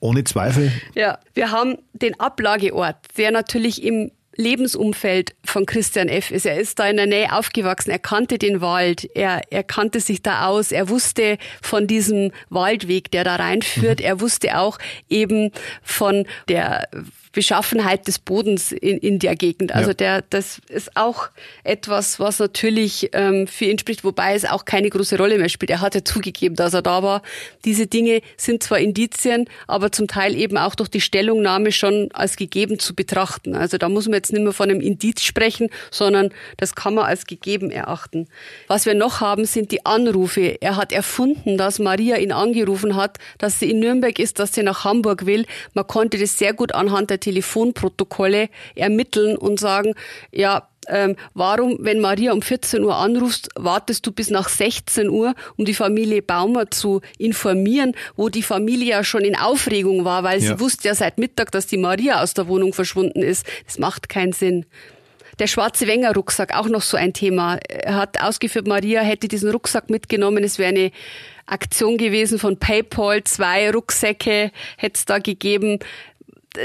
Ohne 0.00 0.24
Zweifel. 0.24 0.72
Ja, 0.94 1.18
wir 1.34 1.50
haben 1.50 1.78
den 1.92 2.18
Ablageort, 2.20 2.96
der 3.16 3.30
natürlich 3.30 3.82
im 3.82 4.10
Lebensumfeld 4.36 5.34
von 5.44 5.66
Christian 5.66 6.08
F. 6.08 6.30
ist. 6.30 6.46
Er 6.46 6.58
ist 6.58 6.78
da 6.78 6.88
in 6.88 6.96
der 6.96 7.06
Nähe 7.06 7.32
aufgewachsen. 7.32 7.90
Er 7.90 7.98
kannte 7.98 8.38
den 8.38 8.60
Wald. 8.60 9.08
Er, 9.14 9.42
er 9.50 9.62
kannte 9.62 10.00
sich 10.00 10.22
da 10.22 10.46
aus. 10.46 10.72
Er 10.72 10.88
wusste 10.88 11.38
von 11.60 11.86
diesem 11.86 12.32
Waldweg, 12.48 13.10
der 13.10 13.24
da 13.24 13.36
reinführt. 13.36 14.00
Mhm. 14.00 14.06
Er 14.06 14.20
wusste 14.20 14.58
auch 14.58 14.78
eben 15.08 15.52
von 15.82 16.26
der 16.48 16.88
Beschaffenheit 17.32 18.06
des 18.06 18.18
Bodens 18.18 18.72
in, 18.72 18.98
in 18.98 19.18
der 19.18 19.36
Gegend. 19.36 19.74
Also 19.74 19.90
ja. 19.90 19.94
der, 19.94 20.24
das 20.28 20.60
ist 20.68 20.96
auch 20.96 21.28
etwas, 21.64 22.20
was 22.20 22.38
natürlich 22.38 23.10
ähm, 23.14 23.46
für 23.46 23.64
ihn 23.64 23.78
spricht, 23.78 24.04
wobei 24.04 24.34
es 24.34 24.44
auch 24.44 24.66
keine 24.66 24.90
große 24.90 25.16
Rolle 25.16 25.38
mehr 25.38 25.48
spielt. 25.48 25.70
Er 25.70 25.80
hat 25.80 25.94
ja 25.94 26.04
zugegeben, 26.04 26.56
dass 26.56 26.74
er 26.74 26.82
da 26.82 27.02
war. 27.02 27.22
Diese 27.64 27.86
Dinge 27.86 28.20
sind 28.36 28.62
zwar 28.62 28.78
Indizien, 28.78 29.48
aber 29.66 29.92
zum 29.92 30.08
Teil 30.08 30.36
eben 30.36 30.58
auch 30.58 30.74
durch 30.74 30.90
die 30.90 31.00
Stellungnahme 31.00 31.72
schon 31.72 32.10
als 32.12 32.36
gegeben 32.36 32.78
zu 32.78 32.94
betrachten. 32.94 33.54
Also 33.54 33.78
da 33.78 33.88
muss 33.88 34.06
man 34.06 34.14
jetzt 34.14 34.32
nicht 34.32 34.42
mehr 34.42 34.52
von 34.52 34.70
einem 34.70 34.80
Indiz 34.80 35.22
sprechen, 35.22 35.70
sondern 35.90 36.30
das 36.58 36.74
kann 36.74 36.94
man 36.94 37.06
als 37.06 37.24
gegeben 37.24 37.70
erachten. 37.70 38.28
Was 38.68 38.84
wir 38.84 38.94
noch 38.94 39.20
haben, 39.20 39.46
sind 39.46 39.72
die 39.72 39.86
Anrufe. 39.86 40.58
Er 40.60 40.76
hat 40.76 40.92
erfunden, 40.92 41.56
dass 41.56 41.78
Maria 41.78 42.18
ihn 42.18 42.32
angerufen 42.32 42.94
hat, 42.94 43.16
dass 43.38 43.58
sie 43.58 43.70
in 43.70 43.80
Nürnberg 43.80 44.18
ist, 44.18 44.38
dass 44.38 44.52
sie 44.52 44.62
nach 44.62 44.84
Hamburg 44.84 45.24
will. 45.24 45.46
Man 45.72 45.86
konnte 45.86 46.18
das 46.18 46.38
sehr 46.38 46.52
gut 46.52 46.74
anhand 46.74 47.08
der 47.08 47.21
Telefonprotokolle 47.22 48.48
ermitteln 48.74 49.36
und 49.36 49.58
sagen, 49.58 49.94
ja, 50.30 50.68
ähm, 50.88 51.16
warum, 51.34 51.78
wenn 51.80 52.00
Maria 52.00 52.32
um 52.32 52.42
14 52.42 52.82
Uhr 52.82 52.96
anrufst, 52.96 53.50
wartest 53.54 54.06
du 54.06 54.12
bis 54.12 54.30
nach 54.30 54.48
16 54.48 55.08
Uhr, 55.08 55.34
um 55.56 55.64
die 55.64 55.74
Familie 55.74 56.22
Baumer 56.22 56.70
zu 56.70 57.00
informieren, 57.18 57.94
wo 58.16 58.28
die 58.28 58.42
Familie 58.42 58.90
ja 58.90 59.04
schon 59.04 59.22
in 59.22 59.36
Aufregung 59.36 60.04
war, 60.04 60.24
weil 60.24 60.42
ja. 60.42 60.48
sie 60.48 60.60
wusste 60.60 60.88
ja 60.88 60.94
seit 60.94 61.18
Mittag, 61.18 61.52
dass 61.52 61.66
die 61.66 61.76
Maria 61.76 62.20
aus 62.22 62.34
der 62.34 62.48
Wohnung 62.48 62.72
verschwunden 62.72 63.22
ist. 63.22 63.46
Das 63.64 63.78
macht 63.78 64.08
keinen 64.08 64.32
Sinn. 64.32 64.66
Der 65.38 65.46
schwarze 65.46 65.86
Wenger 65.86 66.14
Rucksack, 66.14 66.54
auch 66.54 66.68
noch 66.68 66.82
so 66.82 66.96
ein 66.96 67.14
Thema. 67.14 67.58
Er 67.68 67.94
hat 67.96 68.20
ausgeführt, 68.20 68.66
Maria 68.66 69.00
hätte 69.00 69.28
diesen 69.28 69.50
Rucksack 69.50 69.88
mitgenommen. 69.88 70.44
Es 70.44 70.58
wäre 70.58 70.68
eine 70.68 70.90
Aktion 71.46 71.96
gewesen 71.96 72.38
von 72.38 72.58
PayPal. 72.58 73.24
Zwei 73.24 73.70
Rucksäcke 73.70 74.52
hätte 74.76 74.98
es 74.98 75.04
da 75.04 75.18
gegeben 75.18 75.78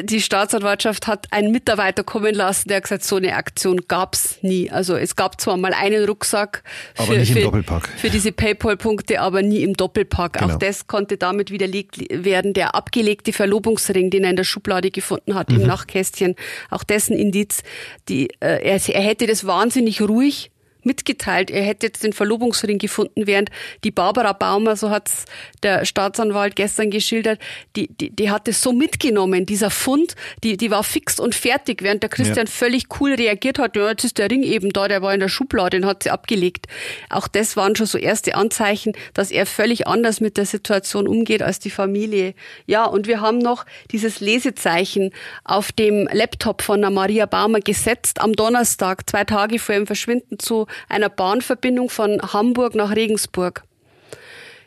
die 0.03 0.21
Staatsanwaltschaft 0.21 1.07
hat 1.07 1.27
einen 1.31 1.51
Mitarbeiter 1.51 2.03
kommen 2.03 2.35
lassen, 2.35 2.67
der 2.67 2.81
gesagt, 2.81 3.05
so 3.05 3.15
eine 3.15 3.35
Aktion 3.35 3.81
gab's 3.87 4.37
nie. 4.41 4.69
Also 4.69 4.97
es 4.97 5.15
gab 5.15 5.39
zwar 5.39 5.55
mal 5.55 5.73
einen 5.73 6.05
Rucksack 6.05 6.63
für, 6.95 7.25
für, 7.25 7.63
für, 7.97 8.09
diese 8.09 8.33
PayPal-Punkte, 8.33 9.21
aber 9.21 9.41
nie 9.41 9.63
im 9.63 9.75
Doppelpack. 9.75 10.33
Genau. 10.33 10.53
Auch 10.53 10.59
das 10.59 10.87
konnte 10.87 11.17
damit 11.17 11.51
widerlegt 11.51 11.97
werden. 12.11 12.53
Der 12.53 12.75
abgelegte 12.75 13.31
Verlobungsring, 13.31 14.09
den 14.09 14.25
er 14.25 14.31
in 14.31 14.35
der 14.35 14.43
Schublade 14.43 14.91
gefunden 14.91 15.35
hat, 15.35 15.49
mhm. 15.49 15.61
im 15.61 15.67
Nachkästchen, 15.67 16.35
auch 16.69 16.83
dessen 16.83 17.15
Indiz, 17.15 17.63
die, 18.09 18.27
äh, 18.41 18.61
er, 18.63 18.81
er 18.89 19.01
hätte 19.01 19.25
das 19.25 19.47
wahnsinnig 19.47 20.01
ruhig 20.01 20.51
mitgeteilt, 20.87 21.51
er 21.51 21.61
hätte 21.61 21.85
jetzt 21.85 22.03
den 22.03 22.13
Verlobungsring 22.13 22.79
gefunden, 22.79 23.27
während 23.27 23.51
die 23.83 23.91
Barbara 23.91 24.33
Baumer, 24.33 24.75
so 24.75 24.89
hat's 24.89 25.25
der 25.61 25.85
Staatsanwalt 25.85 26.55
gestern 26.55 26.89
geschildert, 26.89 27.39
die, 27.75 27.87
die, 27.87 28.09
die 28.09 28.31
hat 28.31 28.47
es 28.47 28.61
so 28.61 28.71
mitgenommen, 28.71 29.45
dieser 29.45 29.69
Fund, 29.69 30.15
die, 30.43 30.57
die 30.57 30.71
war 30.71 30.83
fix 30.83 31.19
und 31.19 31.35
fertig, 31.35 31.83
während 31.83 32.01
der 32.01 32.09
Christian 32.09 32.47
ja. 32.47 32.51
völlig 32.51 32.85
cool 32.99 33.13
reagiert 33.13 33.59
hat, 33.59 33.75
ja, 33.75 33.89
jetzt 33.89 34.03
ist 34.03 34.17
der 34.17 34.31
Ring 34.31 34.41
eben 34.41 34.71
da, 34.71 34.87
der 34.87 35.03
war 35.03 35.13
in 35.13 35.19
der 35.19 35.29
Schublade 35.29 35.77
und 35.77 35.85
hat 35.85 36.03
sie 36.03 36.09
abgelegt. 36.09 36.67
Auch 37.09 37.27
das 37.27 37.55
waren 37.55 37.75
schon 37.75 37.85
so 37.85 37.97
erste 37.97 38.35
Anzeichen, 38.35 38.93
dass 39.13 39.29
er 39.31 39.45
völlig 39.45 39.87
anders 39.87 40.21
mit 40.21 40.37
der 40.37 40.45
Situation 40.45 41.07
umgeht 41.07 41.41
als 41.41 41.59
die 41.59 41.69
Familie. 41.69 42.33
Ja, 42.65 42.85
und 42.85 43.07
wir 43.07 43.21
haben 43.21 43.39
noch 43.39 43.65
dieses 43.91 44.19
Lesezeichen 44.19 45.11
auf 45.43 45.71
dem 45.71 46.07
Laptop 46.11 46.61
von 46.61 46.81
der 46.81 46.89
Maria 46.89 47.25
Baumer 47.25 47.59
gesetzt 47.59 48.21
am 48.21 48.33
Donnerstag, 48.33 49.09
zwei 49.09 49.23
Tage 49.23 49.59
vor 49.59 49.75
ihrem 49.75 49.87
Verschwinden 49.87 50.39
zu 50.39 50.67
einer 50.89 51.09
Bahnverbindung 51.09 51.89
von 51.89 52.21
Hamburg 52.21 52.75
nach 52.75 52.95
Regensburg. 52.95 53.63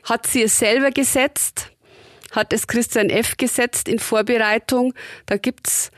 Hat 0.04 0.26
sie 0.26 0.42
es 0.42 0.58
selber 0.58 0.90
gesetzt? 0.90 1.70
Hat 2.32 2.52
es 2.52 2.66
Christian 2.66 3.11
F. 3.11 3.36
gesetzt 3.36 3.88
in 3.88 3.98
Vorbereitung? 3.98 4.94
Da 5.26 5.36
gibt's 5.36 5.90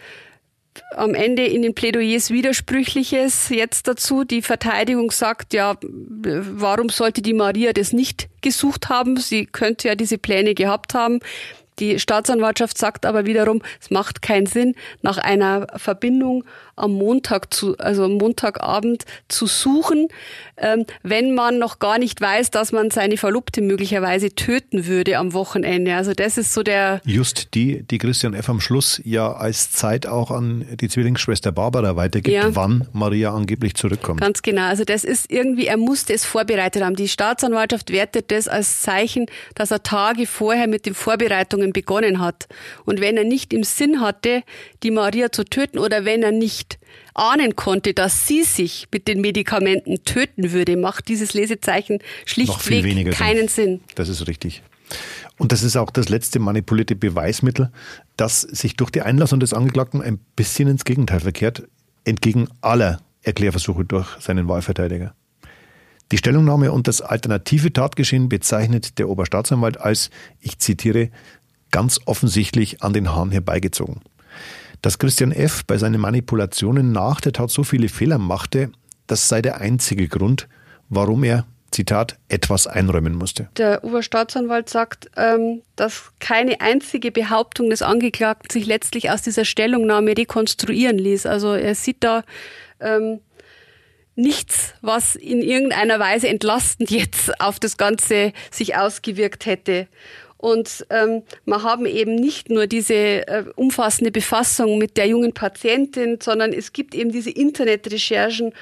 am 0.97 1.15
Ende 1.15 1.45
in 1.45 1.63
den 1.63 1.75
Plädoyers 1.75 2.31
Widersprüchliches 2.31 3.51
jetzt 3.51 3.89
dazu. 3.89 4.25
Die 4.25 4.43
Verteidigung 4.43 5.11
sagt, 5.11 5.53
ja, 5.53 5.77
warum 5.83 6.89
sollte 6.89 7.23
die 7.23 7.35
Maria 7.35 7.73
das 7.73 7.93
nicht 7.93 8.29
gesucht 8.41 8.89
haben? 8.89 9.17
Sie 9.19 9.47
könnte 9.47 9.89
ja 9.89 9.95
diese 9.95 10.19
Pläne 10.19 10.55
gehabt 10.55 10.95
haben. 10.95 11.21
Die 11.79 11.99
Staatsanwaltschaft 11.99 12.77
sagt 12.79 13.07
aber 13.07 13.27
wiederum, 13.27 13.63
es 13.81 13.91
macht 13.91 14.23
keinen 14.23 14.47
Sinn, 14.47 14.75
nach 15.03 15.19
einer 15.19 15.67
Verbindung 15.77 16.45
am 16.77 16.93
Montag 16.93 17.53
zu, 17.53 17.77
also 17.79 18.05
am 18.05 18.15
Montagabend 18.15 19.05
zu 19.29 19.47
suchen, 19.47 20.09
ähm, 20.57 20.85
wenn 21.03 21.35
man 21.35 21.59
noch 21.59 21.79
gar 21.79 21.99
nicht 21.99 22.21
weiß, 22.21 22.51
dass 22.51 22.73
man 22.73 22.91
seine 22.91 23.17
Verlobte 23.17 23.61
möglicherweise 23.61 24.35
töten 24.35 24.87
würde 24.87 25.19
am 25.19 25.33
Wochenende. 25.33 25.95
Also 25.95 26.13
das 26.13 26.39
ist 26.39 26.53
so 26.53 26.63
der. 26.63 27.01
Just 27.05 27.55
die, 27.55 27.83
die 27.83 27.99
Christian 27.99 28.35
F. 28.35 28.49
am 28.49 28.61
Schluss 28.61 29.01
ja 29.05 29.33
als 29.33 29.71
Zeit 29.71 30.07
auch 30.07 30.31
an 30.31 30.67
die 30.81 30.89
Zwillingsschwester 30.89 31.53
Barbara 31.53 31.97
weitergibt, 31.97 32.35
ja. 32.35 32.55
wann 32.55 32.89
Maria 32.93 33.35
angeblich 33.35 33.75
zurückkommt. 33.75 34.21
Ganz 34.21 34.43
genau. 34.43 34.63
Also 34.63 34.85
das 34.85 35.05
ist 35.05 35.31
irgendwie, 35.31 35.67
er 35.67 35.77
musste 35.77 36.13
es 36.13 36.25
vorbereitet 36.25 36.83
haben. 36.83 36.97
Die 36.97 37.09
Staatsanwaltschaft 37.09 37.93
wertet 37.93 38.31
das 38.31 38.49
als 38.49 38.83
Zeichen, 38.83 39.27
dass 39.55 39.71
er 39.71 39.83
Tage 39.83 40.27
vorher 40.27 40.67
mit 40.67 40.87
den 40.87 40.95
Vorbereitungen 40.95 41.62
begonnen 41.71 42.19
hat. 42.19 42.49
Und 42.85 43.01
wenn 43.01 43.17
er 43.17 43.25
nicht 43.25 43.53
im 43.53 43.63
Sinn 43.63 44.01
hatte, 44.01 44.43
die 44.83 44.91
Maria 44.91 45.31
zu 45.31 45.45
töten 45.45 45.79
oder 45.79 46.05
wenn 46.05 46.23
er 46.23 46.33
nicht 46.33 46.79
ahnen 47.15 47.57
konnte, 47.57 47.95
dass 47.95 48.27
sie 48.27 48.43
sich 48.43 48.89
mit 48.93 49.07
den 49.07 49.21
Medikamenten 49.21 50.03
töten 50.05 50.53
würde, 50.53 50.77
macht 50.77 51.09
dieses 51.09 51.33
Lesezeichen 51.35 52.01
schlichtweg 52.27 53.13
keinen 53.13 53.49
Sinn. 53.49 53.63
Sinn. 53.63 53.81
Das 53.95 54.09
ist 54.09 54.27
richtig. 54.27 54.63
Und 55.39 55.53
das 55.53 55.63
ist 55.63 55.77
auch 55.77 55.91
das 55.91 56.09
letzte 56.09 56.39
manipulierte 56.39 56.97
Beweismittel, 56.97 57.71
das 58.17 58.43
sich 58.43 58.77
durch 58.77 58.91
die 58.91 59.03
Einlassung 59.03 59.41
des 59.41 59.55
Angeklagten 59.55 60.03
ein 60.03 60.19
bisschen 60.37 60.69
ins 60.69 60.85
Gegenteil 60.85 61.21
verkehrt, 61.21 61.63
entgegen 62.05 62.49
aller 62.61 63.01
Erklärversuche 63.23 63.85
durch 63.85 64.09
seinen 64.21 64.49
Wahlverteidiger. 64.49 65.15
Die 66.11 66.19
Stellungnahme 66.19 66.73
und 66.73 66.89
das 66.89 67.01
alternative 67.01 67.73
Tatgeschehen 67.73 68.29
bezeichnet 68.29 68.99
der 68.99 69.09
Oberstaatsanwalt 69.09 69.81
als, 69.81 70.11
ich 70.41 70.59
zitiere, 70.59 71.11
ganz 71.73 71.99
offensichtlich 72.05 72.83
an 72.83 72.93
den 72.93 73.11
Haaren 73.11 73.33
herbeigezogen. 73.33 74.01
Dass 74.81 74.99
Christian 74.99 75.33
F. 75.33 75.65
bei 75.67 75.77
seinen 75.79 76.01
Manipulationen 76.01 76.93
nach 76.93 77.21
der 77.21 77.33
Tat 77.33 77.51
so 77.51 77.65
viele 77.65 77.89
Fehler 77.89 78.19
machte, 78.19 78.71
das 79.09 79.29
sei 79.29 79.43
der 79.43 79.61
einzige 79.61 80.07
Grund, 80.07 80.49
warum 80.89 81.25
er, 81.25 81.47
Zitat, 81.73 82.19
etwas 82.29 82.67
einräumen 82.67 83.15
musste. 83.15 83.49
Der 83.57 83.83
Oberstaatsanwalt 83.83 84.69
sagt, 84.69 85.11
ähm, 85.17 85.63
dass 85.75 86.13
keine 86.21 86.61
einzige 86.61 87.11
Behauptung 87.11 87.71
des 87.71 87.83
Angeklagten 87.83 88.51
sich 88.51 88.67
letztlich 88.67 89.11
aus 89.11 89.23
dieser 89.23 89.45
Stellungnahme 89.45 90.17
rekonstruieren 90.17 90.99
ließ. 90.99 91.27
Also 91.27 91.55
er 91.55 91.75
sieht 91.75 92.05
da 92.05 92.25
ähm, 92.79 93.21
nichts, 94.15 94.75
was 94.83 95.17
in 95.17 95.41
irgendeiner 95.41 95.99
Weise 95.99 96.29
entlastend 96.29 96.91
jetzt 96.91 97.41
auf 97.41 97.59
das 97.59 97.77
Ganze 97.77 98.33
sich 98.51 98.77
ausgewirkt 98.77 99.47
hätte. 99.47 99.89
Und 100.43 100.85
ähm, 100.91 101.23
wir 101.45 101.63
haben 101.63 101.87
eben 101.87 102.17
nicht 102.17 102.51
nur 102.51 102.67
diese 102.67 102.95
äh, 102.95 103.45
umfassende 103.55 104.11
Befassung 104.11 104.77
mit 104.77 104.97
der 104.97 105.07
jungen 105.07 105.33
Patientin, 105.33 106.19
sondern 106.21 106.53
es 106.53 106.73
gibt 106.73 106.97
eben 106.97 107.13
diese 107.13 107.31
Internetrecherchen. 107.31 108.53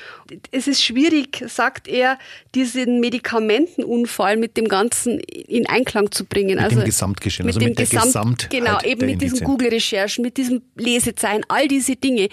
Es 0.50 0.68
ist 0.68 0.84
schwierig, 0.84 1.42
sagt 1.48 1.88
er, 1.88 2.18
diesen 2.54 3.00
Medikamentenunfall 3.00 4.36
mit 4.36 4.58
dem 4.58 4.68
Ganzen 4.68 5.20
in 5.20 5.66
Einklang 5.70 6.12
zu 6.12 6.26
bringen. 6.26 6.56
Mit 6.56 6.64
also 6.64 6.80
dem 6.80 6.84
Gesamtgeschehen, 6.84 7.46
mit 7.46 7.56
also 7.56 7.60
dem 7.60 7.70
mit 7.70 7.78
der 7.78 7.86
Gesamt, 7.86 8.50
Genau, 8.50 8.78
eben 8.82 9.06
mit 9.06 9.22
diesen 9.22 9.42
Google-Recherchen, 9.42 10.20
mit 10.22 10.36
diesem 10.36 10.60
Lesezeichen, 10.76 11.44
all 11.48 11.66
diese 11.66 11.96
Dinge. 11.96 12.28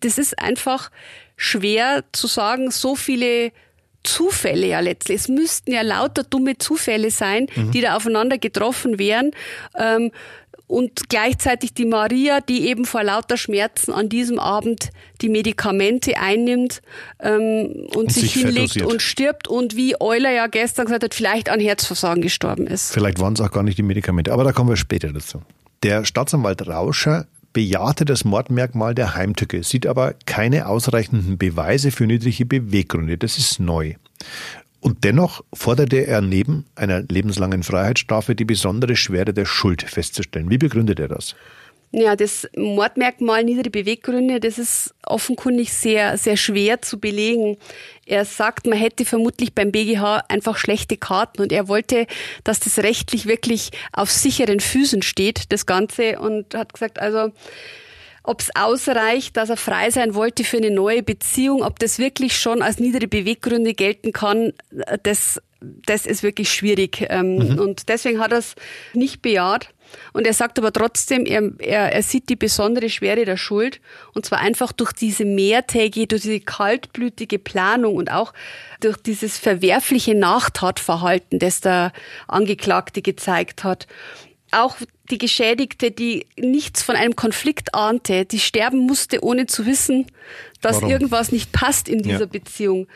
Das 0.00 0.18
ist 0.18 0.38
einfach 0.38 0.90
schwer 1.36 2.04
zu 2.12 2.26
sagen, 2.26 2.70
so 2.70 2.94
viele 2.94 3.52
Zufälle 4.04 4.66
ja 4.66 4.80
letztlich. 4.80 5.20
Es 5.22 5.28
müssten 5.28 5.72
ja 5.72 5.82
lauter 5.82 6.24
dumme 6.24 6.58
Zufälle 6.58 7.10
sein, 7.10 7.46
mhm. 7.54 7.70
die 7.70 7.80
da 7.80 7.96
aufeinander 7.96 8.38
getroffen 8.38 8.98
wären. 8.98 9.32
Ähm, 9.78 10.10
und 10.72 11.10
gleichzeitig 11.10 11.74
die 11.74 11.84
Maria, 11.84 12.40
die 12.40 12.66
eben 12.68 12.86
vor 12.86 13.02
lauter 13.02 13.36
Schmerzen 13.36 13.92
an 13.92 14.08
diesem 14.08 14.38
Abend 14.38 14.88
die 15.20 15.28
Medikamente 15.28 16.16
einnimmt 16.16 16.80
ähm, 17.20 17.88
und, 17.88 17.96
und, 17.96 18.12
sich, 18.12 18.22
sich 18.22 18.32
hinlegt 18.32 18.72
verdosiert. 18.72 18.86
und 18.86 19.02
stirbt 19.02 19.48
und 19.48 19.76
wie 19.76 20.00
Euler 20.00 20.30
ja 20.30 20.46
gestern 20.46 20.86
gesagt 20.86 21.04
hat, 21.04 21.14
vielleicht 21.14 21.50
an 21.50 21.60
Herzversagen 21.60 22.22
gestorben 22.22 22.66
ist. 22.66 22.90
Vielleicht 22.90 23.20
waren 23.20 23.34
es 23.34 23.42
auch 23.42 23.50
gar 23.50 23.62
nicht 23.62 23.76
die 23.76 23.82
Medikamente, 23.82 24.32
aber 24.32 24.44
da 24.44 24.52
kommen 24.52 24.70
wir 24.70 24.76
später 24.76 25.12
dazu. 25.12 25.42
Der 25.82 26.06
Staatsanwalt 26.06 26.66
Rauscher 26.66 27.26
bejahte 27.52 28.04
das 28.04 28.24
Mordmerkmal 28.24 28.94
der 28.94 29.14
Heimtücke, 29.14 29.62
sieht 29.62 29.86
aber 29.86 30.14
keine 30.26 30.66
ausreichenden 30.66 31.38
Beweise 31.38 31.90
für 31.90 32.06
niedrige 32.06 32.46
Beweggründe. 32.46 33.18
Das 33.18 33.38
ist 33.38 33.60
neu. 33.60 33.94
Und 34.80 35.04
dennoch 35.04 35.44
forderte 35.52 36.06
er 36.06 36.20
neben 36.20 36.66
einer 36.74 37.02
lebenslangen 37.02 37.62
Freiheitsstrafe 37.62 38.34
die 38.34 38.44
besondere 38.44 38.96
Schwere 38.96 39.32
der 39.32 39.44
Schuld 39.44 39.82
festzustellen. 39.82 40.50
Wie 40.50 40.58
begründet 40.58 40.98
er 40.98 41.08
das? 41.08 41.36
Ja, 41.94 42.16
das 42.16 42.48
Mordmerkmal 42.56 43.44
niedere 43.44 43.68
Beweggründe, 43.68 44.40
das 44.40 44.58
ist 44.58 44.94
offenkundig 45.04 45.74
sehr, 45.74 46.16
sehr 46.16 46.38
schwer 46.38 46.80
zu 46.80 46.98
belegen. 46.98 47.58
Er 48.06 48.24
sagt, 48.24 48.66
man 48.66 48.78
hätte 48.78 49.04
vermutlich 49.04 49.54
beim 49.54 49.72
BGH 49.72 50.24
einfach 50.28 50.56
schlechte 50.56 50.96
Karten 50.96 51.42
und 51.42 51.52
er 51.52 51.68
wollte, 51.68 52.06
dass 52.44 52.60
das 52.60 52.78
rechtlich 52.78 53.26
wirklich 53.26 53.72
auf 53.92 54.10
sicheren 54.10 54.60
Füßen 54.60 55.02
steht, 55.02 55.52
das 55.52 55.66
Ganze, 55.66 56.18
und 56.18 56.54
hat 56.54 56.72
gesagt, 56.72 56.98
also, 56.98 57.30
ob 58.22 58.40
es 58.40 58.56
ausreicht, 58.56 59.36
dass 59.36 59.50
er 59.50 59.58
frei 59.58 59.90
sein 59.90 60.14
wollte 60.14 60.44
für 60.44 60.56
eine 60.56 60.70
neue 60.70 61.02
Beziehung, 61.02 61.62
ob 61.62 61.78
das 61.78 61.98
wirklich 61.98 62.38
schon 62.38 62.62
als 62.62 62.78
niedere 62.78 63.06
Beweggründe 63.06 63.74
gelten 63.74 64.12
kann, 64.12 64.54
das, 65.02 65.42
das 65.60 66.06
ist 66.06 66.22
wirklich 66.22 66.50
schwierig. 66.50 67.06
Ähm, 67.10 67.36
mhm. 67.36 67.58
Und 67.58 67.88
deswegen 67.90 68.18
hat 68.20 68.32
er 68.32 68.38
es 68.38 68.54
nicht 68.94 69.20
bejaht. 69.20 69.68
Und 70.12 70.26
er 70.26 70.32
sagt 70.32 70.58
aber 70.58 70.72
trotzdem, 70.72 71.26
er, 71.26 71.50
er, 71.58 71.92
er 71.92 72.02
sieht 72.02 72.28
die 72.28 72.36
besondere 72.36 72.88
Schwere 72.88 73.24
der 73.24 73.36
Schuld. 73.36 73.80
Und 74.14 74.26
zwar 74.26 74.40
einfach 74.40 74.72
durch 74.72 74.92
diese 74.92 75.24
mehrtägige, 75.24 76.06
durch 76.06 76.22
diese 76.22 76.40
kaltblütige 76.40 77.38
Planung 77.38 77.96
und 77.96 78.10
auch 78.10 78.32
durch 78.80 78.96
dieses 78.96 79.38
verwerfliche 79.38 80.14
Nachtatverhalten, 80.14 81.38
das 81.38 81.60
der 81.60 81.92
Angeklagte 82.28 83.02
gezeigt 83.02 83.64
hat. 83.64 83.86
Auch 84.50 84.76
die 85.10 85.18
Geschädigte, 85.18 85.90
die 85.90 86.26
nichts 86.36 86.82
von 86.82 86.96
einem 86.96 87.16
Konflikt 87.16 87.74
ahnte, 87.74 88.24
die 88.24 88.38
sterben 88.38 88.78
musste, 88.78 89.22
ohne 89.22 89.46
zu 89.46 89.66
wissen, 89.66 90.06
dass 90.60 90.76
Warum? 90.76 90.90
irgendwas 90.90 91.32
nicht 91.32 91.52
passt 91.52 91.88
in 91.88 92.02
dieser 92.02 92.20
ja. 92.20 92.26
Beziehung. 92.26 92.86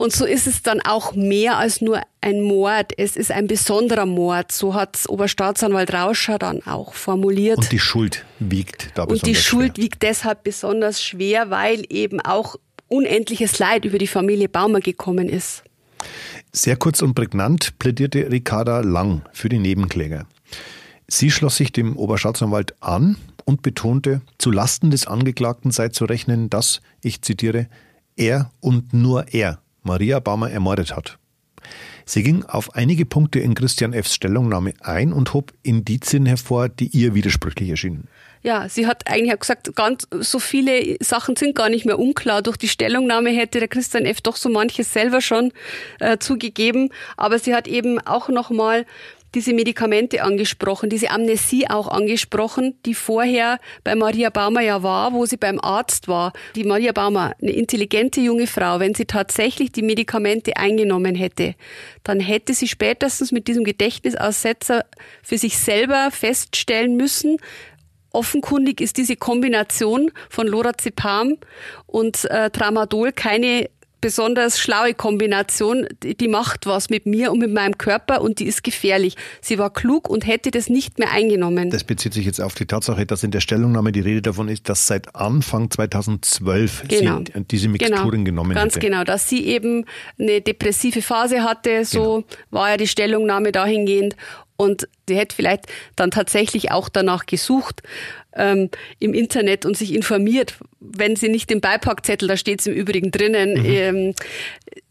Und 0.00 0.14
so 0.14 0.24
ist 0.24 0.46
es 0.46 0.62
dann 0.62 0.80
auch 0.80 1.14
mehr 1.14 1.58
als 1.58 1.82
nur 1.82 2.00
ein 2.22 2.40
Mord. 2.40 2.94
Es 2.96 3.16
ist 3.16 3.30
ein 3.30 3.46
besonderer 3.46 4.06
Mord. 4.06 4.50
So 4.50 4.72
hat 4.72 4.98
Oberstaatsanwalt 5.06 5.92
Rauscher 5.92 6.38
dann 6.38 6.62
auch 6.62 6.94
formuliert. 6.94 7.58
Und 7.58 7.70
die 7.70 7.78
Schuld 7.78 8.24
wiegt 8.38 8.92
da 8.94 9.04
besonders 9.04 9.20
Und 9.20 9.26
die 9.26 9.34
Schuld 9.34 9.76
schwer. 9.76 9.84
wiegt 9.84 10.02
deshalb 10.02 10.42
besonders 10.42 11.02
schwer, 11.02 11.50
weil 11.50 11.84
eben 11.90 12.18
auch 12.18 12.56
unendliches 12.88 13.58
Leid 13.58 13.84
über 13.84 13.98
die 13.98 14.06
Familie 14.06 14.48
Baumer 14.48 14.80
gekommen 14.80 15.28
ist. 15.28 15.64
Sehr 16.50 16.76
kurz 16.76 17.02
und 17.02 17.12
prägnant 17.12 17.78
plädierte 17.78 18.30
Ricarda 18.30 18.80
Lang 18.80 19.20
für 19.34 19.50
die 19.50 19.58
Nebenkläger. 19.58 20.24
Sie 21.08 21.30
schloss 21.30 21.56
sich 21.56 21.72
dem 21.72 21.98
Oberstaatsanwalt 21.98 22.74
an 22.80 23.16
und 23.44 23.60
betonte, 23.60 24.22
zu 24.38 24.50
Lasten 24.50 24.90
des 24.90 25.06
Angeklagten 25.06 25.72
sei 25.72 25.88
zu 25.88 26.06
rechnen, 26.06 26.48
dass, 26.48 26.80
ich 27.02 27.20
zitiere, 27.20 27.68
er 28.16 28.50
und 28.60 28.94
nur 28.94 29.34
er 29.34 29.60
Maria 29.82 30.20
Baumer 30.20 30.50
ermordet 30.50 30.94
hat. 30.96 31.18
Sie 32.04 32.22
ging 32.22 32.44
auf 32.44 32.74
einige 32.74 33.06
Punkte 33.06 33.38
in 33.38 33.54
Christian 33.54 33.92
F.s 33.92 34.14
Stellungnahme 34.14 34.74
ein 34.80 35.12
und 35.12 35.32
hob 35.32 35.52
Indizien 35.62 36.26
hervor, 36.26 36.68
die 36.68 36.88
ihr 36.88 37.14
widersprüchlich 37.14 37.70
erschienen. 37.70 38.08
Ja, 38.42 38.68
sie 38.68 38.86
hat 38.86 39.06
eigentlich 39.06 39.38
gesagt, 39.38 39.76
ganz 39.76 40.08
so 40.10 40.38
viele 40.38 40.96
Sachen 41.00 41.36
sind 41.36 41.54
gar 41.54 41.68
nicht 41.68 41.84
mehr 41.84 41.98
unklar. 41.98 42.40
Durch 42.40 42.56
die 42.56 42.68
Stellungnahme 42.68 43.30
hätte 43.30 43.58
der 43.58 43.68
Christian 43.68 44.06
F. 44.06 44.22
doch 44.22 44.36
so 44.36 44.48
manches 44.48 44.92
selber 44.92 45.20
schon 45.20 45.52
äh, 46.00 46.16
zugegeben. 46.18 46.88
Aber 47.18 47.38
sie 47.38 47.54
hat 47.54 47.68
eben 47.68 47.98
auch 48.00 48.28
nochmal 48.30 48.86
diese 49.34 49.52
Medikamente 49.52 50.22
angesprochen, 50.22 50.90
diese 50.90 51.10
Amnesie 51.10 51.68
auch 51.68 51.88
angesprochen, 51.88 52.74
die 52.84 52.94
vorher 52.94 53.58
bei 53.84 53.94
Maria 53.94 54.30
Baumer 54.30 54.60
ja 54.60 54.82
war, 54.82 55.12
wo 55.12 55.26
sie 55.26 55.36
beim 55.36 55.60
Arzt 55.60 56.08
war. 56.08 56.32
Die 56.56 56.64
Maria 56.64 56.92
Baumer, 56.92 57.34
eine 57.40 57.52
intelligente 57.52 58.20
junge 58.20 58.46
Frau, 58.46 58.80
wenn 58.80 58.94
sie 58.94 59.04
tatsächlich 59.04 59.72
die 59.72 59.82
Medikamente 59.82 60.56
eingenommen 60.56 61.14
hätte, 61.14 61.54
dann 62.02 62.20
hätte 62.20 62.54
sie 62.54 62.68
spätestens 62.68 63.32
mit 63.32 63.48
diesem 63.48 63.64
Gedächtnisaussetzer 63.64 64.84
für 65.22 65.38
sich 65.38 65.58
selber 65.58 66.10
feststellen 66.10 66.96
müssen, 66.96 67.38
offenkundig 68.12 68.80
ist 68.80 68.96
diese 68.96 69.16
Kombination 69.16 70.10
von 70.28 70.46
Lorazepam 70.46 71.36
und 71.86 72.24
äh, 72.30 72.50
Tramadol 72.50 73.12
keine 73.12 73.70
besonders 74.00 74.58
schlaue 74.58 74.94
Kombination, 74.94 75.86
die, 76.02 76.28
macht 76.28 76.66
was 76.66 76.90
mit 76.90 77.06
mir 77.06 77.32
und 77.32 77.38
mit 77.38 77.52
meinem 77.52 77.78
Körper 77.78 78.20
und 78.20 78.38
die 78.38 78.46
ist 78.46 78.62
gefährlich. 78.64 79.16
Sie 79.40 79.58
war 79.58 79.72
klug 79.72 80.08
und 80.08 80.26
hätte 80.26 80.50
das 80.50 80.68
nicht 80.68 80.98
mehr 80.98 81.10
eingenommen. 81.12 81.70
Das 81.70 81.84
bezieht 81.84 82.14
sich 82.14 82.24
jetzt 82.26 82.40
auf 82.40 82.54
die 82.54 82.66
Tatsache, 82.66 83.06
dass 83.06 83.22
in 83.22 83.30
der 83.30 83.40
Stellungnahme 83.40 83.92
die 83.92 84.00
Rede 84.00 84.22
davon 84.22 84.48
ist, 84.48 84.68
dass 84.68 84.86
seit 84.86 85.14
Anfang 85.14 85.70
2012 85.70 86.84
Genau. 86.88 87.18
sie 87.18 87.44
diese 87.50 87.68
Mixturen 87.68 88.10
genau, 88.10 88.24
genommen 88.24 88.54
Ganz 88.54 88.76
hätte. 88.76 88.86
genau, 88.86 89.04
dass 89.04 89.28
sie 89.28 89.44
eben 89.46 89.84
eine 90.18 90.40
depressive 90.40 91.02
Phase 91.02 91.42
hatte, 91.42 91.84
so 91.84 92.24
war 92.50 92.70
ja 92.70 92.76
die 92.76 92.86
Stellungnahme 92.88 93.52
dahingehend. 93.52 94.16
Und 94.60 94.88
sie 95.08 95.16
hätte 95.16 95.34
vielleicht 95.34 95.64
dann 95.96 96.10
tatsächlich 96.10 96.70
auch 96.70 96.90
danach 96.90 97.24
gesucht 97.24 97.80
ähm, 98.36 98.68
im 98.98 99.14
Internet 99.14 99.64
und 99.64 99.74
sich 99.74 99.94
informiert, 99.94 100.56
wenn 100.80 101.16
sie 101.16 101.30
nicht 101.30 101.48
den 101.48 101.62
Beipackzettel, 101.62 102.28
da 102.28 102.36
steht 102.36 102.60
es 102.60 102.66
im 102.66 102.74
Übrigen 102.74 103.10
drinnen, 103.10 103.56
ähm, 103.64 104.14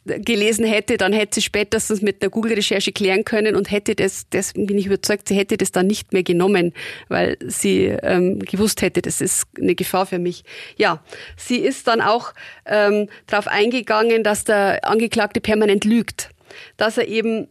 gelesen 0.06 0.66
hätte, 0.66 0.98
dann 0.98 1.14
hätte 1.14 1.36
sie 1.36 1.44
spätestens 1.44 2.02
mit 2.02 2.24
der 2.24 2.32
Google-Recherche 2.32 2.92
klären 2.94 3.26
können 3.26 3.56
und 3.56 3.70
hätte 3.70 3.94
das, 3.94 4.26
das 4.32 4.54
bin 4.54 4.76
ich 4.76 4.88
überzeugt, 4.88 5.28
sie 5.28 5.36
hätte 5.36 5.56
das 5.56 5.72
dann 5.72 5.86
nicht 5.86 6.14
mehr 6.14 6.24
genommen, 6.24 6.74
weil 7.08 7.38
sie 7.46 7.86
ähm, 8.02 8.40
gewusst 8.40 8.82
hätte, 8.82 9.04
das 9.04 9.22
ist 9.22 9.46
eine 9.56 9.76
Gefahr 9.76 10.08
für 10.08 10.18
mich. 10.18 10.46
Ja, 10.78 11.04
sie 11.38 11.60
ist 11.60 11.88
dann 11.88 12.02
auch 12.02 12.34
ähm, 12.66 13.08
darauf 13.28 13.48
eingegangen, 13.48 14.24
dass 14.24 14.46
der 14.46 14.84
Angeklagte 14.88 15.42
permanent 15.42 15.86
lügt, 15.86 16.32
dass 16.78 16.98
er 16.98 17.08
eben 17.08 17.48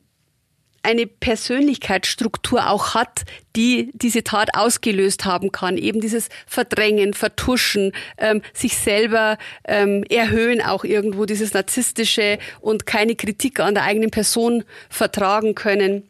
eine 0.83 1.07
Persönlichkeitsstruktur 1.07 2.71
auch 2.71 2.95
hat, 2.95 3.25
die 3.57 3.91
diese 3.95 4.25
Tat 4.25 4.55
ausgelöst 4.55 5.25
haben 5.25 5.53
kann. 5.53 5.77
Eben 5.77 6.01
dieses 6.01 6.29
Verdrängen, 6.47 7.15
Vertuschen, 7.15 7.93
ähm, 8.17 8.43
sich 8.53 8.77
selber 8.77 9.39
ähm, 9.65 10.05
erhöhen 10.09 10.63
auch 10.63 10.85
irgendwo, 10.85 11.25
dieses 11.25 11.53
narzisstische 11.53 12.39
und 12.61 12.87
keine 12.87 13.17
Kritik 13.17 13.61
an 13.61 13.75
der 13.75 13.85
eigenen 13.85 14.11
Person 14.11 14.65
vertragen 14.89 15.55
können. 15.55 16.09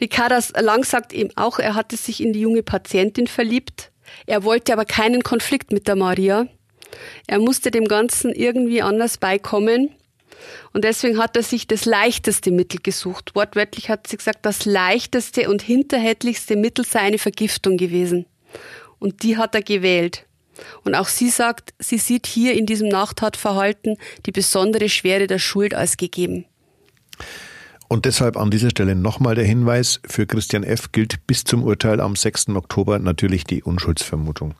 Ricardas 0.00 0.52
Lang 0.60 0.84
sagt 0.84 1.12
eben 1.12 1.30
auch, 1.36 1.58
er 1.58 1.74
hatte 1.74 1.96
sich 1.96 2.22
in 2.22 2.32
die 2.32 2.40
junge 2.40 2.62
Patientin 2.62 3.26
verliebt. 3.26 3.90
Er 4.26 4.44
wollte 4.44 4.72
aber 4.72 4.84
keinen 4.84 5.22
Konflikt 5.22 5.72
mit 5.72 5.88
der 5.88 5.96
Maria. 5.96 6.46
Er 7.26 7.38
musste 7.38 7.70
dem 7.70 7.88
Ganzen 7.88 8.32
irgendwie 8.32 8.82
anders 8.82 9.18
beikommen. 9.18 9.90
Und 10.72 10.84
deswegen 10.84 11.18
hat 11.18 11.36
er 11.36 11.42
sich 11.42 11.66
das 11.66 11.84
leichteste 11.84 12.50
Mittel 12.50 12.80
gesucht. 12.82 13.34
Wortwörtlich 13.34 13.88
hat 13.88 14.06
sie 14.06 14.16
gesagt, 14.16 14.40
das 14.42 14.64
leichteste 14.64 15.48
und 15.48 15.62
hinterhältlichste 15.62 16.56
Mittel 16.56 16.84
sei 16.84 17.00
eine 17.00 17.18
Vergiftung 17.18 17.76
gewesen. 17.76 18.26
Und 18.98 19.22
die 19.22 19.36
hat 19.36 19.54
er 19.54 19.62
gewählt. 19.62 20.26
Und 20.84 20.94
auch 20.94 21.08
sie 21.08 21.28
sagt, 21.28 21.74
sie 21.78 21.98
sieht 21.98 22.26
hier 22.26 22.54
in 22.54 22.66
diesem 22.66 22.88
Nachtatverhalten 22.88 23.96
die 24.24 24.32
besondere 24.32 24.88
Schwere 24.88 25.26
der 25.26 25.38
Schuld 25.38 25.74
als 25.74 25.96
gegeben. 25.96 26.46
Und 27.88 28.04
deshalb 28.04 28.36
an 28.36 28.50
dieser 28.50 28.70
Stelle 28.70 28.96
nochmal 28.96 29.34
der 29.36 29.44
Hinweis, 29.44 30.00
für 30.04 30.26
Christian 30.26 30.64
F. 30.64 30.90
gilt 30.90 31.26
bis 31.26 31.44
zum 31.44 31.62
Urteil 31.62 32.00
am 32.00 32.16
6. 32.16 32.48
Oktober 32.48 32.98
natürlich 32.98 33.44
die 33.44 33.62
Unschuldsvermutung. 33.62 34.54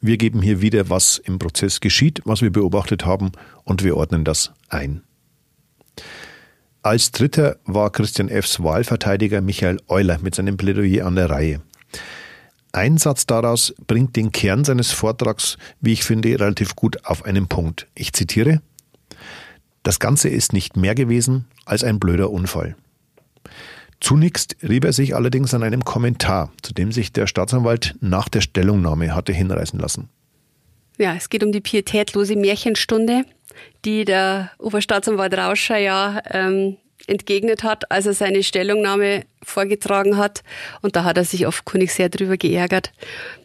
Wir 0.00 0.16
geben 0.16 0.42
hier 0.42 0.60
wieder, 0.60 0.90
was 0.90 1.18
im 1.18 1.38
Prozess 1.38 1.80
geschieht, 1.80 2.22
was 2.24 2.42
wir 2.42 2.50
beobachtet 2.50 3.06
haben 3.06 3.32
und 3.64 3.84
wir 3.84 3.96
ordnen 3.96 4.24
das 4.24 4.52
ein. 4.68 5.02
Als 6.82 7.10
dritter 7.10 7.56
war 7.64 7.90
Christian 7.90 8.28
F.s 8.28 8.62
Wahlverteidiger 8.62 9.40
Michael 9.40 9.80
Euler 9.88 10.18
mit 10.20 10.34
seinem 10.34 10.56
Plädoyer 10.56 11.04
an 11.04 11.16
der 11.16 11.30
Reihe. 11.30 11.60
Ein 12.72 12.98
Satz 12.98 13.26
daraus 13.26 13.74
bringt 13.86 14.16
den 14.16 14.32
Kern 14.32 14.62
seines 14.62 14.92
Vortrags, 14.92 15.56
wie 15.80 15.94
ich 15.94 16.04
finde, 16.04 16.28
relativ 16.38 16.76
gut 16.76 17.04
auf 17.06 17.24
einen 17.24 17.48
Punkt. 17.48 17.86
Ich 17.94 18.12
zitiere 18.12 18.60
Das 19.82 19.98
Ganze 19.98 20.28
ist 20.28 20.52
nicht 20.52 20.76
mehr 20.76 20.94
gewesen 20.94 21.46
als 21.64 21.82
ein 21.82 21.98
blöder 21.98 22.30
Unfall. 22.30 22.76
Zunächst 24.00 24.56
rieb 24.62 24.84
er 24.84 24.92
sich 24.92 25.14
allerdings 25.14 25.54
an 25.54 25.62
einem 25.62 25.84
Kommentar, 25.84 26.52
zu 26.62 26.74
dem 26.74 26.92
sich 26.92 27.12
der 27.12 27.26
Staatsanwalt 27.26 27.94
nach 28.00 28.28
der 28.28 28.42
Stellungnahme 28.42 29.14
hatte 29.14 29.32
hinreißen 29.32 29.80
lassen. 29.80 30.08
Ja, 30.98 31.14
es 31.14 31.28
geht 31.28 31.42
um 31.42 31.52
die 31.52 31.60
pietätlose 31.60 32.36
Märchenstunde, 32.36 33.24
die 33.84 34.04
der 34.04 34.50
Oberstaatsanwalt 34.58 35.36
Rauscher 35.36 35.78
ja 35.78 36.20
ähm, 36.30 36.76
entgegnet 37.06 37.62
hat, 37.62 37.90
als 37.90 38.06
er 38.06 38.14
seine 38.14 38.42
Stellungnahme 38.42 39.24
vorgetragen 39.42 40.16
hat. 40.16 40.42
Und 40.82 40.96
da 40.96 41.04
hat 41.04 41.16
er 41.16 41.24
sich 41.24 41.46
offenkundig 41.46 41.92
sehr 41.92 42.08
drüber 42.08 42.36
geärgert. 42.36 42.92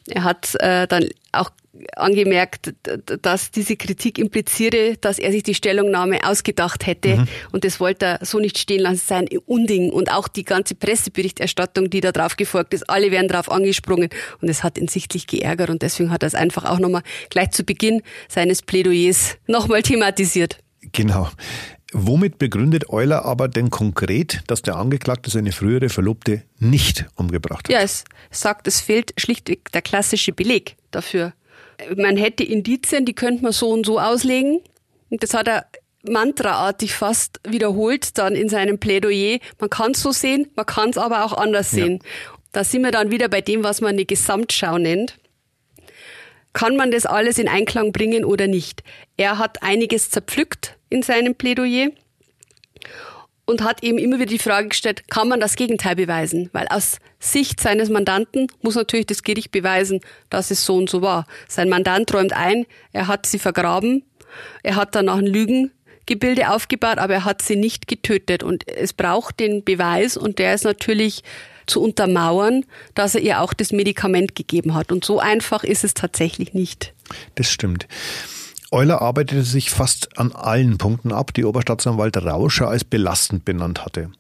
Er 0.08 0.24
hat 0.24 0.56
äh, 0.60 0.88
dann 0.88 1.10
auch 1.32 1.52
angemerkt, 1.96 2.74
dass 3.22 3.52
diese 3.52 3.78
Kritik 3.78 4.18
impliziere, 4.18 4.98
dass 5.00 5.20
er 5.20 5.32
sich 5.32 5.44
die 5.44 5.56
Stellungnahme 5.56 6.20
ausgedacht 6.28 6.86
hätte. 6.86 7.18
Mhm. 7.18 7.28
Und 7.52 7.64
das 7.64 7.80
wollte 7.80 8.06
er 8.06 8.26
so 8.26 8.40
nicht 8.40 8.58
stehen 8.58 8.82
lassen, 8.82 9.02
sein 9.06 9.30
Unding. 9.46 9.90
Und 9.92 10.12
auch 10.12 10.28
die 10.28 10.44
ganze 10.44 10.76
Presseberichterstattung, 10.76 11.90
die 11.90 12.02
da 12.02 12.12
drauf 12.12 12.36
gefolgt 12.36 12.74
ist, 12.74 12.90
alle 12.90 13.12
werden 13.12 13.28
drauf 13.28 13.50
angesprungen. 13.50 14.10
Und 14.42 14.50
es 14.50 14.64
hat 14.64 14.78
ihn 14.78 14.90
sichtlich 14.90 15.28
geärgert. 15.28 15.70
Und 15.70 15.82
deswegen 15.82 16.12
hat 16.12 16.24
er 16.24 16.28
es 16.28 16.36
einfach 16.36 16.66
auch 16.66 16.80
nochmal 16.80 17.04
gleich 17.30 17.52
zu 17.52 17.64
Beginn 17.64 18.02
seines 18.28 18.62
Plädoyers 18.62 19.38
nochmal 19.48 19.82
thematisiert. 19.82 20.58
Genau. 20.92 21.30
Womit 21.94 22.38
begründet 22.38 22.90
Euler 22.90 23.26
aber 23.26 23.50
denn 23.50 23.70
konkret, 23.70 24.44
dass 24.48 24.62
der 24.62 24.78
Angeklagte 24.78 25.30
seine 25.30 25.52
frühere 25.52 25.90
Verlobte 25.90 26.44
nicht 26.58 27.06
umgebracht 27.16 27.66
hat? 27.68 27.70
Ja, 27.70 27.82
es 27.82 28.06
sagt, 28.30 28.68
es 28.68 28.80
fehlt 28.80 29.14
schlichtweg 29.18 29.72
der 29.74 29.82
klassische 29.82 30.32
Beleg 30.32 30.78
dafür. 30.92 31.34
Man 31.98 32.16
hätte 32.16 32.44
Indizien, 32.44 33.06
die 33.06 33.14
könnte 33.14 33.44
man 33.44 33.52
so 33.52 33.72
und 33.72 33.86
so 33.86 34.00
auslegen. 34.00 34.62
Und 35.10 35.22
das 35.22 35.34
hat 35.34 35.48
er 35.50 35.66
mantraartig 36.08 36.94
fast 36.94 37.42
wiederholt 37.46 38.18
dann 38.18 38.36
in 38.36 38.48
seinem 38.48 38.80
Plädoyer. 38.80 39.40
Man 39.60 39.70
kann 39.70 39.92
es 39.92 40.02
so 40.02 40.12
sehen, 40.12 40.48
man 40.56 40.66
kann 40.66 40.92
es 40.92 40.98
aber 40.98 41.26
auch 41.26 41.34
anders 41.34 41.72
sehen. 41.72 42.00
Ja. 42.02 42.32
Da 42.54 42.64
sind 42.64 42.84
wir 42.84 42.92
dann 42.92 43.12
wieder 43.12 43.28
bei 43.28 43.42
dem, 43.42 43.64
was 43.64 43.82
man 43.82 43.92
eine 43.92 44.06
Gesamtschau 44.06 44.78
nennt. 44.78 45.18
Kann 46.54 46.76
man 46.76 46.92
das 46.92 47.06
alles 47.06 47.38
in 47.38 47.48
Einklang 47.48 47.92
bringen 47.92 48.26
oder 48.26 48.48
nicht? 48.48 48.84
Er 49.18 49.38
hat 49.38 49.64
einiges 49.64 50.10
zerpflückt 50.10 50.78
in 50.92 51.02
seinem 51.02 51.34
Plädoyer 51.34 51.90
und 53.46 53.64
hat 53.64 53.84
eben 53.84 53.98
immer 53.98 54.18
wieder 54.18 54.28
die 54.28 54.40
Frage 54.40 54.70
gestellt, 54.70 55.10
kann 55.10 55.28
man 55.28 55.40
das 55.40 55.56
Gegenteil 55.56 55.96
beweisen? 55.96 56.50
Weil 56.54 56.68
aus 56.68 56.98
Sicht 57.20 57.60
seines 57.60 57.90
Mandanten 57.90 58.48
muss 58.62 58.76
natürlich 58.76 59.08
das 59.08 59.24
Gericht 59.24 59.52
beweisen, 59.52 60.02
dass 60.30 60.52
es 60.52 60.66
so 60.66 60.76
und 60.76 60.90
so 60.90 61.02
war. 61.02 61.26
Sein 61.48 61.70
Mandant 61.70 62.14
räumt 62.14 62.34
ein, 62.34 62.66
er 62.94 63.08
hat 63.08 63.26
sie 63.26 63.40
vergraben, 63.40 64.04
er 64.64 64.76
hat 64.76 64.96
danach 64.96 65.18
ein 65.18 65.28
Lügengebilde 65.28 66.50
aufgebaut, 66.52 66.98
aber 66.98 67.14
er 67.14 67.26
hat 67.26 67.42
sie 67.42 67.56
nicht 67.56 67.88
getötet. 67.88 68.44
Und 68.44 68.68
es 68.68 68.94
braucht 68.94 69.40
den 69.40 69.64
Beweis 69.64 70.18
und 70.18 70.40
der 70.40 70.54
ist 70.54 70.64
natürlich 70.64 71.24
zu 71.68 71.82
untermauern, 71.82 72.66
dass 72.96 73.16
er 73.16 73.22
ihr 73.22 73.42
auch 73.42 73.54
das 73.54 73.72
Medikament 73.72 74.36
gegeben 74.36 74.76
hat. 74.76 74.92
Und 74.92 75.06
so 75.06 75.20
einfach 75.20 75.64
ist 75.64 75.84
es 75.84 75.94
tatsächlich 75.94 76.54
nicht. 76.54 76.94
Das 77.36 77.50
stimmt. 77.50 77.88
Euler 78.74 79.02
arbeitete 79.02 79.44
sich 79.44 79.70
fast 79.70 80.18
an 80.18 80.32
allen 80.32 80.78
Punkten 80.78 81.12
ab, 81.12 81.34
die 81.34 81.44
Oberstaatsanwalt 81.44 82.16
Rauscher 82.16 82.70
als 82.70 82.86
belastend 82.86 83.44
benannt 83.44 83.84
hatte. 83.84 84.12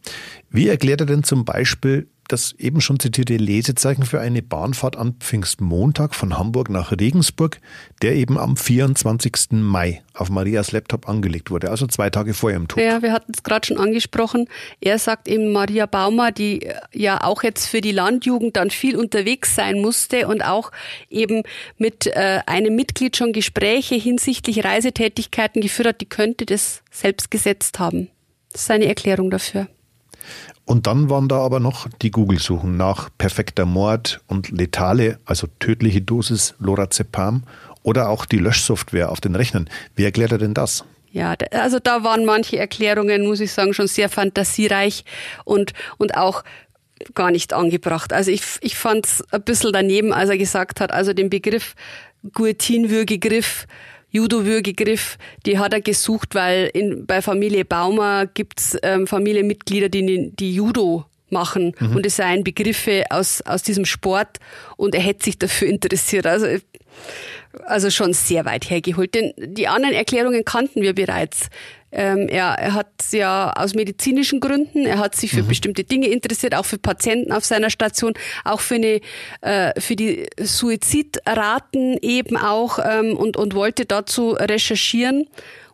Wie 0.49 0.67
erklärt 0.67 0.99
er 0.99 1.05
denn 1.05 1.23
zum 1.23 1.45
Beispiel 1.45 2.09
das 2.27 2.53
eben 2.57 2.81
schon 2.81 2.99
zitierte 2.99 3.35
Lesezeichen 3.35 4.03
für 4.03 4.19
eine 4.21 4.41
Bahnfahrt 4.41 4.95
an 4.95 5.15
Pfingstmontag 5.19 6.15
von 6.15 6.37
Hamburg 6.37 6.69
nach 6.69 6.91
Regensburg, 6.91 7.59
der 8.01 8.15
eben 8.15 8.37
am 8.37 8.55
24. 8.55 9.51
Mai 9.51 10.01
auf 10.13 10.29
Marias 10.29 10.71
Laptop 10.71 11.09
angelegt 11.09 11.51
wurde, 11.51 11.69
also 11.69 11.87
zwei 11.87 12.09
Tage 12.09 12.33
vor 12.33 12.51
ihrem 12.51 12.67
Tod. 12.67 12.81
Ja, 12.81 13.01
wir 13.01 13.11
hatten 13.11 13.33
es 13.35 13.43
gerade 13.43 13.67
schon 13.67 13.77
angesprochen. 13.77 14.47
Er 14.79 14.97
sagt 14.99 15.27
eben 15.27 15.51
Maria 15.51 15.85
Baumer, 15.85 16.31
die 16.31 16.67
ja 16.93 17.23
auch 17.23 17.43
jetzt 17.43 17.67
für 17.67 17.81
die 17.81 17.91
Landjugend 17.91 18.55
dann 18.55 18.69
viel 18.69 18.95
unterwegs 18.95 19.55
sein 19.55 19.81
musste 19.81 20.27
und 20.27 20.43
auch 20.43 20.71
eben 21.09 21.43
mit 21.77 22.07
äh, 22.07 22.39
einem 22.45 22.75
Mitglied 22.75 23.17
schon 23.17 23.33
Gespräche 23.33 23.95
hinsichtlich 23.95 24.63
Reisetätigkeiten 24.63 25.61
geführt 25.61 25.87
hat, 25.87 26.01
die 26.01 26.09
könnte 26.09 26.45
das 26.45 26.81
selbst 26.91 27.31
gesetzt 27.31 27.79
haben. 27.79 28.09
Das 28.51 28.61
ist 28.61 28.67
seine 28.67 28.85
Erklärung 28.85 29.29
dafür. 29.29 29.67
Und 30.71 30.87
dann 30.87 31.09
waren 31.09 31.27
da 31.27 31.39
aber 31.39 31.59
noch 31.59 31.89
die 32.01 32.11
Google-Suchen 32.11 32.77
nach 32.77 33.09
perfekter 33.17 33.65
Mord 33.65 34.21
und 34.27 34.51
letale, 34.51 35.19
also 35.25 35.47
tödliche 35.59 36.01
Dosis 36.01 36.55
Lorazepam 36.59 37.43
oder 37.83 38.07
auch 38.07 38.23
die 38.23 38.37
Löschsoftware 38.37 39.11
auf 39.11 39.19
den 39.19 39.35
Rechnern. 39.35 39.69
Wie 39.97 40.05
erklärt 40.05 40.31
er 40.31 40.37
denn 40.37 40.53
das? 40.53 40.85
Ja, 41.11 41.35
also 41.51 41.79
da 41.79 42.05
waren 42.05 42.23
manche 42.23 42.57
Erklärungen, 42.57 43.27
muss 43.27 43.41
ich 43.41 43.51
sagen, 43.51 43.73
schon 43.73 43.87
sehr 43.87 44.07
fantasiereich 44.07 45.03
und, 45.43 45.73
und 45.97 46.15
auch 46.15 46.41
gar 47.15 47.31
nicht 47.31 47.51
angebracht. 47.51 48.13
Also 48.13 48.31
ich, 48.31 48.43
ich 48.61 48.77
fand 48.77 49.05
es 49.05 49.25
ein 49.33 49.43
bisschen 49.43 49.73
daneben, 49.73 50.13
als 50.13 50.29
er 50.29 50.37
gesagt 50.37 50.79
hat, 50.79 50.93
also 50.93 51.11
den 51.11 51.29
Begriff 51.29 51.75
Guillotine-Würgegriff 52.31 53.67
Judo-Würgegriff, 54.11 55.17
die 55.45 55.57
hat 55.57 55.73
er 55.73 55.81
gesucht, 55.81 56.35
weil 56.35 56.69
in, 56.73 57.05
bei 57.05 57.21
Familie 57.21 57.65
Baumer 57.65 58.27
gibt's 58.27 58.77
ähm, 58.83 59.07
Familienmitglieder, 59.07 59.89
die, 59.89 60.31
die 60.35 60.53
Judo 60.53 61.05
machen 61.29 61.73
mhm. 61.79 61.95
und 61.95 62.05
es 62.05 62.17
seien 62.17 62.43
Begriffe 62.43 63.05
aus, 63.09 63.41
aus 63.41 63.63
diesem 63.63 63.85
Sport 63.85 64.39
und 64.77 64.93
er 64.93 65.01
hätte 65.01 65.23
sich 65.23 65.39
dafür 65.39 65.67
interessiert. 65.69 66.27
Also, 66.27 66.47
also 67.65 67.89
schon 67.89 68.13
sehr 68.13 68.45
weit 68.45 68.69
hergeholt. 68.69 69.15
Denn 69.15 69.33
die 69.37 69.67
anderen 69.67 69.95
Erklärungen 69.95 70.45
kannten 70.45 70.81
wir 70.81 70.93
bereits. 70.93 71.49
Ähm, 71.91 72.27
er, 72.29 72.53
er 72.57 72.73
hat 72.73 72.87
ja 73.11 73.51
aus 73.53 73.73
medizinischen 73.73 74.39
Gründen, 74.39 74.85
er 74.85 74.99
hat 74.99 75.15
sich 75.15 75.31
für 75.31 75.43
mhm. 75.43 75.47
bestimmte 75.47 75.83
Dinge 75.83 76.07
interessiert, 76.07 76.55
auch 76.55 76.65
für 76.65 76.77
Patienten 76.77 77.31
auf 77.31 77.45
seiner 77.45 77.69
Station, 77.69 78.13
auch 78.45 78.61
für 78.61 78.75
eine 78.75 79.01
äh, 79.41 79.79
für 79.79 79.95
die 79.95 80.27
Suizidraten 80.39 81.97
eben 82.01 82.37
auch 82.37 82.79
ähm, 82.83 83.17
und 83.17 83.37
und 83.37 83.55
wollte 83.55 83.85
dazu 83.85 84.31
recherchieren. 84.31 85.27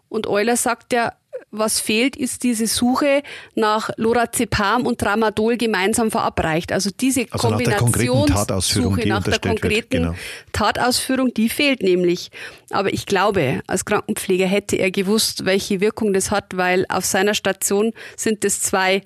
Und 0.10 0.26
Euler 0.26 0.56
sagt 0.56 0.94
ja, 0.94 1.14
was 1.52 1.80
fehlt, 1.80 2.16
ist 2.16 2.44
diese 2.44 2.68
Suche 2.68 3.24
nach 3.56 3.90
Lorazepam 3.96 4.86
und 4.86 5.00
Tramadol 5.00 5.58
gemeinsam 5.58 6.12
verabreicht. 6.12 6.72
Also 6.72 6.90
diese 7.00 7.26
also 7.32 7.48
Kombination 7.50 8.30
nach 8.30 8.46
der 8.46 8.62
Suche 8.62 9.08
nach 9.08 9.24
der 9.24 9.40
konkreten 9.40 9.90
genau. 9.90 10.16
Tatausführung, 10.52 11.34
die 11.34 11.50
fehlt 11.50 11.82
nämlich. 11.82 12.32
Aber 12.70 12.94
ich 12.94 13.06
glaube, 13.06 13.62
als 13.68 13.86
Krankenpfleger 13.86 14.46
hätte 14.46 14.76
er 14.76 14.92
gewusst, 14.92 15.46
welche 15.46 15.80
Wirkung 15.80 16.12
das 16.12 16.32
hat, 16.32 16.58
weil 16.58 16.86
auf 16.90 17.06
seiner 17.06 17.34
Station 17.34 17.94
sind 18.18 18.44
es 18.44 18.62
zwei 18.62 19.02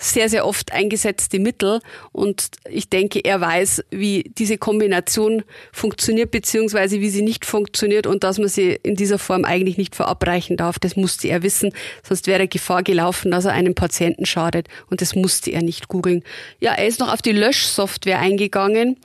sehr, 0.00 0.28
sehr 0.30 0.46
oft 0.46 0.72
eingesetzte 0.72 1.38
Mittel. 1.38 1.80
Und 2.10 2.48
ich 2.68 2.88
denke, 2.88 3.20
er 3.20 3.40
weiß, 3.40 3.84
wie 3.90 4.32
diese 4.36 4.56
Kombination 4.58 5.44
funktioniert, 5.72 6.30
beziehungsweise 6.30 7.00
wie 7.00 7.10
sie 7.10 7.22
nicht 7.22 7.44
funktioniert 7.44 8.06
und 8.06 8.24
dass 8.24 8.38
man 8.38 8.48
sie 8.48 8.78
in 8.82 8.96
dieser 8.96 9.18
Form 9.18 9.44
eigentlich 9.44 9.76
nicht 9.76 9.94
verabreichen 9.94 10.56
darf. 10.56 10.78
Das 10.78 10.96
musste 10.96 11.28
er 11.28 11.42
wissen, 11.42 11.72
sonst 12.02 12.26
wäre 12.26 12.48
Gefahr 12.48 12.82
gelaufen, 12.82 13.30
dass 13.30 13.44
er 13.44 13.52
einem 13.52 13.74
Patienten 13.74 14.24
schadet. 14.24 14.68
Und 14.88 15.02
das 15.02 15.14
musste 15.14 15.50
er 15.50 15.62
nicht 15.62 15.88
googeln. 15.88 16.24
Ja, 16.60 16.72
er 16.72 16.86
ist 16.86 16.98
noch 16.98 17.12
auf 17.12 17.20
die 17.22 17.32
Löschsoftware 17.32 18.18
eingegangen 18.18 18.96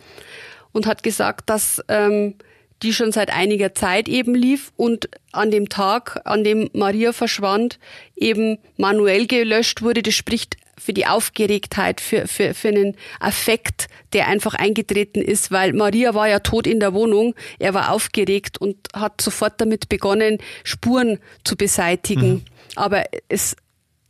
und 0.72 0.88
hat 0.88 1.04
gesagt, 1.04 1.50
dass 1.50 1.82
ähm, 1.90 2.36
die 2.84 2.94
schon 2.94 3.12
seit 3.12 3.32
einiger 3.32 3.74
Zeit 3.74 4.08
eben 4.10 4.36
lief 4.36 4.72
und 4.76 5.10
an 5.32 5.52
dem 5.52 5.70
Tag, 5.70 6.22
an 6.26 6.44
dem 6.44 6.70
Maria 6.74 7.14
verschwand, 7.14 7.80
eben 8.16 8.58
manuell 8.78 9.28
gelöscht 9.28 9.82
wurde. 9.82 10.04
Das 10.04 10.14
spricht 10.14 10.58
für 10.78 10.94
die 10.94 11.06
Aufgeregtheit, 11.06 12.02
für, 12.02 12.28
für, 12.28 12.54
für 12.54 12.68
einen 12.68 12.96
Affekt, 13.20 13.88
der 14.14 14.28
einfach 14.28 14.54
eingetreten 14.56 15.22
ist, 15.22 15.52
weil 15.52 15.74
Maria 15.74 16.14
war 16.14 16.28
ja 16.28 16.40
tot 16.40 16.68
in 16.68 16.80
der 16.80 16.94
Wohnung, 16.94 17.34
er 17.60 17.74
war 17.74 17.92
aufgeregt 17.92 18.60
und 18.60 18.76
hat 18.94 19.22
sofort 19.22 19.62
damit 19.62 19.90
begonnen, 19.90 20.38
Spuren 20.64 21.20
zu 21.44 21.56
beseitigen. 21.56 22.34
Mhm. 22.34 22.46
Aber 22.76 23.06
es, 23.30 23.56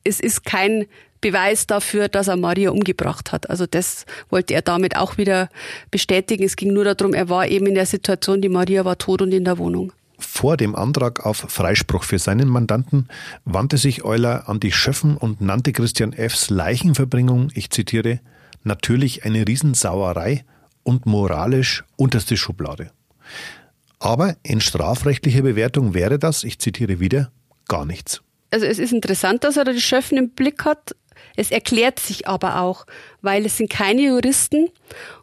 es 0.04 0.20
ist 0.20 0.44
kein 0.44 0.88
Beweis 1.26 1.66
dafür, 1.66 2.08
dass 2.08 2.28
er 2.28 2.36
Maria 2.36 2.70
umgebracht 2.70 3.32
hat. 3.32 3.50
Also 3.50 3.66
das 3.66 4.06
wollte 4.30 4.54
er 4.54 4.62
damit 4.62 4.96
auch 4.96 5.18
wieder 5.18 5.50
bestätigen. 5.90 6.44
Es 6.44 6.56
ging 6.56 6.72
nur 6.72 6.84
darum, 6.84 7.16
er 7.16 7.30
war 7.30 7.48
eben 7.48 7.66
in 7.66 7.74
der 7.74 7.88
Situation, 7.88 8.44
die 8.44 8.50
Maria 8.50 8.86
war 8.86 9.00
tot 9.00 9.24
und 9.24 9.34
in 9.34 9.44
der 9.44 9.58
Wohnung. 9.58 9.92
Vor 10.20 10.56
dem 10.56 10.76
Antrag 10.76 11.26
auf 11.26 11.38
Freispruch 11.38 12.04
für 12.04 12.20
seinen 12.20 12.48
Mandanten 12.48 13.08
wandte 13.44 13.78
sich 13.78 14.06
Euler 14.06 14.48
an 14.48 14.60
die 14.60 14.72
Schöffen 14.72 15.18
und 15.18 15.42
nannte 15.42 15.74
Christian 15.74 16.14
F.'s 16.14 16.52
Leichenverbringung, 16.52 17.50
ich 17.56 17.72
zitiere, 17.72 18.20
natürlich 18.64 19.26
eine 19.26 19.48
Riesensauerei 19.48 20.46
und 20.84 21.08
moralisch 21.08 21.84
unterste 21.96 22.38
Schublade. 22.38 22.92
Aber 23.98 24.36
in 24.44 24.62
strafrechtlicher 24.62 25.42
Bewertung 25.42 25.96
wäre 25.96 26.20
das, 26.20 26.44
ich 26.44 26.60
zitiere 26.60 27.00
wieder, 27.00 27.32
gar 27.68 27.88
nichts. 27.88 28.22
Also 28.52 28.68
es 28.68 28.78
ist 28.78 28.94
interessant, 28.94 29.44
dass 29.44 29.58
er 29.58 29.64
da 29.64 29.74
die 29.74 29.82
Schöffen 29.82 30.20
im 30.20 30.30
Blick 30.30 30.66
hat. 30.66 30.96
Es 31.36 31.52
erklärt 31.52 32.00
sich 32.00 32.28
aber 32.28 32.62
auch, 32.62 32.86
weil 33.22 33.46
es 33.46 33.58
sind 33.58 33.70
keine 33.70 34.02
Juristen 34.02 34.70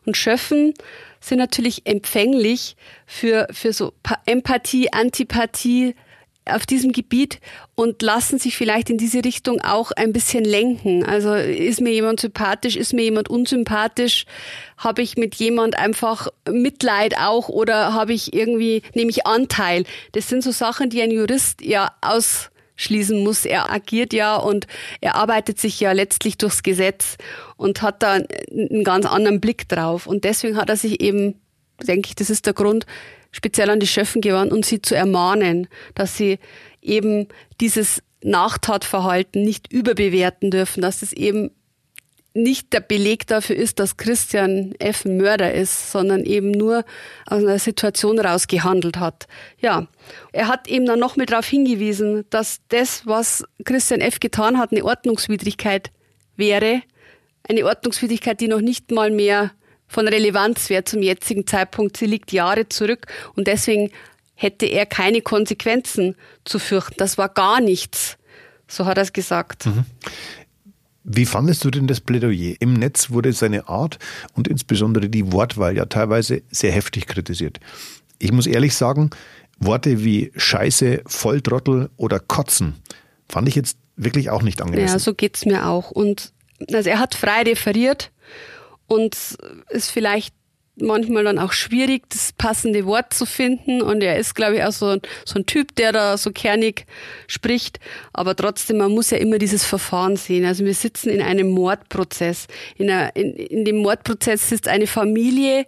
und 0.05 0.17
Schöffen 0.17 0.75
sind 1.21 1.39
natürlich 1.39 1.87
empfänglich 1.87 2.77
für, 3.07 3.47
für 3.53 3.73
so 3.73 3.93
Empathie, 4.27 4.93
Antipathie 4.93 5.95
auf 6.45 6.67
diesem 6.67 6.93
Gebiet 6.93 7.39
und 7.77 8.03
lassen 8.03 8.39
sich 8.39 8.57
vielleicht 8.57 8.91
in 8.91 8.99
diese 8.99 9.25
Richtung 9.25 9.61
auch 9.61 9.93
ein 9.93 10.13
bisschen 10.13 10.45
lenken. 10.45 11.05
Also 11.05 11.35
ist 11.35 11.81
mir 11.81 11.93
jemand 11.93 12.21
sympathisch, 12.21 12.77
ist 12.77 12.93
mir 12.93 13.03
jemand 13.03 13.31
unsympathisch, 13.31 14.27
habe 14.77 15.03
ich 15.03 15.17
mit 15.17 15.37
jemand 15.37 15.79
einfach 15.79 16.29
Mitleid 16.51 17.17
auch 17.19 17.49
oder 17.49 17.93
habe 17.93 18.13
ich 18.13 18.35
irgendwie, 18.35 18.83
nehme 18.95 19.11
ich 19.11 19.27
Anteil. 19.27 19.85
Das 20.13 20.29
sind 20.29 20.43
so 20.43 20.51
Sachen, 20.51 20.91
die 20.91 21.01
ein 21.01 21.13
Jurist 21.13 21.61
ja 21.63 21.93
aus 22.01 22.51
schließen 22.83 23.23
muss. 23.23 23.45
Er 23.45 23.71
agiert 23.71 24.13
ja 24.13 24.37
und 24.37 24.67
er 25.01 25.15
arbeitet 25.15 25.61
sich 25.61 25.81
ja 25.81 25.93
letztlich 25.93 26.39
durchs 26.39 26.63
Gesetz 26.63 27.17
und 27.57 27.83
hat 27.83 28.03
da 28.03 28.13
einen 28.13 28.85
ganz 28.85 29.07
anderen 29.07 29.41
Blick 29.41 29.69
drauf. 29.69 30.07
Und 30.07 30.25
deswegen 30.25 30.57
hat 30.57 30.69
er 30.69 30.77
sich 30.77 31.01
eben, 31.01 31.41
denke 31.83 32.09
ich, 32.09 32.15
das 32.15 32.31
ist 32.31 32.47
der 32.47 32.55
Grund, 32.55 32.87
speziell 33.31 33.71
an 33.71 33.81
die 33.81 33.87
Schöffen 33.87 34.21
gewandt 34.21 34.53
und 34.53 34.65
sie 34.65 34.83
zu 34.83 34.95
ermahnen, 34.95 35.69
dass 35.95 36.17
sie 36.17 36.39
eben 36.81 37.29
dieses 37.61 38.03
Nachtatverhalten 38.23 39.43
nicht 39.43 39.73
überbewerten 39.73 40.51
dürfen, 40.51 40.83
dass 40.83 41.03
es 41.03 41.13
eben 41.13 41.51
nicht 42.35 42.73
der 42.73 42.81
Beleg 42.81 43.27
dafür 43.27 43.57
ist, 43.57 43.79
dass 43.79 43.97
Christian 43.97 44.75
F. 44.79 45.05
ein 45.05 45.17
Mörder 45.19 45.53
ist, 45.53 45.93
sondern 45.93 46.25
eben 46.25 46.51
nur 46.51 46.85
aus 47.27 47.43
einer 47.43 47.59
Situation 47.59 48.19
raus 48.19 48.47
gehandelt 48.47 48.97
hat. 48.99 49.27
Ja, 49.59 49.87
er 50.33 50.49
hat 50.49 50.69
eben 50.69 50.87
dann 50.87 50.99
noch 50.99 51.17
mal 51.17 51.27
darauf 51.27 51.47
hingewiesen, 51.47 52.25
dass 52.31 52.61
das, 52.69 53.07
was 53.07 53.45
Christian 53.65 54.01
F. 54.01 54.19
getan 54.21 54.59
hat, 54.59 54.73
eine 54.73 54.85
Ordnungswidrigkeit 54.85 55.91
wäre. 56.37 56.83
Eine 57.49 57.67
Ordnungswidrigkeit, 57.67 58.41
die 58.41 58.49
noch 58.49 58.61
nicht 58.61 58.91
mal 58.91 59.11
mehr 59.11 59.51
von 59.87 60.09
Relevanz 60.09 60.71
wäre 60.71 60.85
zum 60.85 61.03
jetzigen 61.03 61.47
Zeitpunkt. 61.47 61.99
Sie 61.99 62.07
liegt 62.07 62.33
Jahre 62.33 62.69
zurück 62.69 63.07
und 63.35 63.47
deswegen 63.47 63.91
hätte 64.35 64.67
er 64.67 64.87
keine 64.87 65.21
Konsequenzen 65.21 66.17
zu 66.45 66.59
fürchten. 66.59 66.95
Das 66.97 67.19
war 67.19 67.29
gar 67.29 67.61
nichts. 67.61 68.17
So 68.67 68.87
hat 68.87 68.97
er 68.97 69.03
es 69.03 69.13
gesagt. 69.13 69.67
Mhm. 69.67 69.85
Wie 71.05 71.27
fandest 71.27 71.65
du 71.65 71.71
denn 71.71 71.87
das 71.87 72.01
Plädoyer? 72.01 72.55
Im 72.61 72.75
Netz 72.75 73.11
wurde 73.11 73.33
seine 73.33 73.69
Art 73.69 73.99
und 74.35 74.47
insbesondere 74.49 75.09
die 75.09 75.33
Wortwahl 75.33 75.77
ja 75.77 75.87
teilweise 75.87 76.43
sehr 76.51 76.73
heftig 76.73 77.07
kritisiert. 77.07 77.59
Ich 78.19 78.33
muss 78.33 78.47
ehrlich 78.47 78.75
sagen, 78.75 79.11
Worte 79.59 80.05
wie 80.05 80.33
Scheiße, 80.37 81.03
Volltrottel 81.07 81.91
oder 81.97 82.21
Kotzen 82.21 82.75
fand 83.29 83.49
ich 83.49 83.55
jetzt 83.55 83.79
wirklich 83.97 84.31
auch 84.31 84.43
nicht 84.43 84.63
angemessen. 84.63 84.95
Ja, 84.95 84.99
so 84.99 85.15
geht's 85.15 85.45
mir 85.45 85.67
auch. 85.67 85.91
Und 85.91 86.33
also 86.73 86.89
er 86.89 86.99
hat 86.99 87.15
frei 87.15 87.43
referiert 87.43 88.11
und 88.87 89.17
ist 89.71 89.91
vielleicht 89.91 90.35
manchmal 90.77 91.25
dann 91.25 91.39
auch 91.39 91.53
schwierig, 91.53 92.09
das 92.09 92.33
passende 92.33 92.87
Wort 92.87 93.13
zu 93.13 93.27
finden. 93.27 93.83
Und 93.83 94.03
er 94.03 94.19
ist, 94.19 94.35
glaube 94.35 94.57
ich, 94.57 94.65
auch 94.65 94.73
so 94.73 94.87
ein, 94.87 95.03
so 95.25 95.39
ein 95.39 95.47
Typ, 95.47 95.75
der 95.77 95.93
da 95.93 96.17
so 96.17 96.31
kernig 96.31 96.87
spricht. 97.27 97.79
Aber 98.13 98.35
trotzdem, 98.35 98.79
man 98.79 98.93
muss 98.93 99.11
ja 99.11 99.19
immer 99.19 99.39
dieses 99.39 99.65
Verfahren 99.65 100.17
sehen. 100.17 100.45
Also 100.45 100.65
wir 100.65 100.75
sitzen 100.75 101.11
in 101.11 101.21
einem 101.21 101.51
Mordprozess. 101.51 102.47
In, 102.77 102.91
einer, 102.91 103.15
in, 103.17 103.35
in 103.35 103.65
dem 103.65 103.77
Mordprozess 103.77 104.49
sitzt 104.49 104.69
eine 104.69 104.87
Familie, 104.87 105.67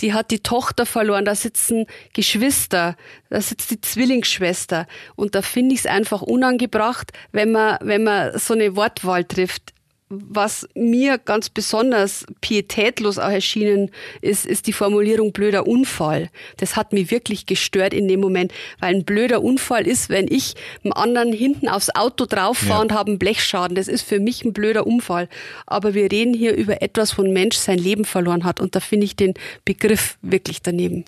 die 0.00 0.12
hat 0.12 0.30
die 0.30 0.40
Tochter 0.40 0.86
verloren, 0.86 1.24
da 1.24 1.36
sitzen 1.36 1.86
Geschwister, 2.14 2.96
da 3.30 3.40
sitzt 3.40 3.70
die 3.70 3.80
Zwillingsschwester. 3.80 4.86
Und 5.14 5.34
da 5.34 5.42
finde 5.42 5.74
ich 5.74 5.80
es 5.80 5.86
einfach 5.86 6.22
unangebracht, 6.22 7.12
wenn 7.32 7.52
man, 7.52 7.78
wenn 7.80 8.04
man 8.04 8.36
so 8.38 8.54
eine 8.54 8.76
Wortwahl 8.76 9.24
trifft 9.24 9.73
was 10.08 10.68
mir 10.74 11.18
ganz 11.18 11.48
besonders 11.48 12.26
pietätlos 12.40 13.18
auch 13.18 13.30
erschienen 13.30 13.90
ist, 14.20 14.44
ist 14.44 14.66
die 14.66 14.72
Formulierung 14.72 15.32
blöder 15.32 15.66
Unfall. 15.66 16.30
Das 16.58 16.76
hat 16.76 16.92
mich 16.92 17.10
wirklich 17.10 17.46
gestört 17.46 17.94
in 17.94 18.06
dem 18.06 18.20
Moment, 18.20 18.52
weil 18.80 18.94
ein 18.94 19.04
blöder 19.04 19.42
Unfall 19.42 19.86
ist, 19.86 20.10
wenn 20.10 20.26
ich 20.28 20.54
einem 20.84 20.92
anderen 20.92 21.32
hinten 21.32 21.68
aufs 21.68 21.90
Auto 21.90 22.26
drauf 22.26 22.58
fahre 22.58 22.78
ja. 22.78 22.82
und 22.82 22.92
habe 22.92 23.10
einen 23.10 23.18
Blechschaden. 23.18 23.74
Das 23.74 23.88
ist 23.88 24.02
für 24.02 24.20
mich 24.20 24.44
ein 24.44 24.52
blöder 24.52 24.86
Unfall. 24.86 25.28
Aber 25.66 25.94
wir 25.94 26.10
reden 26.12 26.34
hier 26.34 26.54
über 26.54 26.82
etwas, 26.82 27.16
wo 27.18 27.22
ein 27.22 27.32
Mensch 27.32 27.56
sein 27.56 27.78
Leben 27.78 28.04
verloren 28.04 28.44
hat. 28.44 28.60
Und 28.60 28.76
da 28.76 28.80
finde 28.80 29.06
ich 29.06 29.16
den 29.16 29.34
Begriff 29.64 30.18
wirklich 30.22 30.60
daneben. 30.62 31.04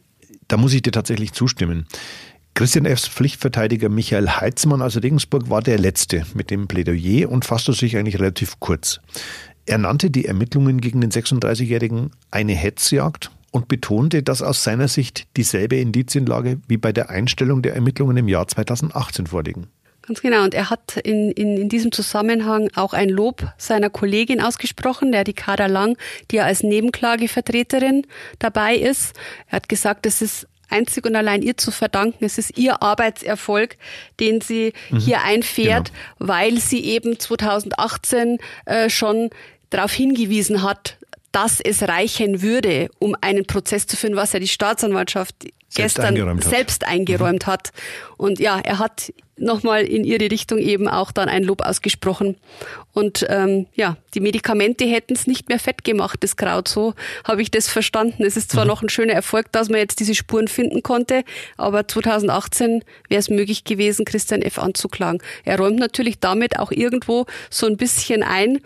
Da 0.48 0.56
muss 0.56 0.72
ich 0.72 0.82
dir 0.82 0.92
tatsächlich 0.92 1.32
zustimmen. 1.32 1.86
Christian 2.56 2.86
F.'s 2.86 3.06
Pflichtverteidiger 3.06 3.90
Michael 3.90 4.30
Heitzmann 4.30 4.80
aus 4.80 4.96
Regensburg 5.02 5.50
war 5.50 5.60
der 5.60 5.78
Letzte 5.78 6.24
mit 6.32 6.50
dem 6.50 6.68
Plädoyer 6.68 7.28
und 7.28 7.44
fasste 7.44 7.74
sich 7.74 7.98
eigentlich 7.98 8.18
relativ 8.18 8.60
kurz. 8.60 8.98
Er 9.66 9.76
nannte 9.76 10.10
die 10.10 10.24
Ermittlungen 10.24 10.80
gegen 10.80 11.02
den 11.02 11.10
36-Jährigen 11.10 12.12
eine 12.30 12.54
Hetzjagd 12.54 13.30
und 13.50 13.68
betonte, 13.68 14.22
dass 14.22 14.40
aus 14.40 14.64
seiner 14.64 14.88
Sicht 14.88 15.26
dieselbe 15.36 15.76
Indizienlage 15.76 16.58
wie 16.66 16.78
bei 16.78 16.94
der 16.94 17.10
Einstellung 17.10 17.60
der 17.60 17.74
Ermittlungen 17.74 18.16
im 18.16 18.26
Jahr 18.26 18.48
2018 18.48 19.26
vorliegen. 19.26 19.66
Ganz 20.06 20.22
genau. 20.22 20.42
Und 20.44 20.54
er 20.54 20.70
hat 20.70 20.96
in, 20.96 21.32
in, 21.32 21.58
in 21.58 21.68
diesem 21.68 21.92
Zusammenhang 21.92 22.70
auch 22.74 22.94
ein 22.94 23.10
Lob 23.10 23.52
seiner 23.58 23.90
Kollegin 23.90 24.40
ausgesprochen, 24.40 25.12
der 25.12 25.26
Ricarda 25.26 25.66
Lang, 25.66 25.98
die 26.30 26.36
ja 26.36 26.44
als 26.44 26.62
Nebenklagevertreterin 26.62 28.06
dabei 28.38 28.76
ist. 28.76 29.14
Er 29.48 29.56
hat 29.56 29.68
gesagt, 29.68 30.06
es 30.06 30.22
ist 30.22 30.46
einzig 30.68 31.06
und 31.06 31.16
allein 31.16 31.42
ihr 31.42 31.56
zu 31.56 31.70
verdanken. 31.70 32.24
Es 32.24 32.38
ist 32.38 32.56
ihr 32.58 32.82
Arbeitserfolg, 32.82 33.76
den 34.20 34.40
sie 34.40 34.72
mhm, 34.90 35.00
hier 35.00 35.22
einfährt, 35.22 35.92
genau. 36.18 36.30
weil 36.32 36.58
sie 36.58 36.84
eben 36.84 37.18
2018 37.18 38.38
äh, 38.64 38.90
schon 38.90 39.30
darauf 39.70 39.92
hingewiesen 39.92 40.62
hat, 40.62 40.96
dass 41.36 41.60
es 41.60 41.82
reichen 41.82 42.40
würde, 42.40 42.88
um 42.98 43.14
einen 43.20 43.44
Prozess 43.44 43.86
zu 43.86 43.98
führen, 43.98 44.16
was 44.16 44.32
ja 44.32 44.40
die 44.40 44.48
Staatsanwaltschaft 44.48 45.34
selbst 45.42 45.96
gestern 45.96 46.06
eingeräumt 46.06 46.44
selbst 46.44 46.86
eingeräumt 46.86 47.46
mhm. 47.46 47.50
hat. 47.50 47.72
Und 48.16 48.40
ja, 48.40 48.58
er 48.58 48.78
hat 48.78 49.12
nochmal 49.36 49.82
in 49.82 50.04
ihre 50.04 50.30
Richtung 50.30 50.56
eben 50.56 50.88
auch 50.88 51.12
dann 51.12 51.28
ein 51.28 51.44
Lob 51.44 51.60
ausgesprochen. 51.60 52.36
Und 52.94 53.26
ähm, 53.28 53.66
ja, 53.74 53.98
die 54.14 54.20
Medikamente 54.20 54.86
hätten 54.86 55.12
es 55.12 55.26
nicht 55.26 55.50
mehr 55.50 55.58
fett 55.58 55.84
gemacht, 55.84 56.20
das 56.22 56.36
Kraut. 56.36 56.68
So 56.68 56.94
habe 57.24 57.42
ich 57.42 57.50
das 57.50 57.68
verstanden. 57.68 58.24
Es 58.24 58.38
ist 58.38 58.50
zwar 58.50 58.64
mhm. 58.64 58.68
noch 58.68 58.82
ein 58.82 58.88
schöner 58.88 59.12
Erfolg, 59.12 59.52
dass 59.52 59.68
man 59.68 59.78
jetzt 59.78 60.00
diese 60.00 60.14
Spuren 60.14 60.48
finden 60.48 60.82
konnte, 60.82 61.22
aber 61.58 61.86
2018 61.86 62.82
wäre 63.10 63.20
es 63.20 63.28
möglich 63.28 63.64
gewesen, 63.64 64.06
Christian 64.06 64.40
F. 64.40 64.58
anzuklagen. 64.58 65.20
Er 65.44 65.58
räumt 65.58 65.78
natürlich 65.78 66.18
damit 66.18 66.58
auch 66.58 66.72
irgendwo 66.72 67.26
so 67.50 67.66
ein 67.66 67.76
bisschen 67.76 68.22
ein, 68.22 68.60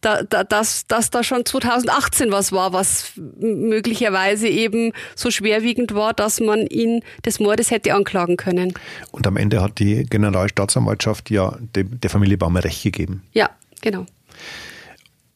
da, 0.00 0.22
da, 0.22 0.44
dass, 0.44 0.86
dass 0.86 1.10
da 1.10 1.22
schon 1.22 1.44
2018 1.44 2.30
was 2.30 2.52
war, 2.52 2.72
was 2.72 3.12
möglicherweise 3.16 4.48
eben 4.48 4.92
so 5.14 5.30
schwerwiegend 5.30 5.94
war, 5.94 6.14
dass 6.14 6.40
man 6.40 6.66
ihn 6.66 7.02
des 7.24 7.40
Mordes 7.40 7.70
hätte 7.70 7.94
anklagen 7.94 8.36
können. 8.36 8.74
Und 9.12 9.26
am 9.26 9.36
Ende 9.36 9.62
hat 9.62 9.78
die 9.78 10.04
Generalstaatsanwaltschaft 10.04 11.30
ja 11.30 11.56
der 11.74 12.10
Familie 12.10 12.38
Baumer 12.38 12.64
Recht 12.64 12.82
gegeben. 12.82 13.22
Ja, 13.32 13.50
genau. 13.80 14.06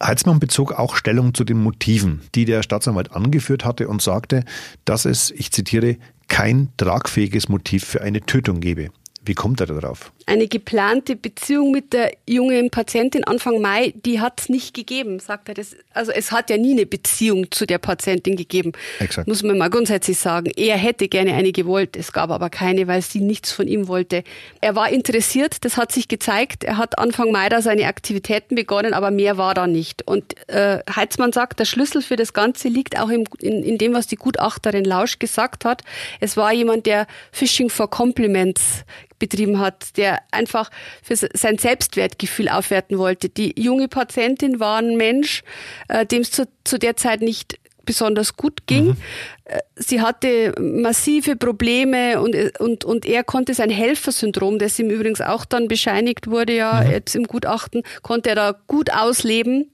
Heizmann 0.02 0.40
bezog 0.40 0.72
auch 0.72 0.96
Stellung 0.96 1.34
zu 1.34 1.44
den 1.44 1.62
Motiven, 1.62 2.20
die 2.34 2.44
der 2.44 2.62
Staatsanwalt 2.62 3.12
angeführt 3.12 3.64
hatte 3.64 3.88
und 3.88 4.02
sagte, 4.02 4.44
dass 4.84 5.04
es, 5.04 5.30
ich 5.30 5.50
zitiere, 5.52 5.96
kein 6.28 6.68
tragfähiges 6.76 7.48
Motiv 7.48 7.84
für 7.84 8.02
eine 8.02 8.20
Tötung 8.20 8.60
gebe. 8.60 8.90
Wie 9.26 9.34
kommt 9.34 9.60
er 9.60 9.66
darauf? 9.66 10.12
Eine 10.26 10.48
geplante 10.48 11.16
Beziehung 11.16 11.70
mit 11.70 11.94
der 11.94 12.12
jungen 12.28 12.70
Patientin 12.70 13.24
Anfang 13.24 13.60
Mai, 13.60 13.94
die 14.04 14.20
hat 14.20 14.40
es 14.40 14.48
nicht 14.50 14.74
gegeben, 14.74 15.18
sagt 15.18 15.48
er. 15.48 15.54
Das, 15.54 15.74
also 15.94 16.12
es 16.12 16.30
hat 16.30 16.50
ja 16.50 16.58
nie 16.58 16.72
eine 16.72 16.84
Beziehung 16.84 17.50
zu 17.50 17.66
der 17.66 17.78
Patientin 17.78 18.36
gegeben. 18.36 18.72
Exakt. 18.98 19.26
Muss 19.26 19.42
man 19.42 19.56
mal 19.56 19.70
grundsätzlich 19.70 20.18
sagen. 20.18 20.50
Er 20.56 20.76
hätte 20.76 21.08
gerne 21.08 21.34
eine 21.34 21.52
gewollt, 21.52 21.96
es 21.96 22.12
gab 22.12 22.30
aber 22.30 22.50
keine, 22.50 22.86
weil 22.86 23.00
sie 23.00 23.20
nichts 23.20 23.50
von 23.50 23.66
ihm 23.66 23.88
wollte. 23.88 24.24
Er 24.60 24.74
war 24.74 24.90
interessiert, 24.90 25.64
das 25.64 25.78
hat 25.78 25.92
sich 25.92 26.08
gezeigt. 26.08 26.64
Er 26.64 26.76
hat 26.76 26.98
Anfang 26.98 27.32
Mai 27.32 27.48
da 27.48 27.62
seine 27.62 27.86
Aktivitäten 27.86 28.56
begonnen, 28.56 28.92
aber 28.92 29.10
mehr 29.10 29.38
war 29.38 29.54
da 29.54 29.66
nicht. 29.66 30.06
Und 30.06 30.34
äh, 30.48 30.80
Heitzmann 30.94 31.32
sagt, 31.32 31.60
der 31.60 31.64
Schlüssel 31.64 32.02
für 32.02 32.16
das 32.16 32.34
Ganze 32.34 32.68
liegt 32.68 32.98
auch 33.00 33.08
im, 33.08 33.24
in, 33.40 33.62
in 33.62 33.78
dem, 33.78 33.94
was 33.94 34.06
die 34.06 34.16
Gutachterin 34.16 34.84
Lausch 34.84 35.18
gesagt 35.18 35.64
hat. 35.64 35.82
Es 36.20 36.36
war 36.36 36.52
jemand, 36.52 36.84
der 36.84 37.06
Fishing 37.32 37.70
for 37.70 37.88
Compliments 37.88 38.84
betrieben 39.18 39.58
hat, 39.58 39.96
der 39.96 40.20
einfach 40.30 40.70
für 41.02 41.16
sein 41.16 41.58
Selbstwertgefühl 41.58 42.48
aufwerten 42.48 42.98
wollte. 42.98 43.28
Die 43.28 43.54
junge 43.60 43.88
Patientin 43.88 44.60
war 44.60 44.78
ein 44.78 44.96
Mensch, 44.96 45.42
äh, 45.88 46.06
dem 46.06 46.22
es 46.22 46.30
zu, 46.30 46.48
zu 46.64 46.78
der 46.78 46.96
Zeit 46.96 47.20
nicht 47.20 47.58
besonders 47.84 48.36
gut 48.36 48.66
ging. 48.66 48.86
Mhm. 48.86 48.96
Äh, 49.44 49.58
sie 49.76 50.00
hatte 50.00 50.54
massive 50.58 51.36
Probleme 51.36 52.20
und, 52.20 52.34
und, 52.60 52.84
und 52.84 53.06
er 53.06 53.24
konnte 53.24 53.54
sein 53.54 53.70
Helfersyndrom, 53.70 54.58
das 54.58 54.78
ihm 54.78 54.90
übrigens 54.90 55.20
auch 55.20 55.44
dann 55.44 55.68
bescheinigt 55.68 56.28
wurde, 56.28 56.54
ja, 56.54 56.82
mhm. 56.82 56.90
jetzt 56.90 57.14
im 57.14 57.24
Gutachten, 57.24 57.82
konnte 58.02 58.30
er 58.30 58.36
da 58.36 58.54
gut 58.66 58.92
ausleben. 58.92 59.70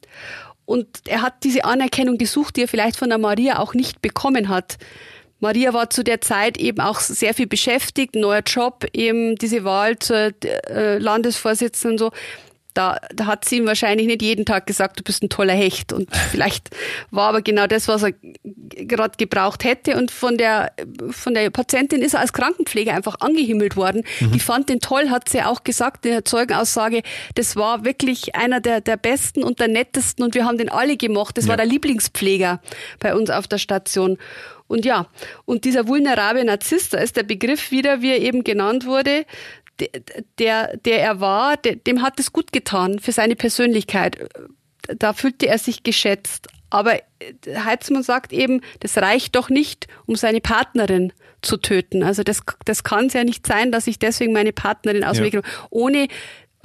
Und 0.65 0.87
er 1.09 1.23
hat 1.23 1.43
diese 1.43 1.65
Anerkennung 1.65 2.17
gesucht, 2.17 2.57
die 2.57 2.63
er 2.63 2.69
vielleicht 2.69 2.97
von 2.97 3.09
der 3.09 3.19
Maria 3.19 3.59
auch 3.59 3.75
nicht 3.75 4.03
bekommen 4.03 4.49
hat. 4.49 4.79
Maria 5.41 5.73
war 5.73 5.91
zu 5.91 6.05
der 6.05 6.21
Zeit 6.21 6.59
eben 6.59 6.81
auch 6.81 7.01
sehr 7.01 7.35
viel 7.35 7.47
beschäftigt, 7.47 8.15
neuer 8.15 8.43
Job, 8.47 8.87
eben 8.93 9.37
diese 9.37 9.65
Wahl 9.65 9.99
zur 9.99 10.33
äh, 10.69 10.99
Landesvorsitzenden 10.99 11.93
und 11.93 11.99
so. 11.99 12.11
Da, 12.73 12.99
da 13.13 13.27
hat 13.27 13.45
sie 13.45 13.57
ihm 13.57 13.67
wahrscheinlich 13.67 14.07
nicht 14.07 14.23
jeden 14.23 14.47
Tag 14.47 14.67
gesagt, 14.67 15.01
du 15.01 15.03
bist 15.03 15.25
ein 15.25 15.29
toller 15.29 15.55
Hecht. 15.55 15.93
Und 15.93 16.15
vielleicht 16.31 16.71
war 17.11 17.31
aber 17.31 17.43
genau 17.43 17.67
das, 17.67 17.89
was 17.89 18.05
er 18.05 18.13
gerade 18.43 19.17
gebraucht 19.17 19.65
hätte. 19.65 19.97
Und 19.97 20.13
von 20.13 20.39
der, 20.39 20.73
von 21.11 21.35
der 21.35 21.51
Patientin 21.51 22.01
ist 22.01 22.15
er 22.15 22.21
als 22.21 22.33
Krankenpfleger 22.33 22.95
einfach 22.95 23.17
angehimmelt 23.21 23.77
worden. 23.77 24.05
Mhm. 24.21 24.33
Die 24.33 24.41
fand 24.41 24.69
den 24.69 24.79
toll, 24.79 25.11
hat 25.11 25.29
sie 25.29 25.43
auch 25.43 25.65
gesagt 25.65 26.07
in 26.07 26.13
der 26.13 26.25
Zeugenaussage. 26.25 27.03
Das 27.35 27.57
war 27.57 27.85
wirklich 27.85 28.37
einer 28.37 28.61
der, 28.61 28.81
der 28.81 28.97
besten 28.97 29.43
und 29.43 29.59
der 29.59 29.69
nettesten 29.69 30.25
und 30.25 30.35
wir 30.35 30.45
haben 30.45 30.59
den 30.59 30.69
alle 30.69 30.97
gemocht. 30.97 31.39
Das 31.39 31.47
ja. 31.47 31.51
war 31.51 31.57
der 31.57 31.67
Lieblingspfleger 31.67 32.61
bei 33.01 33.15
uns 33.15 33.31
auf 33.31 33.49
der 33.49 33.59
Station. 33.59 34.17
Und 34.71 34.85
ja, 34.85 35.09
und 35.47 35.65
dieser 35.65 35.89
vulnerable 35.89 36.45
Narzisst, 36.45 36.95
da 36.95 36.99
ist 36.99 37.17
der 37.17 37.25
Begriff 37.25 37.73
wieder, 37.73 38.03
wie 38.03 38.13
er 38.13 38.21
eben 38.21 38.45
genannt 38.45 38.87
wurde, 38.87 39.27
der, 40.39 40.77
der 40.77 41.01
er 41.01 41.21
war, 41.21 41.57
dem 41.57 42.03
hat 42.03 42.21
es 42.21 42.33
gut 42.33 42.53
getan 42.53 43.01
für 43.01 43.11
seine 43.11 43.35
Persönlichkeit. 43.35 44.29
Da 44.87 45.13
fühlte 45.13 45.49
er 45.49 45.59
sich 45.59 45.83
geschätzt. 45.83 46.47
Aber 46.71 47.01
Heizmann 47.49 48.05
sagt 48.05 48.33
eben, 48.33 48.61
das 48.79 48.97
reicht 48.97 49.35
doch 49.35 49.51
nicht, 49.51 49.89
um 50.07 50.15
seine 50.15 50.41
Partnerin 50.41 51.13
zu 51.43 51.57
töten. 51.57 52.05
Also 52.05 52.23
das, 52.23 52.43
das 52.65 52.85
kann 52.85 53.07
es 53.07 53.15
ja 53.15 53.25
nicht 53.25 53.49
sein, 53.49 53.73
dass 53.73 53.89
ich 53.89 53.99
deswegen 53.99 54.33
meine 54.33 54.53
Partnerin 54.53 55.03
aus 55.03 55.17
dem 55.17 55.27
ja. 55.27 55.41
Ohne 55.71 56.07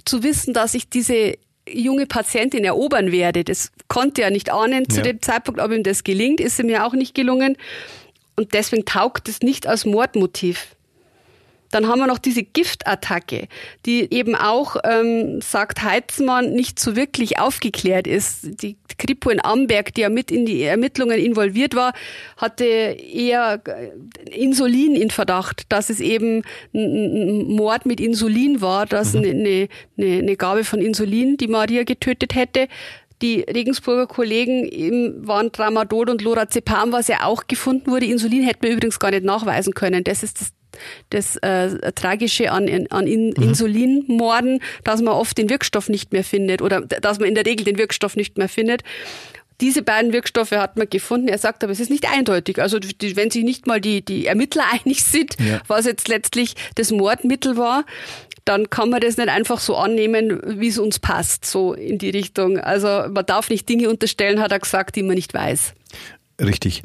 zu 0.05 0.21
wissen, 0.21 0.53
dass 0.53 0.75
ich 0.75 0.91
diese 0.91 1.39
junge 1.67 2.05
Patientin 2.05 2.63
erobern 2.63 3.11
werde. 3.11 3.43
Das 3.43 3.71
konnte 3.87 4.21
er 4.21 4.31
nicht 4.31 4.51
ahnen 4.51 4.89
zu 4.89 4.97
ja. 4.97 5.03
dem 5.03 5.21
Zeitpunkt, 5.21 5.59
ob 5.59 5.71
ihm 5.71 5.83
das 5.83 6.03
gelingt, 6.03 6.39
ist 6.39 6.59
ihm 6.59 6.69
ja 6.69 6.85
auch 6.85 6.93
nicht 6.93 7.15
gelungen. 7.15 7.57
Und 8.35 8.53
deswegen 8.53 8.85
taugt 8.85 9.29
es 9.29 9.41
nicht 9.41 9.67
als 9.67 9.85
Mordmotiv. 9.85 10.74
Dann 11.75 11.89
haben 11.89 11.99
wir 11.99 12.07
noch 12.07 12.19
diese 12.19 12.41
Giftattacke, 12.41 13.49
die 13.85 14.07
eben 14.09 14.33
auch, 14.33 14.77
ähm, 14.85 15.41
sagt 15.41 15.83
Heitzmann, 15.83 16.53
nicht 16.53 16.79
so 16.79 16.95
wirklich 16.95 17.37
aufgeklärt 17.37 18.07
ist. 18.07 18.61
Die 18.61 18.77
Kripo 18.97 19.29
in 19.29 19.43
Amberg, 19.43 19.93
die 19.93 19.99
ja 19.99 20.07
mit 20.07 20.31
in 20.31 20.45
die 20.45 20.63
Ermittlungen 20.63 21.19
involviert 21.19 21.75
war, 21.75 21.91
hatte 22.37 22.63
eher 22.63 23.61
Insulin 24.31 24.95
in 24.95 25.09
Verdacht, 25.09 25.63
dass 25.67 25.89
es 25.89 25.99
eben 25.99 26.43
ein 26.73 27.47
Mord 27.47 27.85
mit 27.85 27.99
Insulin 27.99 28.61
war, 28.61 28.85
dass 28.85 29.11
mhm. 29.11 29.23
eine, 29.25 29.67
eine, 29.97 30.17
eine 30.19 30.37
Gabe 30.37 30.63
von 30.63 30.79
Insulin 30.79 31.35
die 31.35 31.49
Maria 31.49 31.83
getötet 31.83 32.35
hätte. 32.35 32.69
Die 33.21 33.41
Regensburger 33.41 34.07
Kollegen 34.07 35.27
waren 35.27 35.51
Tramadol 35.51 36.09
und 36.09 36.21
Lorazepam, 36.21 36.93
was 36.93 37.09
ja 37.09 37.23
auch 37.23 37.47
gefunden 37.47 37.91
wurde. 37.91 38.05
Insulin 38.05 38.43
hätten 38.43 38.63
wir 38.63 38.71
übrigens 38.71 38.97
gar 38.97 39.11
nicht 39.11 39.25
nachweisen 39.25 39.73
können. 39.73 40.05
Das 40.05 40.23
ist 40.23 40.39
das 40.39 40.53
das 41.09 41.37
äh, 41.37 41.91
Tragische 41.93 42.51
an, 42.51 42.67
an 42.89 43.07
in, 43.07 43.29
mhm. 43.29 43.43
Insulinmorden, 43.43 44.61
dass 44.83 45.01
man 45.01 45.13
oft 45.13 45.37
den 45.37 45.49
Wirkstoff 45.49 45.89
nicht 45.89 46.13
mehr 46.13 46.23
findet 46.23 46.61
oder 46.61 46.81
dass 46.81 47.19
man 47.19 47.29
in 47.29 47.35
der 47.35 47.45
Regel 47.45 47.65
den 47.65 47.77
Wirkstoff 47.77 48.15
nicht 48.15 48.37
mehr 48.37 48.49
findet. 48.49 48.83
Diese 49.61 49.83
beiden 49.83 50.11
Wirkstoffe 50.11 50.51
hat 50.51 50.75
man 50.75 50.89
gefunden. 50.89 51.29
Er 51.29 51.37
sagt 51.37 51.63
aber, 51.63 51.71
es 51.71 51.79
ist 51.79 51.89
nicht 51.89 52.11
eindeutig. 52.11 52.61
Also 52.61 52.77
die, 52.79 53.15
wenn 53.15 53.31
sich 53.31 53.45
nicht 53.45 53.67
mal 53.67 53.79
die, 53.79 54.03
die 54.03 54.25
Ermittler 54.25 54.65
einig 54.71 55.03
sind, 55.03 55.37
ja. 55.39 55.61
was 55.67 55.85
jetzt 55.85 56.07
letztlich 56.07 56.55
das 56.75 56.91
Mordmittel 56.91 57.55
war, 57.55 57.85
dann 58.43 58.69
kann 58.69 58.89
man 58.89 59.01
das 59.01 59.17
nicht 59.17 59.29
einfach 59.29 59.59
so 59.59 59.75
annehmen, 59.75 60.39
wie 60.59 60.67
es 60.67 60.77
uns 60.77 60.99
passt, 60.99 61.45
so 61.45 61.73
in 61.73 61.97
die 61.97 62.11
Richtung. 62.11 62.59
Also 62.59 62.87
man 63.09 63.25
darf 63.25 63.49
nicht 63.49 63.67
Dinge 63.67 63.89
unterstellen, 63.89 64.39
hat 64.39 64.51
er 64.51 64.59
gesagt, 64.59 64.95
die 64.95 65.03
man 65.03 65.15
nicht 65.15 65.33
weiß. 65.33 65.73
Richtig. 66.39 66.83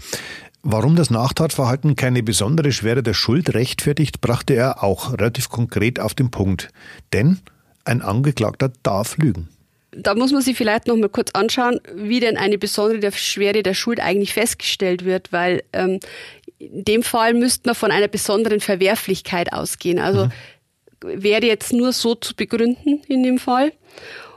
Warum 0.63 0.95
das 0.95 1.11
Nachtatverhalten 1.11 1.97
keine 1.97 2.23
besondere 2.23 2.73
Schwere 2.73 3.03
der 3.03 3.15
Schuld 3.15 3.55
rechtfertigt, 3.55 4.21
brachte 4.21 4.55
er 4.55 4.83
auch 4.83 5.15
relativ 5.15 5.49
konkret 5.49 5.99
auf 5.99 6.15
den 6.15 6.31
Punkt. 6.31 6.69
Denn 7.15 7.39
ein 7.85 8.03
Angeklagter 8.03 8.71
darf 8.83 9.17
lügen. 9.17 9.49
Da 9.93 10.15
muss 10.15 10.33
man 10.33 10.43
sich 10.43 10.57
vielleicht 10.57 10.87
noch 10.87 10.97
mal 10.97 11.09
kurz 11.09 11.31
anschauen, 11.33 11.81
wie 11.95 12.21
denn 12.21 12.37
eine 12.37 12.59
besondere 12.59 13.11
Schwere 13.13 13.63
der 13.63 13.75
Schuld 13.75 14.01
eigentlich 14.01 14.35
festgestellt 14.35 15.05
wird, 15.05 15.33
weil 15.33 15.65
ähm, 15.73 15.99
in 16.59 16.85
dem 16.85 17.03
Fall 17.03 17.35
müsste 17.35 17.69
man 17.69 17.75
von 17.75 17.91
einer 17.91 18.07
besonderen 18.07 18.61
Verwerflichkeit 18.61 19.53
ausgehen. 19.53 19.99
Also 19.99 20.27
mhm. 20.27 21.23
wäre 21.23 21.47
jetzt 21.47 21.73
nur 21.73 21.93
so 21.93 22.15
zu 22.15 22.37
begründen 22.37 23.03
in 23.09 23.23
dem 23.23 23.39
Fall. 23.39 23.73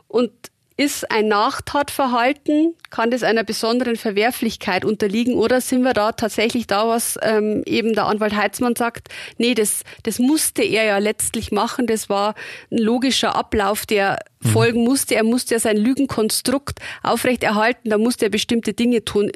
Und 0.07 0.31
ist 0.75 1.11
ein 1.11 1.27
Nachtatverhalten, 1.27 2.73
kann 2.89 3.11
das 3.11 3.23
einer 3.23 3.43
besonderen 3.43 3.95
Verwerflichkeit 3.95 4.85
unterliegen 4.85 5.35
oder 5.35 5.61
sind 5.61 5.83
wir 5.83 5.93
da 5.93 6.13
tatsächlich 6.13 6.65
da, 6.67 6.87
was 6.87 7.17
ähm, 7.21 7.63
eben 7.65 7.93
der 7.93 8.05
Anwalt 8.07 8.35
Heitzmann 8.35 8.75
sagt, 8.75 9.09
nee, 9.37 9.53
das, 9.53 9.83
das 10.03 10.19
musste 10.19 10.63
er 10.63 10.85
ja 10.85 10.97
letztlich 10.97 11.51
machen, 11.51 11.85
das 11.85 12.09
war 12.09 12.33
ein 12.71 12.79
logischer 12.79 13.35
Ablauf, 13.35 13.85
der 13.85 14.19
mhm. 14.41 14.49
folgen 14.49 14.83
musste, 14.83 15.15
er 15.15 15.23
musste 15.23 15.55
ja 15.55 15.59
sein 15.59 15.77
Lügenkonstrukt 15.77 16.79
aufrechterhalten, 17.03 17.89
da 17.89 17.97
musste 17.97 18.25
er 18.25 18.31
bestimmte 18.31 18.73
Dinge 18.73 19.05
tun 19.05 19.31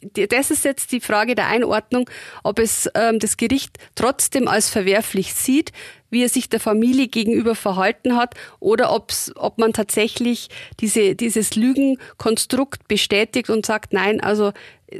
das 0.00 0.50
ist 0.50 0.64
jetzt 0.64 0.92
die 0.92 1.00
Frage 1.00 1.34
der 1.34 1.48
Einordnung, 1.48 2.08
ob 2.42 2.58
es 2.58 2.88
ähm, 2.94 3.18
das 3.18 3.36
Gericht 3.36 3.78
trotzdem 3.94 4.48
als 4.48 4.68
verwerflich 4.68 5.34
sieht, 5.34 5.72
wie 6.10 6.22
er 6.22 6.28
sich 6.28 6.48
der 6.48 6.60
Familie 6.60 7.08
gegenüber 7.08 7.54
verhalten 7.54 8.16
hat, 8.16 8.34
oder 8.58 8.92
ob's, 8.92 9.30
ob 9.36 9.58
man 9.58 9.72
tatsächlich 9.72 10.48
diese, 10.80 11.14
dieses 11.14 11.54
Lügenkonstrukt 11.54 12.88
bestätigt 12.88 13.48
und 13.50 13.64
sagt, 13.64 13.92
nein, 13.92 14.20
also 14.20 14.52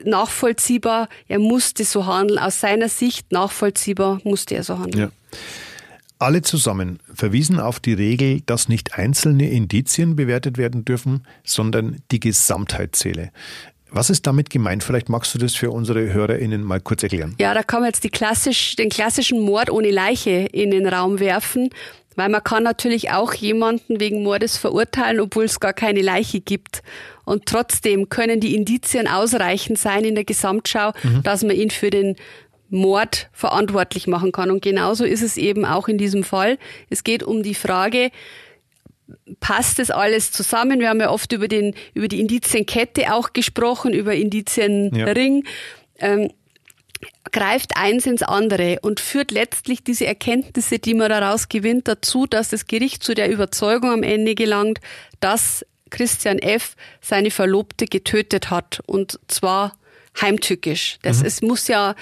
nachvollziehbar, 0.04 1.08
er 1.28 1.38
musste 1.38 1.84
so 1.84 2.06
handeln, 2.06 2.38
aus 2.38 2.60
seiner 2.60 2.88
Sicht 2.88 3.32
nachvollziehbar 3.32 4.20
musste 4.24 4.54
er 4.54 4.62
so 4.62 4.78
handeln. 4.78 5.10
Ja. 5.10 5.38
Alle 6.20 6.42
zusammen 6.42 6.98
verwiesen 7.14 7.58
auf 7.58 7.80
die 7.80 7.94
Regel, 7.94 8.42
dass 8.42 8.68
nicht 8.68 8.94
einzelne 8.98 9.50
Indizien 9.50 10.16
bewertet 10.16 10.58
werden 10.58 10.84
dürfen, 10.84 11.26
sondern 11.44 12.02
die 12.10 12.20
Gesamtheit 12.20 12.94
zähle. 12.94 13.30
Was 13.92 14.10
ist 14.10 14.26
damit 14.26 14.50
gemeint? 14.50 14.84
Vielleicht 14.84 15.08
magst 15.08 15.34
du 15.34 15.38
das 15.38 15.54
für 15.54 15.70
unsere 15.70 16.12
HörerInnen 16.12 16.62
mal 16.62 16.80
kurz 16.80 17.02
erklären. 17.02 17.34
Ja, 17.38 17.54
da 17.54 17.62
kann 17.62 17.80
man 17.80 17.90
jetzt 17.90 18.10
klassisch, 18.12 18.76
den 18.76 18.88
klassischen 18.88 19.40
Mord 19.40 19.70
ohne 19.70 19.90
Leiche 19.90 20.48
in 20.52 20.70
den 20.70 20.86
Raum 20.86 21.18
werfen, 21.18 21.70
weil 22.16 22.28
man 22.28 22.44
kann 22.44 22.62
natürlich 22.62 23.10
auch 23.10 23.32
jemanden 23.34 24.00
wegen 24.00 24.22
Mordes 24.22 24.56
verurteilen, 24.56 25.20
obwohl 25.20 25.44
es 25.44 25.60
gar 25.60 25.72
keine 25.72 26.02
Leiche 26.02 26.40
gibt. 26.40 26.82
Und 27.24 27.46
trotzdem 27.46 28.08
können 28.08 28.40
die 28.40 28.54
Indizien 28.54 29.08
ausreichend 29.08 29.78
sein 29.78 30.04
in 30.04 30.14
der 30.14 30.24
Gesamtschau, 30.24 30.92
mhm. 31.02 31.22
dass 31.22 31.42
man 31.42 31.56
ihn 31.56 31.70
für 31.70 31.90
den 31.90 32.16
Mord 32.68 33.28
verantwortlich 33.32 34.06
machen 34.06 34.32
kann. 34.32 34.50
Und 34.50 34.62
genauso 34.62 35.04
ist 35.04 35.22
es 35.22 35.36
eben 35.36 35.64
auch 35.64 35.88
in 35.88 35.98
diesem 35.98 36.24
Fall. 36.24 36.58
Es 36.88 37.04
geht 37.04 37.22
um 37.22 37.42
die 37.42 37.54
Frage, 37.54 38.10
passt 39.40 39.78
das 39.78 39.90
alles 39.90 40.32
zusammen? 40.32 40.80
Wir 40.80 40.88
haben 40.88 41.00
ja 41.00 41.10
oft 41.10 41.32
über, 41.32 41.48
den, 41.48 41.74
über 41.94 42.08
die 42.08 42.20
Indizienkette 42.20 43.14
auch 43.14 43.32
gesprochen, 43.32 43.92
über 43.92 44.14
Indizienring. 44.14 45.44
Ja. 46.00 46.06
Ähm, 46.06 46.30
greift 47.32 47.76
eins 47.76 48.06
ins 48.06 48.22
andere 48.22 48.78
und 48.82 49.00
führt 49.00 49.30
letztlich 49.30 49.84
diese 49.84 50.06
Erkenntnisse, 50.06 50.78
die 50.78 50.94
man 50.94 51.08
daraus 51.08 51.48
gewinnt, 51.48 51.88
dazu, 51.88 52.26
dass 52.26 52.48
das 52.48 52.66
Gericht 52.66 53.02
zu 53.02 53.14
der 53.14 53.30
Überzeugung 53.30 53.90
am 53.90 54.02
Ende 54.02 54.34
gelangt, 54.34 54.80
dass 55.20 55.64
Christian 55.90 56.38
F. 56.38 56.76
seine 57.00 57.30
Verlobte 57.30 57.86
getötet 57.86 58.50
hat 58.50 58.80
und 58.86 59.18
zwar 59.28 59.72
heimtückisch. 60.20 60.98
Das 61.02 61.20
mhm. 61.20 61.26
es 61.26 61.42
muss 61.42 61.68
ja 61.68 61.94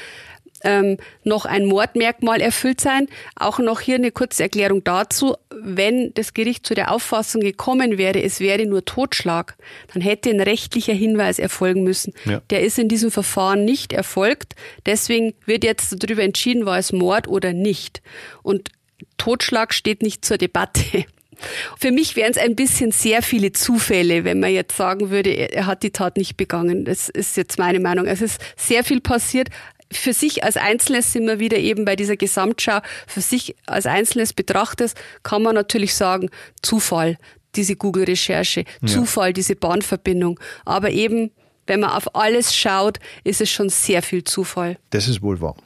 ähm, 0.63 0.99
noch 1.25 1.45
ein 1.47 1.67
Mordmerkmal 1.67 2.41
erfüllt 2.41 2.81
sein. 2.81 3.07
Auch 3.37 3.59
noch 3.59 3.81
hier 3.81 3.97
eine 3.97 4.11
kurze 4.11 4.43
Erklärung 4.43 4.85
dazu. 4.85 5.37
Wenn 5.63 6.13
das 6.15 6.35
Gericht 6.35 6.67
zu 6.67 6.75
der 6.75 6.93
Auffassung 6.93 7.41
gekommen 7.41 7.99
wäre, 7.99 8.23
es 8.23 8.41
wäre 8.41 8.67
nur 8.67 8.85
Totschlag, 8.85 9.57
dann 9.93 10.03
hätte 10.03 10.31
ein 10.31 10.41
rechtlicher 10.41 10.93
Hinweis 10.93 11.39
erfolgen 11.39 11.85
müssen. 11.85 12.13
Ja. 12.25 12.41
Der 12.51 12.63
ist 12.63 12.79
in 12.79 12.89
diesem 12.89 13.11
Verfahren 13.11 13.65
nicht 13.65 13.93
erfolgt. 13.93 14.55
Deswegen 14.87 15.35
wird 15.47 15.65
jetzt 15.65 16.03
darüber 16.03 16.23
entschieden, 16.23 16.67
war 16.67 16.79
es 16.79 16.93
Mord 16.93 17.29
oder 17.29 17.53
nicht. 17.53 18.03
Und 18.43 18.71
Totschlag 19.17 19.75
steht 19.75 20.03
nicht 20.03 20.25
zur 20.25 20.39
Debatte. 20.39 20.83
Für 21.79 21.93
mich 21.93 22.17
wären 22.17 22.33
es 22.33 22.39
ein 22.39 22.57
bisschen 22.57 22.91
sehr 22.91 23.23
viele 23.23 23.53
Zufälle, 23.53 24.25
wenn 24.25 24.41
man 24.41 24.51
jetzt 24.51 24.77
sagen 24.77 25.11
würde, 25.11 25.31
er 25.31 25.67
hat 25.67 25.85
die 25.85 25.93
Tat 25.93 26.17
nicht 26.17 26.37
begangen. 26.37 26.85
Das 26.85 27.09
ist 27.09 27.37
jetzt 27.37 27.59
meine 27.59 27.79
Meinung. 27.79 28.07
Es 28.07 28.23
ist 28.23 28.41
sehr 28.57 28.83
viel 28.83 29.01
passiert, 29.01 29.49
für 29.93 30.12
sich 30.12 30.45
als 30.45 30.57
Einzelnes 30.57 31.12
sind 31.12 31.26
wir 31.26 31.39
wieder 31.39 31.59
eben 31.59 31.84
bei 31.84 31.97
dieser 31.97 32.16
Gesamtschau, 32.16 32.80
für 33.07 33.20
sich 33.20 33.57
als 33.66 33.86
Einzelnes 33.86 34.32
betrachtet, 34.32 34.95
kann 35.22 35.43
man 35.43 35.55
natürlich 35.55 35.95
sagen, 35.95 36.30
Zufall, 36.62 37.18
diese 37.55 37.76
Google-Recherche, 37.76 38.64
ja. 38.82 38.89
Zufall, 38.89 39.32
diese 39.32 39.57
Bahnverbindung. 39.57 40.39
Aber 40.64 40.91
eben, 40.91 41.30
wenn 41.66 41.80
man 41.80 41.91
auf 41.91 42.14
alles 42.14 42.55
schaut, 42.55 42.99
ist 43.24 43.41
es 43.41 43.51
schon 43.51 43.68
sehr 43.68 44.03
viel 44.03 44.24
Zufall. 44.24 44.78
Das 44.91 45.09
ist 45.09 45.22
wohl 45.22 45.41
wahr. 45.41 45.57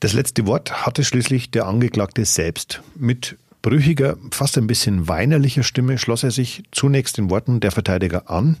Das 0.00 0.12
letzte 0.12 0.46
Wort 0.46 0.86
hatte 0.86 1.02
schließlich 1.02 1.50
der 1.50 1.66
Angeklagte 1.66 2.24
selbst. 2.24 2.82
Mit 2.94 3.36
brüchiger, 3.62 4.16
fast 4.30 4.56
ein 4.56 4.68
bisschen 4.68 5.08
weinerlicher 5.08 5.64
Stimme 5.64 5.98
schloss 5.98 6.22
er 6.22 6.30
sich 6.30 6.62
zunächst 6.70 7.18
den 7.18 7.30
Worten 7.30 7.58
der 7.58 7.72
Verteidiger 7.72 8.30
an 8.30 8.58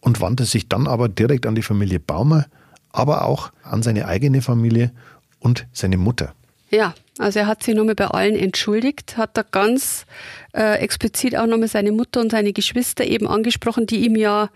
und 0.00 0.20
wandte 0.22 0.46
sich 0.46 0.68
dann 0.68 0.86
aber 0.86 1.10
direkt 1.10 1.46
an 1.46 1.54
die 1.54 1.62
Familie 1.62 2.00
Baumer, 2.00 2.46
aber 2.92 3.24
auch 3.24 3.52
an 3.62 3.82
seine 3.82 4.06
eigene 4.06 4.42
Familie 4.42 4.92
und 5.40 5.66
seine 5.72 5.96
Mutter. 5.96 6.34
Ja, 6.70 6.94
also 7.18 7.40
er 7.40 7.46
hat 7.46 7.62
sich 7.62 7.74
nochmal 7.74 7.94
bei 7.94 8.06
allen 8.06 8.36
entschuldigt, 8.36 9.16
hat 9.18 9.36
da 9.36 9.42
ganz 9.42 10.06
äh, 10.54 10.78
explizit 10.78 11.36
auch 11.36 11.46
nochmal 11.46 11.68
seine 11.68 11.92
Mutter 11.92 12.20
und 12.20 12.32
seine 12.32 12.52
Geschwister 12.52 13.04
eben 13.04 13.26
angesprochen, 13.28 13.86
die 13.86 14.04
ihm 14.06 14.16
ja 14.16 14.48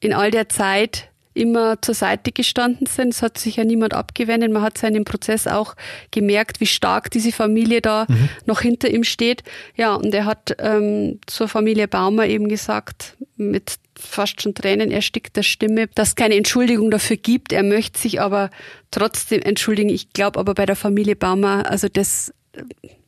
in 0.00 0.12
all 0.12 0.30
der 0.30 0.48
Zeit 0.48 1.08
immer 1.34 1.80
zur 1.82 1.94
Seite 1.94 2.32
gestanden 2.32 2.86
sind. 2.86 3.10
Es 3.10 3.22
hat 3.22 3.38
sich 3.38 3.56
ja 3.56 3.64
niemand 3.64 3.94
abgewendet. 3.94 4.50
Man 4.50 4.62
hat 4.62 4.78
seinen 4.78 5.04
Prozess 5.04 5.46
auch 5.46 5.76
gemerkt, 6.10 6.60
wie 6.60 6.66
stark 6.66 7.10
diese 7.10 7.30
Familie 7.30 7.82
da 7.82 8.06
mhm. 8.08 8.28
noch 8.46 8.62
hinter 8.62 8.88
ihm 8.88 9.04
steht. 9.04 9.44
Ja, 9.76 9.94
und 9.94 10.14
er 10.14 10.24
hat 10.24 10.56
ähm, 10.58 11.20
zur 11.26 11.46
Familie 11.46 11.88
Baumer 11.88 12.26
eben 12.26 12.48
gesagt, 12.48 13.16
mit 13.36 13.76
fast 13.98 14.42
schon 14.42 14.54
Tränen 14.54 14.90
erstickter 14.90 15.42
Stimme, 15.42 15.88
dass 15.94 16.08
es 16.08 16.14
keine 16.14 16.36
Entschuldigung 16.36 16.90
dafür 16.90 17.16
gibt. 17.16 17.52
Er 17.52 17.62
möchte 17.62 17.98
sich 17.98 18.20
aber 18.20 18.50
trotzdem 18.90 19.42
entschuldigen. 19.42 19.88
Ich 19.88 20.12
glaube 20.12 20.38
aber 20.38 20.54
bei 20.54 20.66
der 20.66 20.76
Familie 20.76 21.16
Baumer, 21.16 21.70
also 21.70 21.88
das, 21.88 22.32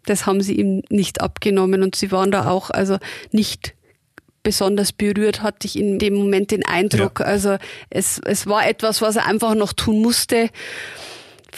das 0.07 0.27
haben 0.27 0.41
sie 0.41 0.55
ihm 0.55 0.83
nicht 0.89 1.21
abgenommen 1.21 1.83
und 1.83 1.95
sie 1.95 2.11
waren 2.13 2.31
da 2.31 2.49
auch 2.49 2.71
also 2.71 2.99
nicht 3.33 3.75
besonders 4.43 4.93
berührt, 4.93 5.43
hatte 5.43 5.67
ich 5.67 5.79
in 5.79 5.99
dem 5.99 6.15
Moment 6.15 6.51
den 6.51 6.65
Eindruck. 6.65 7.21
Ja. 7.21 7.27
Also 7.27 7.57
es, 7.91 8.21
es 8.25 8.47
war 8.47 8.67
etwas, 8.67 9.03
was 9.03 9.17
er 9.17 9.27
einfach 9.27 9.55
noch 9.55 9.73
tun 9.73 10.01
musste. 10.01 10.49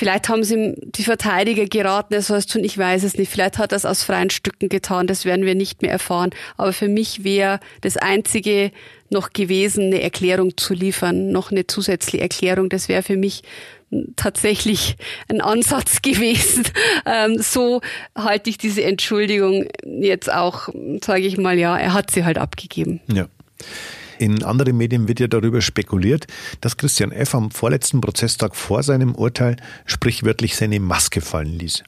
Vielleicht 0.01 0.31
haben 0.31 0.45
sie 0.45 0.55
ihm 0.55 0.75
die 0.79 1.03
Verteidiger 1.03 1.67
geraten, 1.67 2.15
er 2.15 2.23
soll 2.23 2.39
es 2.39 2.47
tun, 2.47 2.65
ich 2.65 2.79
weiß 2.79 3.05
es 3.05 3.19
nicht. 3.19 3.31
Vielleicht 3.31 3.59
hat 3.59 3.73
er 3.73 3.77
es 3.77 3.85
aus 3.85 4.03
freien 4.03 4.31
Stücken 4.31 4.71
getan, 4.71 5.07
das 5.07 5.27
werden 5.27 5.45
wir 5.45 5.55
nicht 5.55 5.83
mehr 5.83 5.91
erfahren. 5.91 6.31
Aber 6.57 6.73
für 6.73 6.89
mich 6.89 7.23
wäre 7.23 7.61
das 7.83 7.99
Einzige 7.99 8.73
noch 9.11 9.35
gewesen, 9.35 9.89
eine 9.89 10.01
Erklärung 10.01 10.57
zu 10.57 10.73
liefern, 10.73 11.33
noch 11.33 11.51
eine 11.51 11.67
zusätzliche 11.67 12.23
Erklärung. 12.23 12.71
Das 12.71 12.89
wäre 12.89 13.03
für 13.03 13.19
mich 13.19 13.43
tatsächlich 14.17 14.97
ein 15.29 15.43
Ansatz 15.43 16.01
gewesen. 16.03 16.65
Ähm, 17.05 17.37
so 17.37 17.83
halte 18.17 18.49
ich 18.49 18.57
diese 18.57 18.83
Entschuldigung 18.83 19.67
jetzt 19.85 20.33
auch, 20.33 20.71
sage 21.05 21.27
ich 21.27 21.37
mal, 21.37 21.59
ja, 21.59 21.77
er 21.77 21.93
hat 21.93 22.11
sie 22.11 22.25
halt 22.25 22.39
abgegeben. 22.39 23.03
Ja. 23.13 23.29
In 24.21 24.45
anderen 24.45 24.77
Medien 24.77 25.09
wird 25.09 25.19
ja 25.19 25.29
darüber 25.29 25.63
spekuliert, 25.63 26.27
dass 26.61 26.77
Christian 26.77 27.11
F. 27.11 27.35
am 27.35 27.51
vorletzten 27.51 28.03
Prozesstag 28.03 28.55
vor 28.55 28.83
seinem 28.83 29.15
Urteil 29.15 29.57
sprichwörtlich 29.87 30.57
seine 30.57 30.79
Maske 30.79 31.23
fallen 31.23 31.59
ließ. 31.59 31.85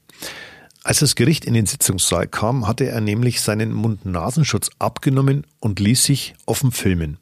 Als 0.82 1.00
das 1.00 1.14
Gericht 1.14 1.44
in 1.44 1.52
den 1.52 1.66
Sitzungssaal 1.66 2.26
kam, 2.26 2.66
hatte 2.66 2.86
er 2.86 3.02
nämlich 3.02 3.42
seinen 3.42 3.70
Mund-Nasenschutz 3.72 4.70
abgenommen 4.78 5.46
und 5.60 5.78
ließ 5.78 6.04
sich 6.04 6.34
offen 6.46 6.72
filmen. 6.72 7.18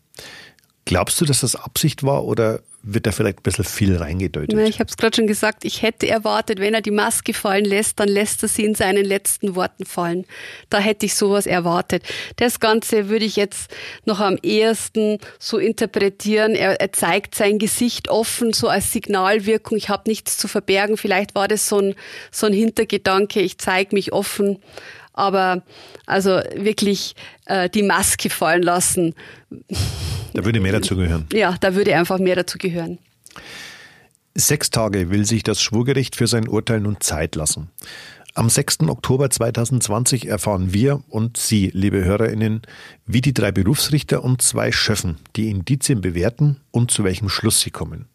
Glaubst 0.84 1.20
du, 1.20 1.24
dass 1.24 1.40
das 1.40 1.56
Absicht 1.56 2.04
war 2.04 2.22
oder 2.22 2.61
wird 2.82 3.06
da 3.06 3.12
vielleicht 3.12 3.40
ein 3.40 3.42
bisschen 3.42 3.64
viel 3.64 3.96
reingedeutet. 3.96 4.52
Na, 4.54 4.64
ich 4.64 4.80
habe 4.80 4.88
es 4.88 4.96
gerade 4.96 5.14
schon 5.14 5.26
gesagt, 5.26 5.64
ich 5.64 5.82
hätte 5.82 6.08
erwartet, 6.08 6.60
wenn 6.60 6.72
er 6.72 6.80
die 6.80 6.90
Maske 6.90 7.34
fallen 7.34 7.64
lässt, 7.64 8.00
dann 8.00 8.08
lässt 8.08 8.42
er 8.42 8.48
sie 8.48 8.64
in 8.64 8.74
seinen 8.74 9.04
letzten 9.04 9.54
Worten 9.54 9.84
fallen. 9.84 10.24
Da 10.70 10.78
hätte 10.78 11.06
ich 11.06 11.14
sowas 11.14 11.46
erwartet. 11.46 12.02
Das 12.36 12.58
Ganze 12.58 13.08
würde 13.08 13.26
ich 13.26 13.36
jetzt 13.36 13.70
noch 14.06 14.20
am 14.20 14.38
ehesten 14.42 15.18
so 15.38 15.58
interpretieren. 15.58 16.54
Er, 16.54 16.80
er 16.80 16.92
zeigt 16.92 17.34
sein 17.34 17.58
Gesicht 17.58 18.08
offen, 18.08 18.52
so 18.52 18.68
als 18.68 18.92
Signalwirkung. 18.92 19.76
Ich 19.76 19.90
habe 19.90 20.08
nichts 20.08 20.38
zu 20.38 20.48
verbergen. 20.48 20.96
Vielleicht 20.96 21.34
war 21.34 21.48
das 21.48 21.68
so 21.68 21.78
ein, 21.80 21.94
so 22.30 22.46
ein 22.46 22.54
Hintergedanke, 22.54 23.40
ich 23.40 23.58
zeige 23.58 23.94
mich 23.94 24.12
offen. 24.12 24.58
Aber 25.12 25.62
also 26.06 26.40
wirklich 26.54 27.14
äh, 27.44 27.68
die 27.68 27.82
Maske 27.82 28.30
fallen 28.30 28.62
lassen. 28.62 29.14
Da 30.34 30.44
würde 30.44 30.60
mehr 30.60 30.72
dazu 30.72 30.96
gehören. 30.96 31.26
Ja, 31.32 31.56
da 31.60 31.74
würde 31.74 31.96
einfach 31.96 32.18
mehr 32.18 32.36
dazu 32.36 32.58
gehören. 32.58 32.98
Sechs 34.34 34.70
Tage 34.70 35.10
will 35.10 35.26
sich 35.26 35.42
das 35.42 35.60
Schwurgericht 35.60 36.16
für 36.16 36.26
sein 36.26 36.48
Urteil 36.48 36.80
nun 36.80 37.00
Zeit 37.00 37.34
lassen. 37.34 37.70
Am 38.34 38.48
6. 38.48 38.82
Oktober 38.88 39.28
2020 39.28 40.28
erfahren 40.28 40.72
wir 40.72 41.02
und 41.08 41.36
Sie, 41.36 41.70
liebe 41.74 42.04
Hörerinnen, 42.04 42.62
wie 43.04 43.20
die 43.20 43.34
drei 43.34 43.50
Berufsrichter 43.50 44.22
und 44.22 44.40
zwei 44.40 44.70
Schöffen 44.70 45.18
die 45.34 45.50
Indizien 45.50 46.00
bewerten 46.00 46.60
und 46.70 46.92
zu 46.92 47.02
welchem 47.02 47.28
Schluss 47.28 47.60
sie 47.60 47.70
kommen. 47.70 48.06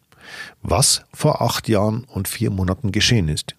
Was 0.62 1.02
vor 1.12 1.42
acht 1.42 1.68
Jahren 1.68 2.04
und 2.04 2.28
vier 2.28 2.50
Monaten 2.50 2.92
geschehen 2.92 3.28
ist. 3.28 3.54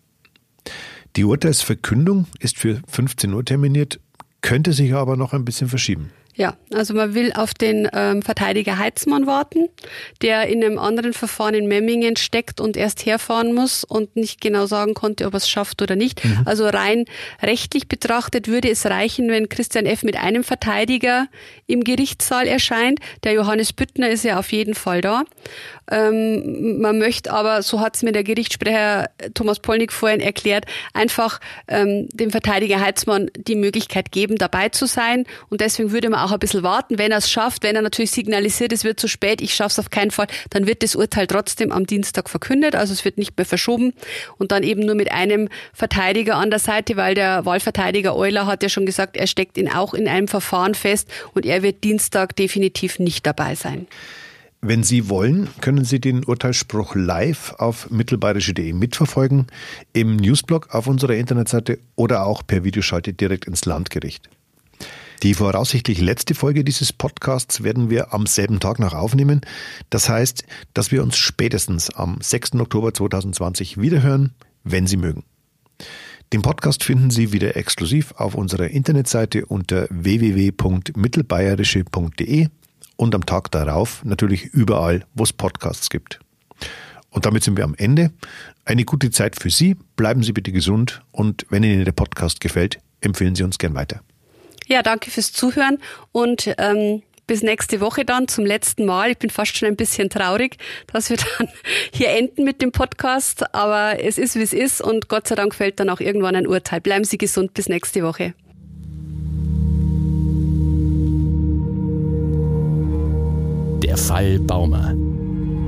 Die 1.15 1.23
Urteilsverkündung 1.23 2.25
ist 2.39 2.57
für 2.57 2.81
15 2.87 3.33
Uhr 3.33 3.45
terminiert, 3.45 3.99
könnte 4.41 4.73
sich 4.73 4.93
aber 4.93 5.15
noch 5.15 5.33
ein 5.33 5.45
bisschen 5.45 5.69
verschieben. 5.69 6.11
Ja, 6.38 6.55
also 6.71 6.93
man 6.93 7.15
will 7.15 7.33
auf 7.33 7.55
den 7.55 7.89
ähm, 7.93 8.21
Verteidiger 8.21 8.77
Heitzmann 8.77 9.25
warten, 9.25 9.69
der 10.21 10.47
in 10.47 10.63
einem 10.63 10.77
anderen 10.77 11.13
Verfahren 11.13 11.55
in 11.55 11.67
Memmingen 11.67 12.15
steckt 12.15 12.61
und 12.61 12.77
erst 12.77 13.07
herfahren 13.07 13.55
muss 13.55 13.83
und 13.83 14.15
nicht 14.15 14.39
genau 14.39 14.67
sagen 14.67 14.93
konnte, 14.93 15.25
ob 15.25 15.33
er 15.33 15.38
es 15.38 15.49
schafft 15.49 15.81
oder 15.81 15.95
nicht. 15.95 16.23
Mhm. 16.23 16.43
Also 16.45 16.67
rein 16.67 17.05
rechtlich 17.41 17.88
betrachtet 17.88 18.47
würde 18.47 18.69
es 18.69 18.85
reichen, 18.85 19.29
wenn 19.29 19.49
Christian 19.49 19.88
F. 19.88 20.03
mit 20.03 20.15
einem 20.15 20.43
Verteidiger 20.43 21.27
im 21.65 21.83
Gerichtssaal 21.83 22.45
erscheint. 22.45 22.99
Der 23.23 23.33
Johannes 23.33 23.73
Büttner 23.73 24.09
ist 24.09 24.23
ja 24.23 24.38
auf 24.38 24.51
jeden 24.51 24.75
Fall 24.75 25.01
da. 25.01 25.23
Ähm, 25.89 26.79
man 26.79 26.99
möchte 26.99 27.31
aber, 27.31 27.63
so 27.63 27.79
hat 27.79 27.95
es 27.95 28.03
mir 28.03 28.11
der 28.11 28.23
Gerichtssprecher 28.23 29.09
Thomas 29.33 29.59
Polnick 29.59 29.93
vorhin 29.93 30.19
erklärt, 30.19 30.65
einfach 30.93 31.39
ähm, 31.67 32.09
dem 32.13 32.29
Verteidiger 32.29 32.79
Heitzmann 32.79 33.31
die 33.35 33.55
Möglichkeit 33.55 34.11
geben, 34.11 34.35
dabei 34.35 34.69
zu 34.69 34.85
sein. 34.85 35.25
Und 35.49 35.61
deswegen 35.61 35.91
würde 35.91 36.09
man 36.09 36.19
auch 36.19 36.26
ein 36.32 36.39
bisschen 36.39 36.63
warten. 36.63 36.97
Wenn 36.97 37.11
er 37.11 37.19
es 37.19 37.30
schafft, 37.30 37.63
wenn 37.63 37.75
er 37.75 37.82
natürlich 37.82 38.11
signalisiert, 38.11 38.71
es 38.71 38.84
wird 38.84 38.99
zu 38.99 39.07
spät, 39.07 39.41
ich 39.41 39.53
schaffe 39.53 39.73
es 39.73 39.80
auf 39.80 39.89
keinen 39.89 40.11
Fall, 40.11 40.28
dann 40.49 40.67
wird 40.67 40.84
das 40.84 40.95
Urteil 40.95 41.28
trotzdem 41.28 41.71
am 41.71 41.86
Dienstag 41.86 42.30
verkündet. 42.30 42.75
Also 42.75 42.93
es 42.93 43.05
wird 43.05 43.17
nicht 43.17 43.38
mehr 43.38 43.45
verschoben 43.45 43.93
und 44.38 44.51
dann 44.51 44.63
eben 44.63 44.86
nur 44.86 44.95
mit 44.95 45.11
einem 45.11 45.49
Verteidiger 45.73 46.36
an 46.36 46.49
der 46.49 46.59
Seite, 46.59 46.97
weil 46.97 47.15
der 47.15 47.45
Wahlverteidiger 47.45 48.15
Euler 48.15 48.45
hat 48.45 48.63
ja 48.63 48.69
schon 48.69 48.86
gesagt, 48.86 49.17
er 49.17 49.28
steckt 49.28 49.57
ihn 49.57 49.69
auch 49.69 49.93
in 49.93 50.07
einem 50.07 50.28
Verfahren 50.28 50.75
fest 50.75 51.09
und 51.34 51.45
er 51.45 51.63
wird 51.63 51.84
Dienstag 51.84 52.36
definitiv 52.36 52.99
nicht 52.99 53.25
dabei 53.25 53.55
sein. 53.55 53.88
Wenn 54.61 54.84
Sie 54.84 55.07
wollen, 55.07 55.49
können 55.61 55.86
Sie 55.86 55.99
den 55.99 56.23
Urteilsspruch 56.23 56.95
live 56.95 57.53
auf 57.59 57.91
mittelbayerische.de 57.91 58.73
mitverfolgen, 58.73 59.45
im 59.93 60.15
Newsblog 60.15 60.73
auf 60.73 60.88
unserer 60.88 61.13
Internetseite 61.13 61.78
oder 61.95 62.25
auch 62.25 62.41
per 62.45 62.63
Videoschalte 62.63 63.13
direkt 63.13 63.45
ins 63.45 63.65
Landgericht. 63.65 64.30
Die 65.24 65.34
voraussichtlich 65.34 65.99
letzte 65.99 66.36
Folge 66.36 66.63
dieses 66.63 66.93
Podcasts 66.93 67.63
werden 67.63 67.89
wir 67.89 68.13
am 68.13 68.28
selben 68.28 68.59
Tag 68.59 68.78
noch 68.78 68.93
aufnehmen. 68.93 69.41
Das 69.89 70.09
heißt, 70.09 70.43
dass 70.76 70.91
wir 70.91 71.01
uns 71.01 71.18
spätestens 71.18 71.89
am 71.89 72.20
6. 72.22 72.53
Oktober 72.55 72.93
2020 72.93 73.82
wiederhören, 73.82 74.36
wenn 74.64 74.85
Sie 74.85 74.98
mögen. 74.98 75.23
Den 76.34 76.44
Podcast 76.44 76.84
finden 76.84 77.10
Sie 77.10 77.31
wieder 77.31 77.56
exklusiv 77.56 78.11
auf 78.11 78.35
unserer 78.35 78.68
Internetseite 78.68 79.45
unter 79.45 79.88
www.mittelbayerische.de 79.89 82.49
und 82.95 83.15
am 83.15 83.26
Tag 83.26 83.49
darauf 83.52 84.06
natürlich 84.06 84.45
überall, 84.45 85.03
wo 85.15 85.23
es 85.23 85.34
Podcasts 85.34 85.89
gibt. 85.89 86.19
Und 87.10 87.26
damit 87.26 87.44
sind 87.44 87.57
wir 87.57 87.64
am 87.64 87.73
Ende. 87.76 88.11
Eine 88.65 88.85
gute 88.85 89.10
Zeit 89.10 89.39
für 89.39 89.49
Sie. 89.49 89.77
Bleiben 89.95 90.22
Sie 90.22 90.34
bitte 90.34 90.52
gesund 90.52 91.02
und 91.11 91.48
wenn 91.49 91.64
Ihnen 91.64 91.85
der 91.85 91.94
Podcast 91.94 92.39
gefällt, 92.39 92.77
empfehlen 93.02 93.34
Sie 93.34 93.41
uns 93.44 93.57
gern 93.57 93.73
weiter. 93.73 94.02
Ja, 94.68 94.84
danke 94.84 95.10
fürs 95.10 95.31
Zuhören 95.31 95.77
und 96.11 96.53
ähm, 96.57 97.02
bis 97.26 97.41
nächste 97.41 97.80
Woche 97.80 98.03
dann 98.06 98.27
zum 98.27 98.45
letzten 98.45 98.85
Mal. 98.85 99.11
Ich 99.11 99.18
bin 99.18 99.30
fast 99.30 99.57
schon 99.57 99.68
ein 99.68 99.76
bisschen 99.76 100.10
traurig, 100.10 100.57
dass 100.91 101.10
wir 101.10 101.18
dann 101.38 101.48
hier 101.94 102.10
enden 102.10 102.44
mit 102.44 102.61
dem 102.61 102.72
Podcast, 102.72 103.53
aber 103.53 104.03
es 104.03 104.18
ist, 104.18 104.35
wie 104.35 104.41
es 104.41 104.53
ist 104.53 104.81
und 104.81 105.07
Gott 105.07 105.27
sei 105.27 105.35
Dank 105.35 105.56
fällt 105.56 105.80
dann 105.80 105.89
auch 105.89 106.02
irgendwann 106.02 106.35
ein 106.35 106.48
Urteil. 106.48 106.81
Bleiben 106.81 107.06
Sie 107.06 107.18
gesund 107.18 107.53
bis 107.53 107.69
nächste 107.69 108.03
Woche. 108.03 108.34
Der 113.84 113.98
Fall 113.98 114.39
Baumer. 114.39 114.95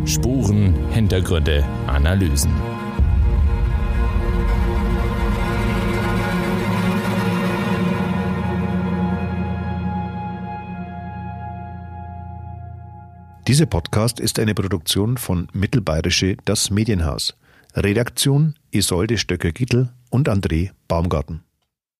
Spuren, 0.05 0.73
Hintergründe, 0.91 1.63
Analysen. 1.87 2.51
Dieser 13.49 13.65
Podcast 13.65 14.19
ist 14.19 14.37
eine 14.37 14.53
Produktion 14.53 15.17
von 15.17 15.47
Mittelbayerische 15.53 16.37
Das 16.45 16.69
Medienhaus. 16.69 17.35
Redaktion 17.73 18.53
Isolde 18.69 19.17
Stöcker-Gittel 19.17 19.89
und 20.11 20.29
André 20.29 20.69
Baumgarten. 20.87 21.41